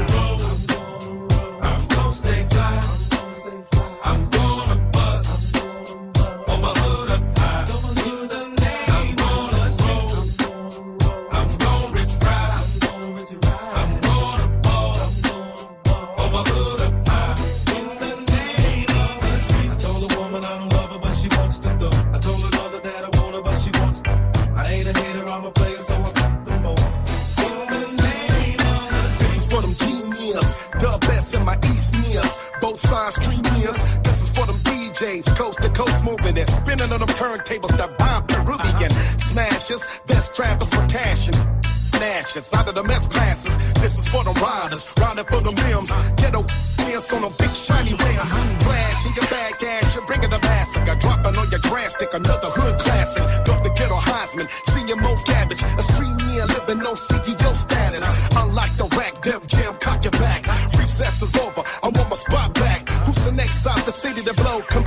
turntables 37.38 37.75
that 37.77 37.97
bomb 37.97 38.25
Peruvian 38.27 38.89
smashes. 39.19 39.86
Best 40.07 40.36
trappers 40.36 40.73
for 40.73 40.86
cash 40.88 41.27
and 41.27 42.03
ashes 42.03 42.53
out 42.53 42.67
of 42.67 42.75
the 42.75 42.83
mess 42.83 43.07
classes. 43.07 43.55
This 43.81 43.97
is 43.97 44.07
for 44.07 44.23
the 44.23 44.31
riders, 44.41 44.93
riding 44.99 45.25
for 45.25 45.41
them 45.41 45.55
limbs. 45.55 45.91
Ghetto 46.17 46.43
dance 46.77 47.11
on 47.13 47.21
them 47.21 47.33
big 47.39 47.55
shiny 47.55 47.93
rims. 47.93 48.31
Flash 48.63 49.05
in 49.05 49.13
your 49.15 49.27
bag, 49.29 49.53
ass, 49.63 49.95
you're 49.95 50.05
bringing 50.05 50.29
the 50.29 50.39
massacre. 50.39 50.95
Dropping 50.95 51.36
on 51.38 51.49
your 51.49 51.59
drastic, 51.59 52.13
another 52.13 52.49
hood 52.49 52.79
classic. 52.79 53.23
Drop 53.45 53.63
the 53.63 53.69
ghetto 53.69 53.95
Heisman, 53.95 54.47
seeing 54.71 54.99
more 54.99 55.17
cabbage. 55.25 55.63
A 55.63 55.81
stream 55.81 56.17
year 56.31 56.45
living 56.45 56.79
no 56.79 56.93
CEO 56.93 57.51
status. 57.53 58.05
Unlike 58.36 58.73
the 58.77 58.88
rack, 58.97 59.21
Def 59.21 59.47
Jam, 59.47 59.75
cock 59.79 60.03
your 60.03 60.11
back. 60.23 60.45
Recess 60.77 61.21
is 61.21 61.36
over, 61.38 61.63
I 61.83 61.88
want 61.88 62.09
my 62.09 62.15
spot 62.15 62.53
back. 62.53 62.88
Who's 63.05 63.23
the 63.25 63.31
next 63.31 63.65
out 63.67 63.79
the 63.86 63.91
city 63.91 64.21
to 64.23 64.33
blow? 64.33 64.61
Coming 64.61 64.84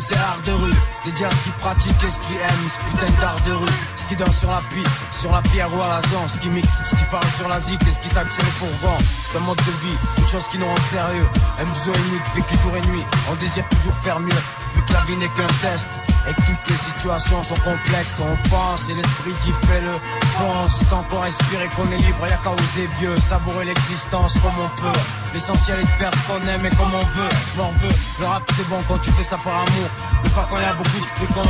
c'est 0.00 0.16
art 0.16 0.40
de 0.44 0.52
rue, 0.52 0.74
de 1.06 1.10
dire 1.12 1.28
ce 1.30 1.42
qu'ils 1.44 1.52
pratiquent 1.52 2.04
et 2.04 2.10
ce 2.10 2.20
qu'ils 2.20 2.36
aiment, 2.36 2.68
ce 2.68 2.78
putain 2.90 3.20
d'art 3.20 3.40
de 3.46 3.52
rue. 3.52 3.74
Ce 3.96 4.06
qui 4.06 4.16
danse 4.16 4.38
sur 4.38 4.50
la 4.50 4.60
piste, 4.70 4.90
sur 5.12 5.32
la 5.32 5.42
pierre 5.42 5.72
ou 5.74 5.80
à 5.82 5.88
la 5.88 6.00
zone, 6.08 6.28
ce 6.28 6.38
qui 6.38 6.48
mixe, 6.48 6.80
ce 6.90 6.96
qui 6.96 7.04
parle 7.04 7.26
sur 7.36 7.48
la 7.48 7.60
zik 7.60 7.80
et 7.86 7.90
ce 7.90 8.00
qui 8.00 8.08
taxe 8.08 8.34
sur 8.34 8.44
les 8.44 8.50
fourgons. 8.50 8.98
C'est 9.00 9.38
un 9.38 9.40
mode 9.42 9.58
de 9.58 9.86
vie, 9.86 9.96
une 10.18 10.28
chose 10.28 10.48
qui 10.48 10.58
nous 10.58 10.66
rend 10.66 10.80
sérieux. 10.90 11.28
Un 11.60 11.64
besoin 11.64 11.94
unique, 12.08 12.26
vécu 12.34 12.56
jour 12.56 12.76
et 12.76 12.86
nuit, 12.88 13.04
on 13.30 13.34
désire 13.36 13.68
toujours 13.68 13.96
faire 13.96 14.20
mieux. 14.20 14.42
Vu 14.74 14.82
que 14.82 14.92
la 14.92 15.00
vie 15.00 15.16
n'est 15.16 15.28
qu'un 15.28 15.46
test, 15.62 15.88
et 16.28 16.34
que 16.34 16.42
toutes 16.42 16.70
les 16.70 16.76
situations 16.76 17.42
sont 17.42 17.54
complexes, 17.56 18.20
on 18.20 18.36
pense 18.48 18.88
et 18.90 18.94
l'esprit 18.94 19.32
qui 19.42 19.52
fait 19.66 19.80
le 19.80 19.92
pense. 20.38 20.82
Tant 20.90 21.02
qu'on 21.04 21.20
respire 21.20 21.62
et 21.62 21.68
qu'on 21.68 21.90
est 21.90 21.96
libre, 21.98 22.26
y'a 22.28 22.36
qu'à 22.38 22.50
oser 22.50 22.88
vieux, 22.98 23.16
savourer 23.16 23.64
l'existence 23.64 24.34
comme 24.34 24.58
on 24.58 24.68
peut. 24.80 24.98
L'essentiel 25.34 25.80
est 25.80 25.84
de 25.84 25.88
faire 25.88 26.10
ce 26.12 26.20
qu'on 26.26 26.48
aime 26.48 26.66
et 26.66 26.70
comme 26.70 26.92
on 26.94 27.06
veut. 27.18 27.28
Je 27.54 27.60
m'en 27.60 27.70
veux, 27.80 27.94
le 28.20 28.26
rap 28.26 28.42
c'est 28.54 28.68
bon 28.68 28.78
quand 28.88 28.98
tu 28.98 29.10
fais 29.12 29.22
ça 29.22 29.36
par 29.36 29.54
amour. 29.54 29.75
Mais 30.22 30.30
pas 30.30 30.46
quand 30.48 30.58
y 30.58 30.64
a 30.64 30.74
beaucoup 30.74 31.00
de 31.00 31.06
fric 31.06 31.30
en. 31.36 31.42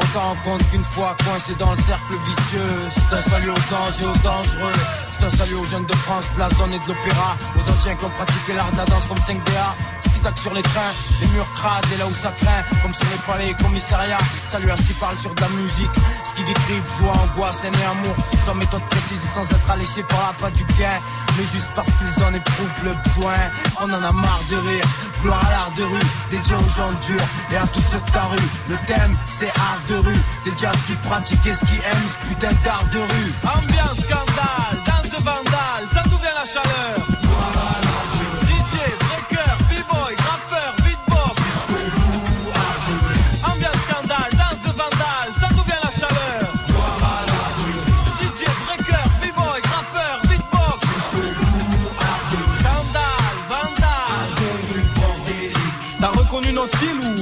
On 0.00 0.06
s'en 0.06 0.20
rend 0.20 0.36
compte 0.44 0.70
qu'une 0.70 0.84
fois 0.84 1.16
coincé 1.24 1.54
dans 1.54 1.72
le 1.72 1.78
cercle 1.78 2.14
vicieux, 2.26 2.88
c'est 2.88 3.16
un 3.16 3.22
salut 3.22 3.50
aux 3.50 3.74
anges 3.74 4.02
aux 4.02 4.18
dangereux. 4.22 4.72
C'est 5.12 5.24
un 5.24 5.30
salut 5.30 5.54
aux 5.54 5.64
jeunes 5.64 5.86
de 5.86 5.94
France, 5.94 6.24
de 6.34 6.40
la 6.40 6.50
zone 6.50 6.72
et 6.72 6.78
de 6.78 6.88
l'opéra. 6.88 7.36
Aux 7.56 7.70
anciens 7.70 7.94
qui 7.94 8.04
ont 8.04 8.10
pratiqué 8.10 8.52
l'art 8.54 8.70
de 8.72 8.78
la 8.78 8.84
danse 8.84 9.06
comme 9.08 9.18
5DA. 9.18 9.68
Ce 10.04 10.10
qui 10.10 10.20
taque 10.20 10.38
sur 10.38 10.54
les 10.54 10.62
trains, 10.62 10.92
les 11.20 11.26
murs 11.28 11.50
crades 11.54 11.84
et 11.94 11.98
là 11.98 12.06
où 12.06 12.14
ça 12.14 12.32
craint. 12.32 12.62
Comme 12.82 12.94
sur 12.94 13.06
les 13.10 13.22
palais 13.26 13.54
commissariats. 13.60 14.18
Salut 14.48 14.70
à 14.70 14.76
ce 14.76 14.82
qui 14.82 14.94
parle 14.94 15.16
sur 15.16 15.34
de 15.34 15.40
la 15.40 15.48
musique. 15.48 15.94
Ce 16.24 16.34
qui 16.34 16.44
décrit 16.44 16.80
joie, 16.98 17.12
angoisse, 17.12 17.64
haine 17.64 17.74
et 17.74 17.84
amour. 17.84 18.16
Sans 18.44 18.54
méthode 18.54 18.82
précise 18.90 19.22
et 19.24 19.28
sans 19.28 19.50
être 19.50 19.70
alléché 19.70 20.02
par 20.02 20.18
la 20.26 20.32
pas 20.40 20.50
du 20.50 20.64
gain. 20.64 20.98
Mais 21.36 21.44
juste 21.44 21.70
parce 21.74 21.88
qu'ils 21.88 22.22
en 22.22 22.32
éprouvent 22.32 22.84
le 22.84 22.94
besoin. 23.02 23.34
On 23.80 23.90
en 23.92 24.02
a 24.02 24.12
marre 24.12 24.42
de 24.50 24.56
rire. 24.56 24.84
Gloire 25.22 25.44
à 25.46 25.50
l'art 25.50 25.70
de 25.76 25.84
rue, 25.84 26.06
dédié 26.30 26.54
aux 26.54 26.76
gens 26.76 26.92
durs 27.06 27.26
et 27.50 27.56
à 27.56 27.66
tous 27.68 27.80
ceux 27.80 27.98
de 27.98 28.18
rue. 28.30 28.48
Le 28.68 28.76
thème, 28.86 29.16
c'est 29.28 29.48
art 29.48 29.80
de 29.88 29.96
rue. 29.96 30.22
Dédié 30.44 30.66
à 30.66 30.72
ce 30.72 30.84
qui 30.86 30.94
pratiquent 31.08 31.46
et 31.46 31.54
ce 31.54 31.64
qui 31.64 31.76
aiment 31.76 32.08
ce 32.08 32.28
putain 32.28 32.52
d'art 32.64 32.84
de 32.92 32.98
rue. 32.98 33.32
Ambiance 33.42 34.00
scandale, 34.00 34.76
danse 34.86 35.10
de 35.10 35.24
vandale, 35.24 35.88
ça 35.92 36.02
vient 36.02 36.34
la 36.34 36.44
chaleur 36.44 37.03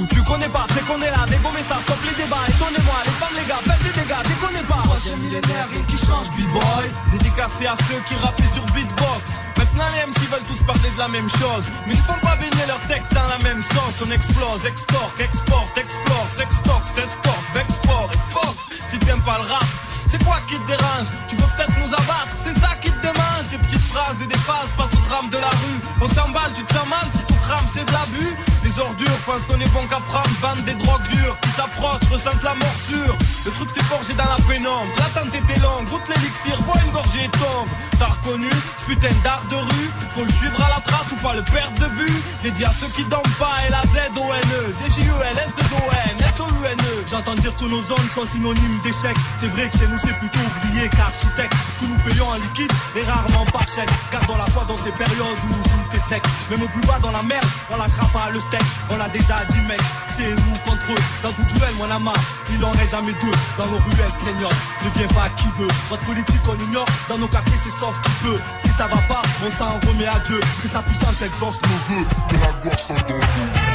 tu 0.09 0.23
connais 0.23 0.49
pas 0.49 0.65
C'est 0.73 0.85
qu'on 0.85 0.99
est 1.01 1.11
là, 1.11 1.25
dégommez 1.27 1.61
ça, 1.61 1.75
stop 1.75 1.97
les 2.07 2.15
débats. 2.15 2.43
Étonnez-moi, 2.47 2.97
les 3.05 3.11
femmes, 3.19 3.35
les 3.35 3.47
gars, 3.47 3.59
faites 3.63 3.83
des 3.83 4.01
dégâts, 4.01 4.23
déconnez 4.23 4.63
pas. 4.67 4.81
Troisième 4.83 5.19
millénaire, 5.19 5.67
rien 5.71 5.83
qui 5.83 5.97
change, 5.97 6.29
b-boy. 6.31 6.85
Dédicacé 7.11 7.67
à 7.67 7.75
ceux 7.87 7.99
qui 8.07 8.15
rappaient 8.23 8.53
sur 8.53 8.65
beatbox. 8.73 9.41
Maintenant 9.57 9.89
les 9.95 10.11
MC 10.11 10.29
veulent 10.31 10.47
tous 10.47 10.61
parler 10.63 10.89
de 10.89 10.99
la 10.99 11.07
même 11.07 11.29
chose. 11.29 11.69
Mais 11.87 11.93
ils 11.93 12.05
font 12.07 12.19
pas 12.21 12.35
baigner 12.35 12.65
leurs 12.67 12.81
textes 12.87 13.13
dans 13.13 13.27
la 13.27 13.39
même 13.39 13.63
sauce. 13.63 14.05
On 14.05 14.11
explose, 14.11 14.65
extorque, 14.65 15.19
exporte, 15.19 15.77
explore 15.77 16.27
Sextoque, 16.29 16.87
s'escorte, 16.95 17.47
vexport 17.53 18.09
et 18.13 18.31
fuck. 18.31 18.55
Si 18.87 18.99
t'aimes 18.99 19.23
pas 19.23 19.39
le 19.39 19.51
rap 19.51 19.65
c'est 20.13 20.23
quoi 20.23 20.37
qui 20.47 20.59
te 20.59 20.67
dérange? 20.67 21.09
Tu 21.27 21.35
veux 21.35 21.49
peut-être 21.57 21.73
nous 21.81 21.91
abattre, 21.91 22.29
c'est 22.29 22.53
ça 22.59 22.75
qui 22.79 22.91
te 22.91 23.01
démange. 23.01 23.49
Des 23.49 23.57
petites 23.57 23.81
phrases 23.89 24.21
et 24.21 24.27
des 24.27 24.37
phases 24.37 24.69
face 24.77 24.92
de 25.21 25.37
la 25.37 25.49
rue 25.49 25.79
On 26.01 26.07
s'emballe, 26.07 26.51
tu 26.55 26.63
te 26.63 26.73
sens 26.73 26.87
mal 26.87 27.05
si 27.11 27.23
tout 27.25 27.35
crame 27.35 27.65
c'est 27.69 27.85
de 27.85 27.91
l'abus 27.91 28.35
Les 28.63 28.79
ordures 28.79 29.19
pensent 29.25 29.45
qu'on 29.45 29.59
est 29.59 29.69
bon 29.69 29.85
qu'à 29.87 29.99
prendre 30.09 30.29
Vendent 30.41 30.65
des 30.65 30.73
drogues 30.73 31.07
dures 31.13 31.37
qui 31.41 31.49
s'approchent, 31.49 32.09
ressentent 32.11 32.43
la 32.43 32.55
morsure 32.55 33.15
Le 33.45 33.51
truc 33.51 33.69
c'est 33.73 33.83
forgé 33.83 34.13
dans 34.13 34.25
la 34.25 34.37
pénombre 34.47 34.91
L'attente 34.97 35.35
était 35.35 35.59
longue, 35.59 35.85
goûte 35.87 36.09
l'élixir, 36.09 36.59
bois 36.63 36.81
une 36.83 36.91
gorgée 36.91 37.29
tombe 37.31 37.69
T'as 37.99 38.07
reconnu 38.07 38.49
ce 38.49 38.85
putain 38.85 39.13
d'art 39.23 39.45
de 39.51 39.55
rue 39.55 39.89
Faut 40.09 40.25
le 40.25 40.31
suivre 40.31 40.59
à 40.63 40.69
la 40.69 40.81
trace 40.81 41.11
ou 41.11 41.15
pas 41.17 41.33
le 41.33 41.43
perdre 41.43 41.77
de 41.77 41.89
vue 41.93 42.21
Dédié 42.41 42.65
à 42.65 42.71
ceux 42.71 42.87
qui 42.87 43.03
dorment 43.05 43.37
pas 43.37 43.53
et 43.67 43.69
la 43.69 43.81
Z-O-N-E 43.93 44.73
D-J-E-L-S-2-O-N 44.79 46.23
sont 46.35 46.47
haineux. 46.63 47.03
J'entends 47.07 47.35
dire 47.35 47.55
que 47.55 47.65
nos 47.65 47.81
zones 47.81 48.09
sont 48.09 48.25
synonymes 48.25 48.79
d'échec. 48.83 49.15
C'est 49.37 49.47
vrai 49.47 49.69
que 49.69 49.77
chez 49.77 49.87
nous 49.87 49.97
c'est 49.97 50.17
plutôt 50.17 50.39
ouvrier 50.39 50.89
qu'architecte. 50.89 51.53
Que 51.79 51.85
nous 51.85 51.97
payons 51.99 52.27
en 52.27 52.35
liquide 52.35 52.71
et 52.95 53.03
rarement 53.03 53.45
par 53.45 53.67
chèque. 53.67 53.89
Gardons 54.11 54.37
la 54.37 54.45
foi 54.45 54.65
dans 54.67 54.77
ces 54.77 54.91
périodes 55.03 55.37
où 55.49 55.63
tout 55.63 55.95
est 55.95 55.99
sec. 55.99 56.23
Même 56.49 56.61
au 56.61 56.67
plus 56.67 56.81
bas 56.81 56.99
dans 57.01 57.11
la 57.11 57.23
merde, 57.23 57.45
on 57.71 57.77
lâchera 57.77 58.07
pas 58.07 58.29
le 58.31 58.39
steak. 58.39 58.61
On 58.89 58.97
l'a 58.97 59.09
déjà 59.09 59.35
dit 59.49 59.61
mec, 59.61 59.81
c'est 60.09 60.35
nous 60.35 60.57
contre 60.65 60.91
eux. 60.91 61.01
Dans 61.23 61.31
tout 61.33 61.43
duel, 61.43 61.73
mon 61.77 61.89
ama, 61.89 62.13
il 62.51 62.63
en 62.63 62.73
est 62.73 62.87
jamais 62.87 63.13
deux. 63.13 63.35
Dans 63.57 63.67
nos 63.67 63.77
ruelles, 63.77 64.13
seigneur, 64.13 64.51
ne 64.83 64.89
viens 64.97 65.07
pas 65.07 65.29
qui 65.37 65.49
veut. 65.57 65.67
Votre 65.89 66.03
politique 66.03 66.41
on 66.47 66.57
ignore, 66.63 66.87
dans 67.09 67.17
nos 67.17 67.27
quartiers 67.27 67.57
c'est 67.61 67.71
sauf 67.71 67.99
qui 68.01 68.11
peut. 68.23 68.39
Si 68.59 68.69
ça 68.69 68.87
va 68.87 69.01
pas, 69.13 69.21
on 69.45 69.51
s'en 69.51 69.79
remet 69.87 70.07
à 70.07 70.19
Dieu. 70.19 70.39
Que 70.61 70.67
sa 70.67 70.81
puissance 70.81 71.21
exauce 71.21 71.59
nos 71.61 71.95
vœux. 71.95 72.05
Que 72.29 72.35
la 72.35 72.51
gloire 72.61 73.72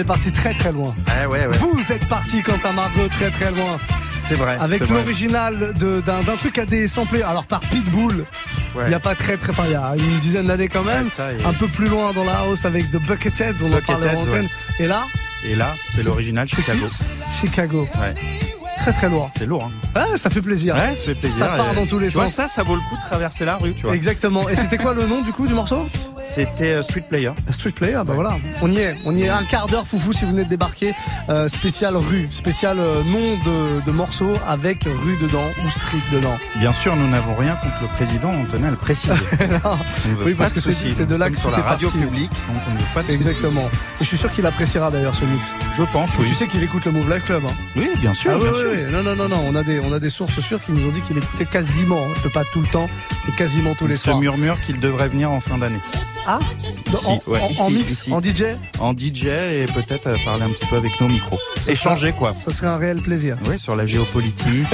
est 0.00 0.04
parti 0.04 0.32
très 0.32 0.52
très 0.54 0.72
loin. 0.72 0.92
Ouais, 1.20 1.26
ouais. 1.46 1.56
Vous 1.58 1.92
êtes 1.92 2.08
parti, 2.08 2.42
Quentin 2.42 2.72
Margot, 2.72 3.08
très 3.08 3.30
très 3.30 3.50
loin. 3.52 3.78
C'est 4.26 4.34
vrai. 4.36 4.56
Avec 4.60 4.88
l'original 4.88 5.72
d'un 5.74 6.36
truc 6.38 6.58
à 6.58 6.64
des 6.66 6.86
samplés. 6.86 7.22
Alors 7.22 7.46
par 7.46 7.60
Pitbull, 7.60 8.24
il 8.80 8.86
n'y 8.88 8.94
a 8.94 9.00
pas 9.00 9.14
très 9.16 9.36
très, 9.36 9.50
enfin 9.50 9.64
il 9.66 9.72
y 9.72 9.74
a 9.74 9.94
une 9.96 10.18
dizaine 10.20 10.46
d'années 10.46 10.68
quand 10.68 10.84
même. 10.84 11.04
Ouais, 11.04 11.10
ça, 11.10 11.32
et- 11.32 11.44
Un 11.44 11.52
peu 11.52 11.66
plus 11.66 11.86
loin 11.86 12.12
dans 12.12 12.24
la 12.24 12.38
house 12.40 12.64
avec 12.64 12.90
The 12.92 12.96
Bucketheads, 13.04 13.62
on 13.64 13.72
en 13.72 13.80
parlait 13.80 14.10
en 14.14 14.20
antenne. 14.20 14.32
ouais. 14.44 14.84
Et 14.84 14.86
là, 14.86 15.04
Et 15.44 15.56
là, 15.56 15.74
c'est 15.94 16.04
l'original 16.04 16.46
Chicago. 16.46 16.86
Chicago. 17.40 17.88
Très 18.78 18.92
très 18.94 19.10
lourd. 19.10 19.30
C'est 19.36 19.44
lourd. 19.46 19.64
Hein. 19.64 19.88
Ah, 19.94 20.16
ça 20.16 20.30
fait 20.30 20.40
plaisir. 20.40 20.74
Ouais, 20.74 20.94
ça 20.94 21.04
fait 21.06 21.14
plaisir. 21.14 21.44
Ça 21.46 21.52
part 21.54 21.72
Et- 21.72 21.74
dans 21.76 21.84
tous 21.86 21.98
les 21.98 22.06
tu 22.08 22.14
vois, 22.14 22.24
sens. 22.24 22.32
ça, 22.34 22.48
ça 22.48 22.62
vaut 22.62 22.76
le 22.76 22.80
coup 22.88 22.96
de 22.96 23.02
traverser 23.02 23.44
la 23.44 23.56
rue, 23.58 23.74
tu 23.74 23.82
vois. 23.82 23.94
Exactement. 23.94 24.48
Et 24.48 24.56
c'était 24.56 24.78
quoi 24.78 24.94
le 24.94 25.04
nom 25.06 25.20
du 25.20 25.32
coup 25.32 25.46
du 25.46 25.52
morceau? 25.52 25.86
C'était 26.24 26.74
euh, 26.74 26.82
Street 26.82 27.04
Player. 27.08 27.32
Street 27.50 27.72
Player, 27.72 27.98
bah 28.06 28.12
voilà. 28.14 28.36
On 28.62 28.68
y 28.68 28.78
est. 28.78 28.94
On 29.04 29.14
y 29.14 29.22
est 29.22 29.28
un 29.28 29.42
quart 29.44 29.66
d'heure 29.66 29.86
foufou 29.86 30.12
si 30.12 30.24
vous 30.24 30.30
venez 30.30 30.44
de 30.44 30.48
débarquer. 30.48 30.92
Euh, 31.28 31.48
spécial 31.48 31.96
rue, 31.96 32.28
spécial 32.30 32.78
euh, 32.78 33.02
nom 33.04 33.36
de, 33.44 33.80
de 33.84 33.90
morceau 33.90 34.32
avec 34.46 34.84
rue 34.84 35.16
dedans 35.20 35.44
ou 35.64 35.70
street 35.70 35.98
dedans. 36.12 36.34
Bien 36.56 36.72
sûr, 36.72 36.94
nous 36.94 37.08
n'avons 37.08 37.34
rien 37.34 37.56
contre 37.56 37.74
le 37.82 37.88
président, 37.88 38.30
on 38.30 38.44
tenait 38.44 38.68
à 38.68 38.70
le 38.70 38.76
préciser. 38.76 39.12
Non. 39.64 39.76
On 40.06 40.08
ne 40.10 40.14
veut 40.16 40.24
Oui, 40.26 40.34
parce 40.34 40.52
que 40.52 40.60
c'est- 40.60 41.04
de 41.06 41.16
là 41.16 41.30
que 41.30 41.38
sur 41.38 41.50
la 41.50 41.58
radio 41.58 41.90
publique, 41.90 42.30
donc 42.30 42.62
on 42.68 42.72
ne 42.72 42.78
veut 42.78 42.84
pas 42.94 43.02
de 43.02 43.06
soucis. 43.08 43.16
Exactement. 43.28 43.64
Et 44.00 44.04
je 44.04 44.04
suis 44.04 44.18
sûr 44.18 44.30
qu'il 44.30 44.46
appréciera 44.46 44.90
d'ailleurs 44.90 45.14
ce 45.14 45.24
mix. 45.24 45.46
Je 45.76 45.82
pense, 45.92 46.16
oui. 46.18 46.26
Tu 46.28 46.34
sais 46.34 46.46
qu'il 46.46 46.62
écoute 46.62 46.84
le 46.84 46.92
Move 46.92 47.12
Life 47.12 47.24
Club. 47.24 47.42
Hein. 47.48 47.52
Oui, 47.76 47.90
bien 48.00 48.14
sûr, 48.14 48.30
Ah 48.34 48.36
oui, 48.38 48.42
bien 48.44 48.52
oui, 48.52 48.58
sûr. 48.58 48.70
oui. 48.86 48.92
Non, 48.92 49.02
non, 49.02 49.16
non, 49.16 49.28
non. 49.28 49.42
On 49.48 49.56
a 49.56 49.62
des, 49.64 49.80
on 49.80 49.92
a 49.92 49.98
des 49.98 50.10
sources 50.10 50.40
sûres 50.40 50.62
qui 50.62 50.72
nous 50.72 50.86
ont 50.88 50.92
dit 50.92 51.00
qu'il 51.00 51.16
écoutait 51.18 51.46
quasiment, 51.46 51.98
hein. 52.04 52.14
peut 52.22 52.30
pas 52.30 52.44
tout 52.52 52.60
le 52.60 52.66
temps, 52.68 52.86
mais 53.26 53.34
quasiment 53.34 53.74
tous 53.74 53.86
les 53.86 53.94
Il 53.94 53.98
se 53.98 54.04
soirs. 54.04 54.18
murmure 54.20 54.60
qu'il 54.60 54.78
devrait 54.80 55.08
venir 55.08 55.30
en 55.32 55.40
fin 55.40 55.58
d'année. 55.58 55.80
Ah 56.26 56.38
en, 57.06 57.16
Ici, 57.16 57.28
ouais, 57.30 57.40
en- 57.40 57.44
en 57.44 57.68
ici, 57.68 57.72
mix, 57.78 57.92
ici. 57.92 58.12
en 58.12 58.20
DJ 58.20 58.42
En 58.78 58.92
DJ 58.92 59.24
et 59.26 59.66
peut-être 59.74 60.06
euh, 60.08 60.16
parler 60.24 60.42
un 60.44 60.48
petit 60.50 60.66
peu 60.66 60.76
avec 60.76 61.00
nos 61.00 61.08
micros. 61.08 61.38
Ça 61.56 61.72
Échanger 61.72 62.08
sera- 62.08 62.18
quoi. 62.18 62.34
Ça 62.36 62.50
serait 62.52 62.66
un 62.68 62.76
réel 62.76 62.98
plaisir. 63.00 63.36
Oui, 63.46 63.58
sur 63.58 63.74
la 63.76 63.86
géopolitique. 63.86 64.66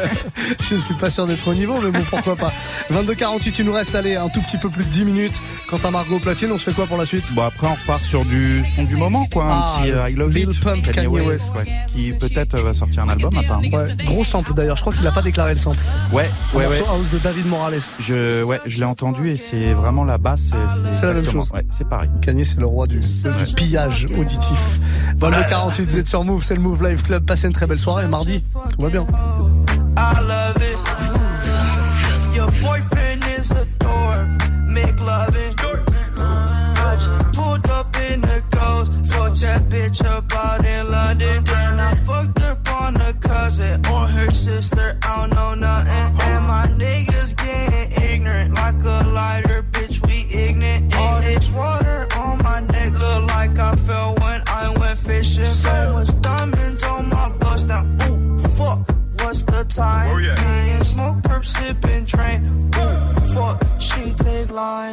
Je 0.70 0.76
suis 0.76 0.94
pas 0.94 1.10
sûr 1.10 1.26
d'être 1.26 1.46
au 1.48 1.54
niveau, 1.54 1.74
mais 1.82 1.90
bon, 1.90 2.04
pourquoi 2.08 2.36
pas. 2.36 2.52
22-48, 2.92 3.54
il 3.60 3.64
nous 3.66 3.72
reste 3.72 3.94
allez, 3.94 4.16
un 4.16 4.28
tout 4.28 4.40
petit 4.42 4.58
peu 4.58 4.68
plus 4.68 4.84
de 4.84 4.90
10 4.90 5.04
minutes. 5.04 5.40
Quant 5.68 5.78
à 5.84 5.90
Margot 5.90 6.18
Platine, 6.18 6.50
on 6.52 6.58
se 6.58 6.64
fait 6.70 6.74
quoi 6.76 6.86
pour 6.86 6.96
la 6.96 7.06
suite? 7.06 7.32
Bon 7.32 7.42
après 7.42 7.66
on 7.68 7.74
repart 7.74 8.00
sur 8.00 8.24
du 8.24 8.62
son 8.74 8.82
du 8.82 8.96
moment 8.96 9.26
quoi, 9.32 9.44
un 9.44 9.60
Ah, 9.60 9.72
petit 9.80 9.92
euh, 9.92 10.10
I 10.10 10.14
Love 10.14 10.36
It, 10.36 10.60
Pump, 10.60 10.90
Kanye 10.90 11.06
West. 11.06 11.52
ouais, 11.56 11.64
qui 11.88 12.12
peut-être 12.12 12.54
euh, 12.56 12.62
va 12.62 12.72
sortir 12.72 13.04
un 13.04 13.08
album 13.08 13.30
apparemment. 13.38 13.68
Ouais, 13.76 13.94
gros 14.04 14.24
sample 14.24 14.52
d'ailleurs. 14.54 14.76
Je 14.76 14.80
crois 14.82 14.92
qu'il 14.92 15.06
a 15.06 15.12
pas 15.12 15.22
déclaré 15.22 15.52
le 15.54 15.60
sample. 15.60 15.78
Ouais, 16.12 16.28
ouais, 16.54 16.66
ouais. 16.66 16.82
house 16.88 17.08
de 17.12 17.18
David 17.18 17.46
Morales. 17.46 17.78
Je, 18.00 18.42
ouais, 18.42 18.60
je 18.66 18.78
l'ai 18.78 18.84
entendu 18.84 19.30
et 19.30 19.36
c'est 19.36 19.72
vraiment 19.72 20.04
la 20.04 20.18
basse. 20.18 20.50
C'est 20.94 21.06
la 21.06 21.12
même 21.12 21.24
chose. 21.24 21.50
Ouais, 21.52 21.64
c'est 21.70 21.88
pareil. 21.88 22.10
Kanye, 22.20 22.44
c'est 22.44 22.58
le 22.58 22.66
roi 22.66 22.86
du, 22.86 23.00
du 23.00 23.54
pillage 23.56 24.06
auditif. 24.16 24.80
22-48, 25.18 25.82
vous 25.82 25.98
êtes 25.98 26.08
sur 26.08 26.24
Move, 26.24 26.42
c'est 26.42 26.54
le 26.54 26.60
Move 26.60 26.82
Live 26.86 27.02
Club. 27.02 27.24
Passez 27.24 27.46
une 27.46 27.52
très 27.52 27.66
belle 27.66 27.78
soirée. 27.78 28.06
Mardi, 28.06 28.42
tout 28.76 28.82
va 28.82 28.88
bien. 28.88 29.06
I 29.96 30.20
love 30.20 30.56
it. 30.56 30.78
Your 32.34 32.50
boyfriend 32.60 33.24
is 33.38 33.50
a 33.52 33.64
dork. 33.78 34.28
Make 34.66 35.00
loving. 35.04 35.54
I 36.16 36.94
just 36.96 37.32
pulled 37.32 37.66
up 37.70 37.86
in 38.10 38.20
the 38.20 38.42
ghost. 38.50 38.92
Fucked 39.12 39.40
that 39.42 39.62
bitch 39.68 40.04
up 40.04 40.32
out 40.34 40.64
in 40.64 40.90
London. 40.90 41.44
Then 41.44 41.80
I 41.80 41.94
fucked 41.96 42.40
up 42.42 42.82
on 42.82 42.94
the 42.94 43.14
cousin 43.20 43.80
or 43.92 44.06
her 44.06 44.30
sister. 44.30 44.79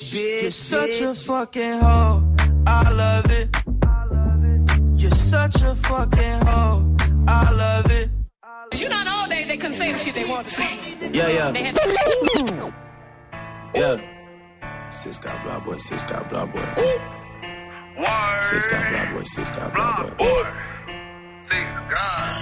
bitch. 0.00 0.42
You're 0.42 0.50
such 0.50 1.00
a 1.00 1.14
fucking 1.14 1.80
hoe. 1.80 2.34
I 2.66 2.90
love 2.90 3.30
it. 3.30 3.56
You're 5.00 5.10
such 5.10 5.62
a 5.62 5.74
fucking 5.74 6.46
hoe. 6.46 6.96
I 7.28 7.50
love 7.52 7.90
it. 7.90 8.08
You 8.74 8.88
know, 8.88 9.02
all 9.06 9.28
day 9.28 9.44
they 9.44 9.56
couldn't 9.56 9.74
say 9.74 9.92
the 9.92 9.98
shit 9.98 10.14
they 10.14 10.24
want 10.24 10.46
to 10.46 10.52
say. 10.52 10.78
Yeah, 11.12 11.28
yeah. 11.28 11.50
They 11.50 11.62
had 11.64 11.78
Yeah. 13.74 14.90
Sis 14.90 15.18
got 15.18 15.44
blah 15.44 15.60
boy, 15.60 15.78
sis 15.78 16.02
got 16.02 16.28
blah 16.28 16.46
boy. 16.46 16.64
Sis 18.42 18.66
got 18.66 18.88
blah 18.88 19.12
boy, 19.12 19.22
sis 19.24 19.50
got 19.50 19.72
blah 19.74 19.96
boy. 20.14 20.50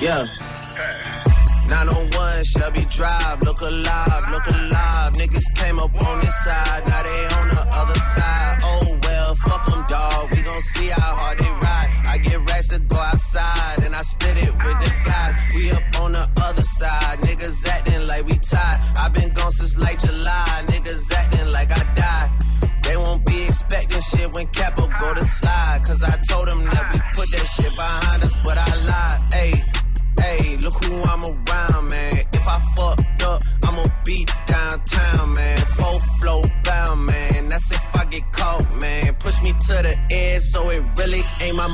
Yeah. 0.01 0.25
901 2.39 2.45
Shelby 2.45 2.85
Drive, 2.87 3.43
look 3.43 3.61
alive, 3.63 4.23
look 4.31 4.47
alive. 4.47 5.13
Niggas 5.15 5.49
came 5.55 5.79
up 5.79 5.91
on 6.07 6.21
this 6.21 6.45
side, 6.45 6.87
now 6.87 7.03
they 7.03 7.25
on 7.35 7.49
the 7.51 7.65
other 7.75 7.99
side. 7.99 8.59
Oh 8.63 8.99
well, 9.03 9.35
fuck 9.35 9.67
them, 9.67 9.85
dog. 9.89 10.31
We 10.31 10.43
gon' 10.43 10.61
see 10.61 10.87
how 10.87 11.17
hard 11.19 11.39
they 11.39 11.51
ride. 11.51 11.89
I 12.07 12.19
get 12.19 12.39
racks 12.49 12.69
to 12.69 12.79
go 12.81 12.97
outside, 12.97 13.83
and 13.85 13.95
I 13.95 14.03
spit 14.03 14.37
it 14.39 14.55
with 14.55 14.79
the 14.79 14.93
guys. 15.05 15.35
We 15.55 15.71
up 15.73 15.83
on 16.03 16.13
the 16.13 16.27
other 16.47 16.63
side, 16.63 17.19
niggas 17.27 17.67
acting 17.67 18.07
like 18.07 18.25
we 18.27 18.39
tied. 18.39 18.79
i 19.03 19.09
been 19.09 19.31
gone 19.35 19.51
since 19.51 19.77
like 19.77 19.99
July, 19.99 20.63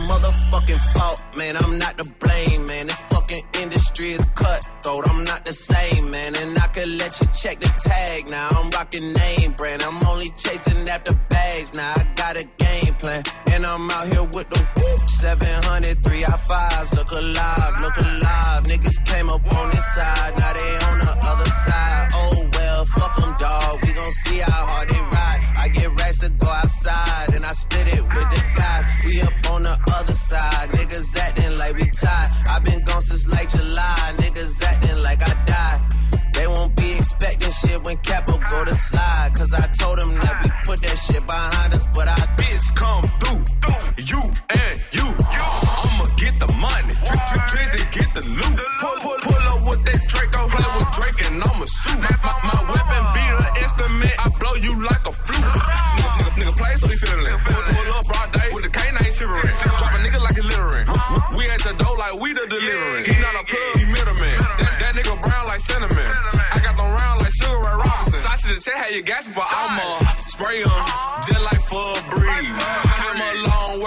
motherfucking 0.09 0.83
fault, 0.95 1.25
man. 1.37 1.57
I'm 1.57 1.79
not 1.79 1.99
to 1.99 2.07
blame, 2.19 2.67
man. 2.67 2.87
This 2.87 3.01
fucking 3.13 3.43
industry 3.63 4.11
is 4.11 4.25
cutthroat. 4.35 5.09
I'm 5.09 5.25
not 5.25 5.45
the 5.45 5.53
same, 5.53 6.11
man. 6.11 6.37
And 6.37 6.59
I 6.59 6.67
could 6.69 6.89
let 7.01 7.13
you 7.21 7.27
check 7.37 7.61
the 7.61 7.71
tag 7.79 8.31
now. 8.31 8.49
I'm 8.53 8.71
rocking 8.71 9.13
name 9.13 9.53
brand. 9.53 9.83
I'm 9.83 9.99
only 10.09 10.31
chasing 10.37 10.89
after 10.89 11.15
bags 11.31 11.75
now. 11.75 11.93
I 11.97 12.05
got 12.15 12.37
a 12.37 12.45
game 12.59 12.95
plan. 12.95 13.23
And 13.53 13.67
I'm 13.67 13.91
out 13.91 14.07
here 14.13 14.25
with 14.35 14.49
the 14.51 14.61
whoop. 14.77 15.09
700, 15.09 16.05
3 16.05 16.25
I 16.25 16.29
5s. 16.29 16.97
Look 16.97 17.11
alive, 17.13 17.73
look 17.81 17.97
alive. 17.97 18.63
Niggas 18.65 19.05
came 19.07 19.29
up 19.31 19.45
on 19.57 19.71
this 19.71 19.87
side. 19.95 20.39
Now 20.39 20.53
they 20.53 20.84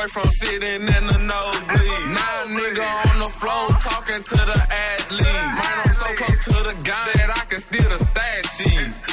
long 0.07 0.23
from 0.23 0.31
sitting 0.31 0.81
in 0.81 1.07
the 1.07 1.17
nosebleed. 1.17 2.05
Now 2.11 2.45
nigga 2.47 3.11
on 3.11 3.19
the 3.19 3.31
floor 3.39 3.67
talking 3.81 4.23
to 4.23 4.35
the 4.35 4.59
athlete. 4.71 5.47
Man, 5.57 5.75
I'm 5.85 5.93
so 5.93 6.05
close 6.15 6.43
to 6.45 6.57
the 6.63 6.75
gun 6.83 7.07
that 7.13 7.29
I 7.37 7.45
can 7.45 7.57
steal 7.57 7.89
the 7.89 7.99
stash 7.99 8.47
sheets. 8.57 9.03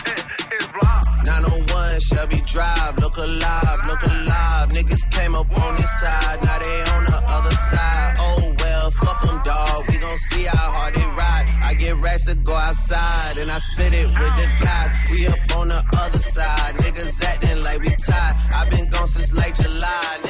901 1.24 2.01
Shelby 2.01 2.40
Drive, 2.47 2.99
look 3.01 3.16
alive, 3.16 3.78
look 3.86 4.03
alive. 4.03 4.68
Niggas 4.70 5.11
came 5.11 5.34
up 5.34 5.51
on 5.62 5.76
this 5.76 6.01
side, 6.01 6.38
now 6.42 6.59
they 6.59 6.80
on 6.97 7.05
the 7.05 7.20
other 7.28 7.57
side. 7.70 8.14
Oh 8.18 8.55
well, 8.59 8.90
fuck 8.90 9.22
them, 9.22 9.40
dog. 9.42 9.84
We 9.88 9.99
gon' 9.99 10.16
see 10.16 10.45
how 10.45 10.72
hard 10.76 10.95
they 10.95 11.07
ride. 11.07 11.47
I 11.62 11.74
get 11.74 11.97
racks 11.97 12.24
to 12.26 12.34
go 12.36 12.55
outside, 12.55 13.38
and 13.38 13.51
I 13.51 13.59
split 13.59 13.92
it 13.95 14.09
with 14.09 14.34
the 14.36 14.49
guys. 14.61 14.90
We 15.11 15.26
up 15.26 15.59
on 15.59 15.68
the 15.68 15.82
other 16.03 16.18
side, 16.18 16.74
niggas 16.76 17.24
acting 17.24 17.62
like 17.62 17.80
we 17.80 17.90
tied. 17.90 18.34
i 18.55 18.68
been 18.70 18.88
gone 18.88 19.07
since 19.07 19.32
like 19.32 19.55
July, 19.55 20.24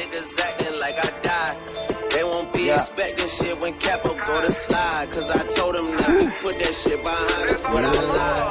Won't 2.67 2.77
expecting 2.77 3.27
shit 3.27 3.61
when 3.61 3.73
Capo 3.77 4.15
go 4.25 4.41
to 4.41 4.51
slide. 4.51 5.11
Cause 5.11 5.29
I 5.29 5.43
told 5.53 5.75
them 5.75 5.97
that 5.97 6.09
we 6.09 6.25
put 6.41 6.57
that 6.57 6.73
shit 6.73 6.97
behind 7.03 7.49
us, 7.53 7.61
but 7.61 7.85
I 7.85 7.91
lied. 8.17 8.45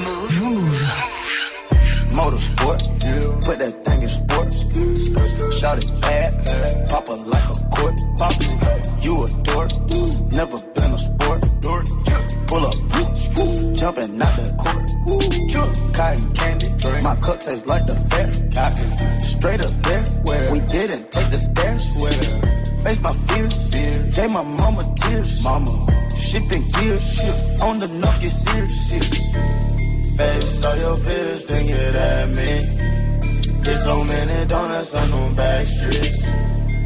Move. 0.00 0.40
Move. 0.40 0.80
Motorsport. 2.16 2.80
Put 3.44 3.58
that 3.58 3.74
thing 3.84 4.02
in 4.02 4.08
sports. 4.08 4.64
Shout 5.60 5.76
it 5.76 5.88
bad. 6.00 6.32
Pop 6.88 7.08
it 7.08 7.20
like 7.28 7.44
a 7.44 7.54
court. 7.76 7.94
Pop. 8.16 8.32
You 9.04 9.24
a 9.24 9.28
dork. 9.44 9.70
Never 10.32 10.56
been 10.72 10.92
a 10.92 10.98
sport. 10.98 11.44
Pull 12.48 12.64
up. 12.64 12.76
Jumping 13.76 14.16
out 14.22 14.32
the 14.40 14.48
court. 14.56 14.88
Cotton 15.92 16.32
candy. 16.32 16.68
My 17.04 17.16
cup 17.16 17.40
tastes 17.40 17.66
like 17.66 17.84
the 17.84 17.94
fair. 18.08 18.32
Straight 18.32 18.95
Gave 24.26 24.34
my 24.34 24.42
mama 24.58 24.82
tears. 24.96 25.44
Mama. 25.44 25.70
Shifting 26.10 26.64
gears. 26.72 27.62
On 27.62 27.78
the 27.78 27.86
knock, 28.00 28.20
get 28.20 28.30
serious. 28.30 28.96
Face 30.16 30.64
all 30.66 30.76
your 30.82 30.96
fears, 31.04 31.44
then 31.44 31.66
get 31.68 31.94
at 31.94 32.28
me. 32.30 32.52
There's 33.62 33.84
so 33.84 34.02
many 34.02 34.48
donuts 34.48 34.94
on 34.96 35.10
them 35.12 35.34
back 35.36 35.64
streets. 35.64 36.24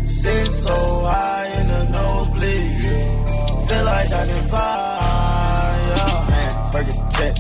Sit 0.05 0.47
so 0.49 1.05
high 1.07 1.47
in 1.61 1.67
the 1.69 1.85
nosebleed. 1.89 3.69
Feel 3.69 3.85
like 3.85 4.13
I 4.13 4.25
can 4.31 4.49
fly. 4.51 5.81
Yeah. 5.89 6.71
Burger 6.73 6.99
check, 7.17 7.35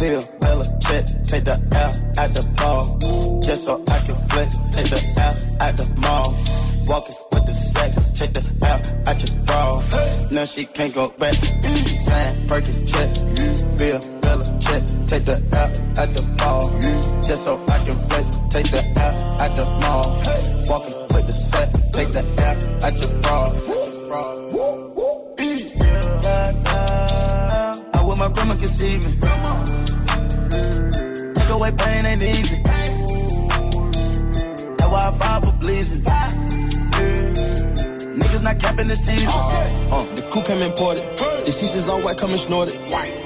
Bill, 0.00 0.22
Bella 0.40 0.64
check. 0.80 1.04
Take 1.30 1.44
the 1.44 1.56
L 1.78 1.92
at 2.18 2.30
the 2.34 2.42
ball. 2.58 2.98
Just 3.44 3.66
so 3.66 3.84
I 3.86 3.98
can 4.00 4.18
flex. 4.30 4.58
Take 4.74 4.90
the 4.90 5.00
L 5.22 5.36
at 5.62 5.76
the 5.76 5.86
mall. 6.00 6.34
Walking 6.88 7.27
the 7.48 7.54
sex. 7.54 7.96
Take 8.18 8.32
the 8.34 8.44
L 8.62 8.78
at 9.08 9.16
your 9.24 9.32
bra. 9.46 9.80
Now 10.30 10.44
she 10.44 10.66
can't 10.66 10.94
go 10.94 11.08
back. 11.18 11.34
Saying, 11.34 12.46
burger 12.46 12.76
check, 12.84 13.08
Bill, 13.80 13.98
Bella 14.20 14.44
check. 14.60 14.84
Take 15.08 15.24
the 15.24 15.40
L 15.56 15.68
at 15.96 16.08
the 16.12 16.22
ball. 16.38 16.68
Just 17.24 17.44
so 17.44 17.56
I 17.68 17.78
can 17.84 17.96
flex. 18.08 18.38
Take 18.52 18.70
the 18.70 18.82
L 19.00 19.14
at 19.40 19.52
the 19.56 19.64
mall. 19.80 20.06
Walking 20.68 21.00
with 21.14 21.26
the 21.26 21.32
set. 21.32 21.72
Take 21.96 22.12
the 22.12 22.22
L 22.44 22.56
at 22.84 22.94
your 23.00 23.12
bra. 23.22 23.38
I 27.94 28.02
with 28.04 28.18
my 28.18 28.28
grandma 28.28 28.54
conceiving. 28.56 29.16
Take 31.34 31.48
away 31.48 31.72
pain 31.72 32.06
ain't 32.06 32.22
easy. 32.22 32.57
Not 38.48 38.60
capping 38.60 38.86
the 38.86 38.96
season. 38.96 39.28
Uh, 39.28 40.04
the 40.14 40.17
coup 40.38 40.46
came 40.46 40.62
imported. 40.62 41.04
The 41.46 41.52
seasons 41.52 41.88
all 41.88 42.00
white, 42.02 42.18
coming 42.18 42.36
snorted. 42.36 42.74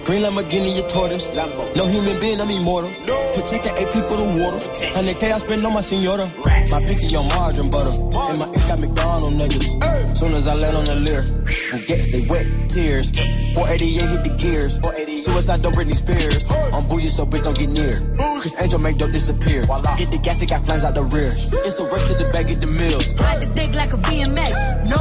Green 0.04 0.22
Lamborghini, 0.22 0.76
your 0.76 0.88
tortoise. 0.88 1.28
No 1.76 1.86
human 1.86 2.18
being, 2.20 2.40
I'm 2.40 2.50
immortal. 2.50 2.90
Protect 3.34 3.64
the 3.64 3.72
AP 3.80 3.92
for 4.08 4.16
the 4.16 4.28
water. 4.38 4.58
100K 4.58 5.32
I 5.32 5.38
spend 5.38 5.66
on 5.66 5.74
my 5.74 5.80
senora. 5.80 6.26
My 6.70 6.80
pinky 6.86 7.14
on 7.16 7.26
margarine 7.28 7.70
butter. 7.70 7.94
And 8.30 8.38
my 8.38 8.46
ink 8.46 8.64
got 8.68 8.80
McDonald 8.80 9.34
niggas. 9.34 10.16
Soon 10.16 10.32
as 10.34 10.46
I 10.46 10.54
land 10.54 10.76
on 10.76 10.84
the 10.84 10.94
lyre, 10.94 11.24
who 11.72 11.78
gets 11.86 12.08
they 12.08 12.20
wet 12.26 12.46
tears. 12.68 13.10
488 13.54 14.08
hit 14.12 14.22
the 14.24 14.32
gears. 14.38 14.78
Suicide, 15.24 15.62
don't 15.62 15.74
Britney 15.74 15.94
Spears. 15.94 16.48
I'm 16.72 16.86
bougie, 16.88 17.08
so 17.08 17.26
bitch 17.26 17.42
don't 17.42 17.58
get 17.58 17.70
near. 17.70 17.96
Criss 18.40 18.54
Angel 18.60 18.78
make 18.78 18.98
dope 18.98 19.12
disappear. 19.12 19.62
Hit 19.96 20.10
the 20.10 20.18
gas, 20.22 20.42
it 20.42 20.50
got 20.50 20.62
flames 20.62 20.84
out 20.84 20.94
the 20.94 21.02
rear. 21.02 21.30
It's 21.66 21.78
a 21.78 21.84
rush 21.84 22.06
to 22.08 22.14
the 22.14 22.30
bag, 22.32 22.48
get 22.48 22.60
the 22.60 22.66
mills. 22.66 23.14
Ride 23.14 23.42
the 23.42 23.50
dick 23.54 23.74
like 23.74 23.92
a 23.92 23.98
BMX. 23.98 24.90
No 24.90 24.98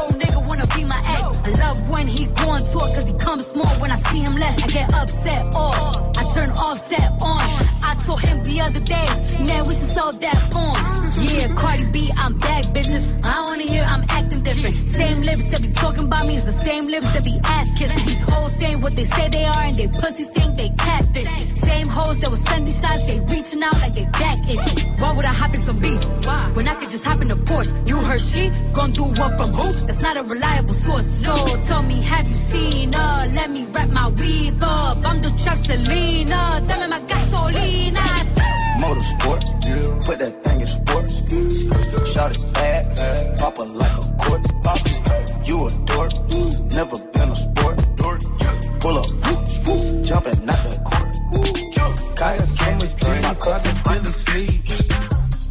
love 1.62 1.78
when 1.90 2.08
he 2.08 2.26
go 2.42 2.50
on 2.50 2.62
tour 2.72 2.88
cause 2.96 3.08
he 3.08 3.16
comes 3.18 3.48
small. 3.48 3.74
When 3.82 3.92
I 3.92 4.00
see 4.10 4.20
him 4.20 4.36
less, 4.36 4.56
I 4.64 4.68
get 4.68 4.94
upset 4.94 5.44
off. 5.56 6.18
I 6.18 6.24
turn 6.34 6.50
offset 6.58 7.08
on. 7.22 7.46
I 7.86 7.94
told 8.06 8.22
him 8.22 8.38
the 8.44 8.58
other 8.66 8.82
day, 8.82 9.08
man, 9.46 9.62
we 9.70 9.74
should 9.78 9.94
sell 9.94 10.12
that 10.12 10.40
porn. 10.52 10.82
Yeah, 11.22 11.54
Cardi 11.56 11.86
B, 11.92 12.10
I'm 12.18 12.34
back, 12.40 12.64
bitches. 12.74 13.14
I 13.24 13.46
wanna 13.46 13.64
hear 13.64 13.86
I'm 13.88 14.04
acting 14.10 14.42
different. 14.42 14.76
Same 14.90 15.22
lips 15.22 15.50
that 15.52 15.62
be 15.62 15.72
talking 15.74 16.06
about 16.06 16.26
me 16.28 16.34
is 16.36 16.46
the 16.46 16.58
same 16.70 16.86
lips 16.88 17.14
that 17.14 17.24
be 17.24 17.38
ass 17.46 17.70
kissing. 17.78 18.04
These 18.06 18.24
hoes 18.30 18.54
saying 18.58 18.82
what 18.82 18.94
they 18.94 19.04
say 19.04 19.30
they 19.30 19.46
are 19.46 19.64
and 19.70 19.76
they 19.78 19.88
pussies 19.88 20.30
think 20.30 20.58
they 20.58 20.70
catfish. 20.78 21.61
Same 21.72 21.88
hoes 21.88 22.20
that 22.20 22.30
was 22.30 22.42
sending 22.42 22.76
shots, 22.82 23.04
they 23.08 23.20
reaching 23.32 23.64
out 23.64 23.78
like 23.80 23.94
they 23.94 24.04
back 24.20 24.38
itching. 24.44 24.80
Why 25.00 25.16
would 25.16 25.24
I 25.24 25.34
hop 25.42 25.54
in 25.54 25.62
some 25.62 25.80
beef? 25.80 26.04
When 26.56 26.68
I 26.68 26.76
could 26.76 26.90
just 26.90 27.06
hop 27.06 27.22
in 27.22 27.32
a 27.32 27.36
Porsche. 27.48 27.72
You 27.88 27.96
heard 28.08 28.20
she 28.20 28.52
gon' 28.76 28.92
do 28.92 29.04
what 29.20 29.32
from 29.40 29.52
who? 29.56 29.68
That's 29.88 30.04
not 30.04 30.18
a 30.18 30.24
reliable 30.24 30.74
source. 30.74 31.08
So 31.24 31.32
tell 31.70 31.84
me, 31.84 32.02
have 32.12 32.28
you 32.28 32.36
seen 32.36 32.92
her? 32.92 33.16
Let 33.40 33.50
me 33.52 33.64
wrap 33.72 33.90
my 33.90 34.10
weave 34.20 34.62
up. 34.62 34.98
I'm 35.08 35.22
the 35.22 35.32
trap 35.42 35.58
Selena. 35.68 36.42
Dame 36.68 36.90
my 36.90 37.00
gasolina. 37.12 38.04
Motorsport, 38.84 39.42
put 40.06 40.20
that 40.20 40.34
thing 40.44 40.60
in 40.60 40.68
sports. 40.68 41.14
Shot 42.14 42.32
it 42.36 42.44
bad, 42.54 43.40
pop 43.40 43.58
a 43.60 43.64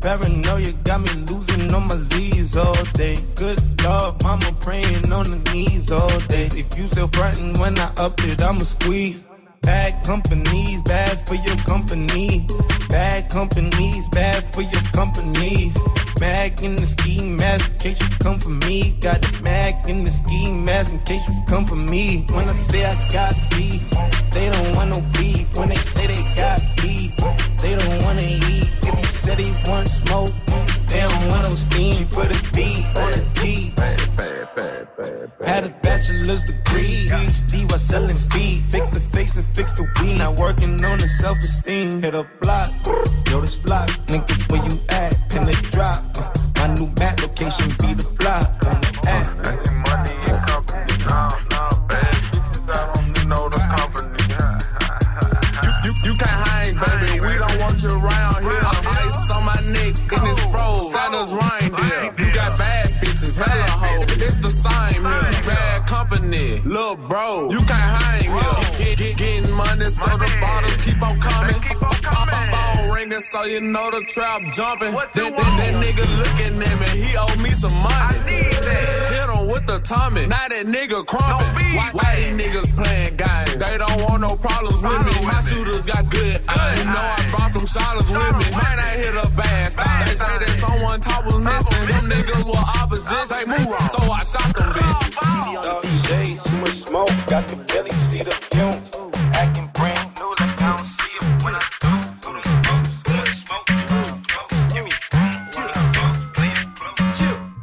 Paranoia 0.01 0.73
got 0.85 1.03
me 1.03 1.13
losing 1.29 1.73
on 1.75 1.87
my 1.87 1.95
Z's 1.95 2.57
all 2.57 2.83
day. 2.95 3.17
Good 3.35 3.61
Lord, 3.85 4.23
mama 4.23 4.51
praying 4.61 5.13
on 5.13 5.29
the 5.29 5.41
knees 5.53 5.93
all 5.93 6.19
day. 6.21 6.49
If 6.53 6.79
you 6.79 6.89
still 6.89 7.09
frontin' 7.09 7.53
when 7.61 7.79
I 7.79 7.93
up 7.99 8.19
it, 8.25 8.41
I'ma 8.41 8.61
squeeze. 8.61 9.27
Bad 9.61 10.03
companies, 10.07 10.83
bad 10.83 11.21
for 11.29 11.35
your 11.35 11.57
company. 11.69 12.47
Bad 12.89 13.31
companies, 13.31 14.09
bad 14.09 14.43
for 14.55 14.63
your 14.63 14.83
company. 14.93 15.71
Mag 16.19 16.63
in 16.63 16.77
the 16.77 16.87
ski 16.87 17.23
mask 17.23 17.73
in 17.73 17.79
case 17.79 18.01
you 18.01 18.09
come 18.21 18.39
for 18.39 18.51
me. 18.51 18.97
Got 19.01 19.21
the 19.21 19.43
mag 19.43 19.75
in 19.87 20.05
the 20.05 20.11
ski 20.11 20.51
mask 20.51 20.95
in 20.95 21.01
case 21.01 21.29
you 21.29 21.35
come 21.47 21.67
for 21.67 21.77
me. 21.77 22.25
When 22.31 22.49
I 22.49 22.53
say 22.53 22.85
I 22.87 22.95
got 23.13 23.35
beef, 23.51 23.83
they 24.33 24.49
don't 24.49 24.77
want 24.77 24.91
no 24.91 25.01
beef. 25.21 25.55
When 25.59 25.69
they 25.69 25.77
say 25.77 26.07
they 26.07 26.23
got 26.37 26.61
beef, 26.81 27.15
they 27.61 27.77
don't 27.77 28.03
wanna 28.03 28.23
eat. 28.23 28.50
He 29.41 29.53
want 29.71 29.89
smoke, 29.89 30.31
they 30.87 31.01
don't 31.01 31.29
want 31.29 31.45
no 31.45 31.51
steam. 31.51 31.95
She 31.95 32.05
put 32.05 32.29
a 32.29 32.39
B 32.53 32.85
on 32.97 33.15
a 33.15 33.23
T. 33.41 33.73
Had 35.43 35.65
a 35.65 35.71
bachelor's 35.81 36.45
degree, 36.45 37.09
PhD 37.09 37.69
while 37.71 37.79
selling 37.79 38.17
speed. 38.17 38.63
Fix 38.69 38.89
the 38.89 39.01
face 39.01 39.39
and 39.39 39.47
fix 39.47 39.79
the 39.79 39.85
weed. 40.01 40.19
Now 40.19 40.33
working 40.33 40.73
on 40.85 40.99
the 40.99 41.09
self-esteem. 41.09 42.03
Hit 42.03 42.15
a 42.15 42.27
block, 42.43 42.71
yo 43.31 43.41
this 43.41 43.57
flock. 43.57 43.89
Nigga, 44.13 44.35
where 44.53 44.63
you 44.63 44.79
at? 44.91 45.17
Pin 45.31 45.47
the 45.47 45.57
drop. 45.73 46.05
Uh, 46.19 46.69
my 46.69 46.75
new 46.75 46.93
map 46.99 47.19
location 47.23 47.69
be 47.81 47.95
the 47.95 48.07
block 48.19 48.45
on 48.69 48.81
the 48.83 48.91
app. 49.09 50.10
Santa's 60.91 61.33
reindeer. 61.33 62.03
You 62.19 62.35
got 62.35 62.59
bad 62.59 62.87
bitches, 62.99 63.39
hella 63.39 63.71
hoes. 63.71 64.11
It's 64.27 64.37
the 64.43 64.51
same 64.51 65.03
here. 65.03 65.43
Bad 65.47 65.87
company, 65.87 66.61
little 66.63 66.97
bro. 66.97 67.49
You 67.49 67.59
can't 67.59 67.81
hang 67.81 68.23
here. 68.23 68.59
Get, 68.79 68.99
get, 68.99 69.17
getting 69.17 69.55
money, 69.55 69.85
so 69.87 70.11
the 70.19 70.29
bottles 70.41 70.77
keep 70.79 71.01
on 71.01 71.17
coming. 71.21 71.55
Phone 72.51 72.91
ringing, 72.91 73.21
so 73.21 73.45
you 73.45 73.61
know 73.61 73.89
the 73.93 74.01
trap 74.01 74.43
jumping. 74.53 74.93
That, 74.93 75.15
that, 75.15 75.37
that 75.37 75.75
nigga 75.79 76.05
looking 76.19 76.61
at 76.61 76.77
me, 76.83 77.07
he 77.07 77.17
owe 77.17 77.37
me 77.41 77.51
some 77.51 77.77
money. 77.77 79.20
Hit 79.51 79.59
him 79.59 79.67
with 79.67 79.67
the 79.67 79.79
Tommy. 79.81 80.27
Now 80.27 80.49
that 80.49 80.67
nigga 80.67 81.07
crumping. 81.07 81.75
Why, 81.77 81.91
why 81.93 82.17
these 82.17 82.31
niggas 82.31 82.71
playing 82.75 83.17
games? 83.17 83.57
They 83.59 83.79
don't 83.79 84.01
want 84.09 84.21
no 84.23 84.37
problems 84.37 84.83
with 84.83 85.01
me. 85.07 85.27
My 85.27 85.41
shooters 85.41 85.87
got 85.87 86.09
good 86.11 86.39
aim. 86.39 86.79
You 86.79 86.85
know 86.85 87.07
I 87.19 87.27
brought 87.31 87.53
them 87.53 87.67
shotters 87.67 88.09
with 88.09 88.19
me. 88.19 88.47
Might 88.55 88.77
not 88.79 88.95
hit 88.95 89.15
a 89.15 89.29
bad 89.37 89.73
stop. 89.73 90.07
They 90.07 90.15
say 90.15 90.39
that 90.39 90.55
someone 90.59 91.01
top 91.01 91.25
was 91.25 91.39
missing. 91.39 91.87
Them 91.89 92.11
niggas 92.11 92.45
were 92.45 92.65
opposition. 92.83 93.27
Say 93.27 93.45
move 93.45 93.73
on. 93.73 93.89
So 93.89 94.01
I 94.11 94.23
shot 94.25 94.51
them 94.55 94.71
bitches. 94.75 95.63
Dog 95.63 95.85
shades, 95.85 96.51
too 96.51 96.57
much 96.59 96.79
smoke. 96.87 97.13
Got 97.27 97.47
the 97.49 97.57
belly, 97.69 97.91
see 97.91 98.23
the 98.23 98.31
fumes. 98.31 98.91
Acting 99.35 99.70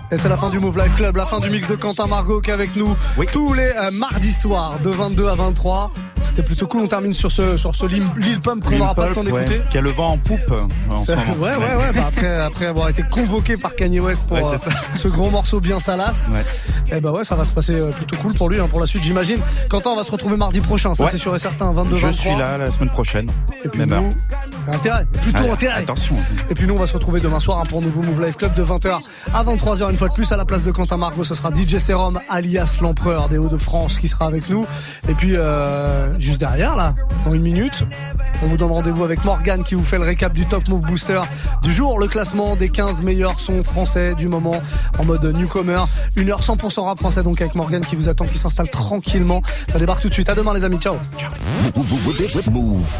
Et 0.09 0.15
c'est 0.17 0.29
la 0.29 0.37
fin 0.37 0.49
du 0.49 0.59
Move 0.59 0.77
Life 0.77 0.95
Club, 0.95 1.17
la 1.17 1.25
fin 1.25 1.39
du 1.39 1.49
mix 1.49 1.67
de 1.67 1.75
Quentin 1.75 2.07
Margot 2.07 2.39
qui 2.39 2.49
est 2.49 2.53
avec 2.53 2.75
nous 2.77 2.95
tous 3.33 3.53
les 3.53 3.63
euh, 3.77 3.91
mardis 3.91 4.31
soirs 4.31 4.75
de 4.81 4.89
22 4.89 5.27
à 5.27 5.33
23. 5.35 5.91
C'était 6.23 6.43
plutôt 6.43 6.67
cool, 6.67 6.83
on 6.83 6.87
termine 6.87 7.13
sur 7.13 7.31
ce, 7.31 7.57
sur 7.57 7.75
ce 7.75 7.85
Lil, 7.87 8.39
Pump 8.41 8.63
qu'on 8.63 8.77
n'aura 8.77 8.95
pas 8.95 9.09
le 9.09 9.15
temps 9.15 9.21
ouais, 9.23 9.43
d'écouter. 9.43 9.59
qui 9.69 9.77
a 9.77 9.81
le 9.81 9.91
vent 9.91 10.11
en 10.11 10.17
poupe 10.17 10.39
euh, 10.51 10.61
en 10.93 11.03
ce 11.03 11.11
moment. 11.11 11.23
Ouais, 11.41 11.55
ouais, 11.55 11.75
ouais. 11.75 11.91
Bah 11.93 12.03
après, 12.07 12.37
après 12.37 12.65
avoir 12.67 12.89
été 12.89 13.03
convoqué 13.03 13.57
par 13.57 13.75
Kanye 13.75 13.99
West 13.99 14.27
pour 14.27 14.37
Ouais, 14.37 14.43
euh, 14.45 14.71
ce 14.95 15.07
gros 15.09 15.29
morceau 15.29 15.59
bien 15.59 15.79
salace, 15.79 16.29
et 16.91 17.01
bah 17.01 17.11
ouais, 17.11 17.23
ça 17.23 17.35
va 17.35 17.43
se 17.43 17.51
passer 17.51 17.77
plutôt 17.95 18.15
cool 18.17 18.33
pour 18.33 18.49
lui, 18.49 18.59
hein, 18.59 18.67
pour 18.69 18.79
la 18.79 18.85
suite, 18.87 19.03
j'imagine. 19.03 19.39
Quentin, 19.69 19.89
on 19.91 19.95
va 19.97 20.03
se 20.03 20.11
retrouver 20.11 20.37
mardi 20.37 20.61
prochain, 20.61 20.93
ça 20.93 21.07
c'est 21.07 21.17
sûr 21.17 21.35
et 21.35 21.39
certain, 21.39 21.71
22 21.71 21.95
Je 21.95 22.07
23. 22.07 22.11
suis 22.31 22.39
là 22.39 22.57
la 22.57 22.71
semaine 22.71 22.89
prochaine. 22.89 23.29
Et 23.65 23.69
puis 23.69 23.79
Même 23.79 23.91
heure. 23.93 24.03
Intérêt, 24.73 25.05
plutôt 25.21 25.39
Allez, 25.39 25.49
intérêt. 25.49 25.79
Attention. 25.79 26.15
Et 26.49 26.53
puis 26.53 26.67
nous, 26.67 26.73
on 26.73 26.77
va 26.77 26.87
se 26.87 26.93
retrouver 26.93 27.19
demain 27.19 27.39
soir 27.39 27.59
hein, 27.59 27.63
pour 27.67 27.79
un 27.79 27.81
nouveau 27.81 28.01
Move 28.01 28.25
Life 28.25 28.37
Club 28.37 28.53
de 28.53 28.63
20h 28.63 28.99
à 29.33 29.43
23h. 29.43 29.91
Une 29.91 29.97
fois 29.97 30.09
de 30.09 30.13
plus, 30.13 30.31
à 30.31 30.37
la 30.37 30.45
place 30.45 30.63
de 30.63 30.71
Quentin 30.71 30.97
Margot, 30.97 31.23
ce 31.23 31.35
sera 31.35 31.51
DJ 31.51 31.77
Serum, 31.77 32.19
alias 32.29 32.77
l'empereur 32.81 33.29
des 33.29 33.37
Hauts-de-France, 33.37 33.99
qui 33.99 34.07
sera 34.07 34.25
avec 34.25 34.49
nous. 34.49 34.65
Et 35.09 35.13
puis, 35.13 35.35
euh, 35.35 36.07
juste 36.19 36.39
derrière, 36.39 36.75
là, 36.75 36.93
dans 37.25 37.33
une 37.33 37.41
minute, 37.41 37.83
on 38.43 38.47
vous 38.47 38.57
donne 38.57 38.71
rendez-vous 38.71 39.03
avec 39.03 39.23
Morgan 39.25 39.63
qui 39.63 39.75
vous 39.75 39.83
fait 39.83 39.97
le 39.97 40.03
récap 40.03 40.33
du 40.33 40.45
Top 40.45 40.67
Move 40.67 40.85
Booster 40.85 41.21
du 41.61 41.73
jour, 41.73 41.99
le 41.99 42.07
classement 42.07 42.55
des 42.55 42.69
15 42.69 43.03
meilleurs 43.03 43.39
sons 43.39 43.63
français 43.63 44.13
du 44.15 44.27
moment 44.27 44.59
en 44.99 45.05
mode 45.05 45.23
newcomer. 45.37 45.83
Une 46.15 46.29
heure 46.29 46.41
100% 46.41 46.85
rap 46.85 46.99
français, 46.99 47.23
donc 47.23 47.41
avec 47.41 47.55
Morgan 47.55 47.83
qui 47.83 47.95
vous 47.95 48.09
attend, 48.09 48.25
qui 48.25 48.37
s'installe 48.37 48.69
tranquillement. 48.69 49.41
Ça 49.67 49.79
débarque 49.79 50.01
tout 50.01 50.09
de 50.09 50.13
suite. 50.13 50.29
À 50.29 50.35
demain, 50.35 50.53
les 50.53 50.65
amis. 50.65 50.77
Ciao. 50.77 50.95
Move. 52.51 52.99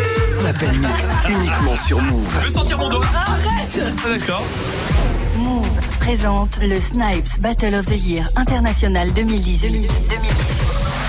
Snap 0.39 0.63
and 0.63 0.77
Mix, 0.79 1.11
uniquement 1.29 1.75
sur 1.75 2.01
Move. 2.01 2.35
Je 2.39 2.45
veux 2.45 2.49
sentir 2.51 2.77
mon 2.77 2.89
doigt. 2.89 3.05
Arrête 3.13 3.81
Ah, 4.05 4.09
D'accord. 4.09 4.43
Move 5.35 5.67
présente 5.99 6.59
le 6.61 6.79
Snipes 6.79 7.39
Battle 7.41 7.75
of 7.75 7.85
the 7.87 7.97
Year 8.07 8.25
International 8.35 9.11
2018. 9.11 9.89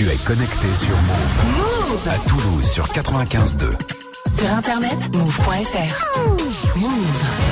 Tu 0.00 0.08
es 0.08 0.16
connecté 0.16 0.72
sur 0.72 0.96
Move. 0.96 1.58
Move 1.58 2.08
À 2.08 2.18
Toulouse 2.26 2.66
sur 2.66 2.86
95.2. 2.86 3.70
Sur 4.26 4.50
internet, 4.50 5.14
move.fr. 5.14 6.78
Move. 6.78 7.49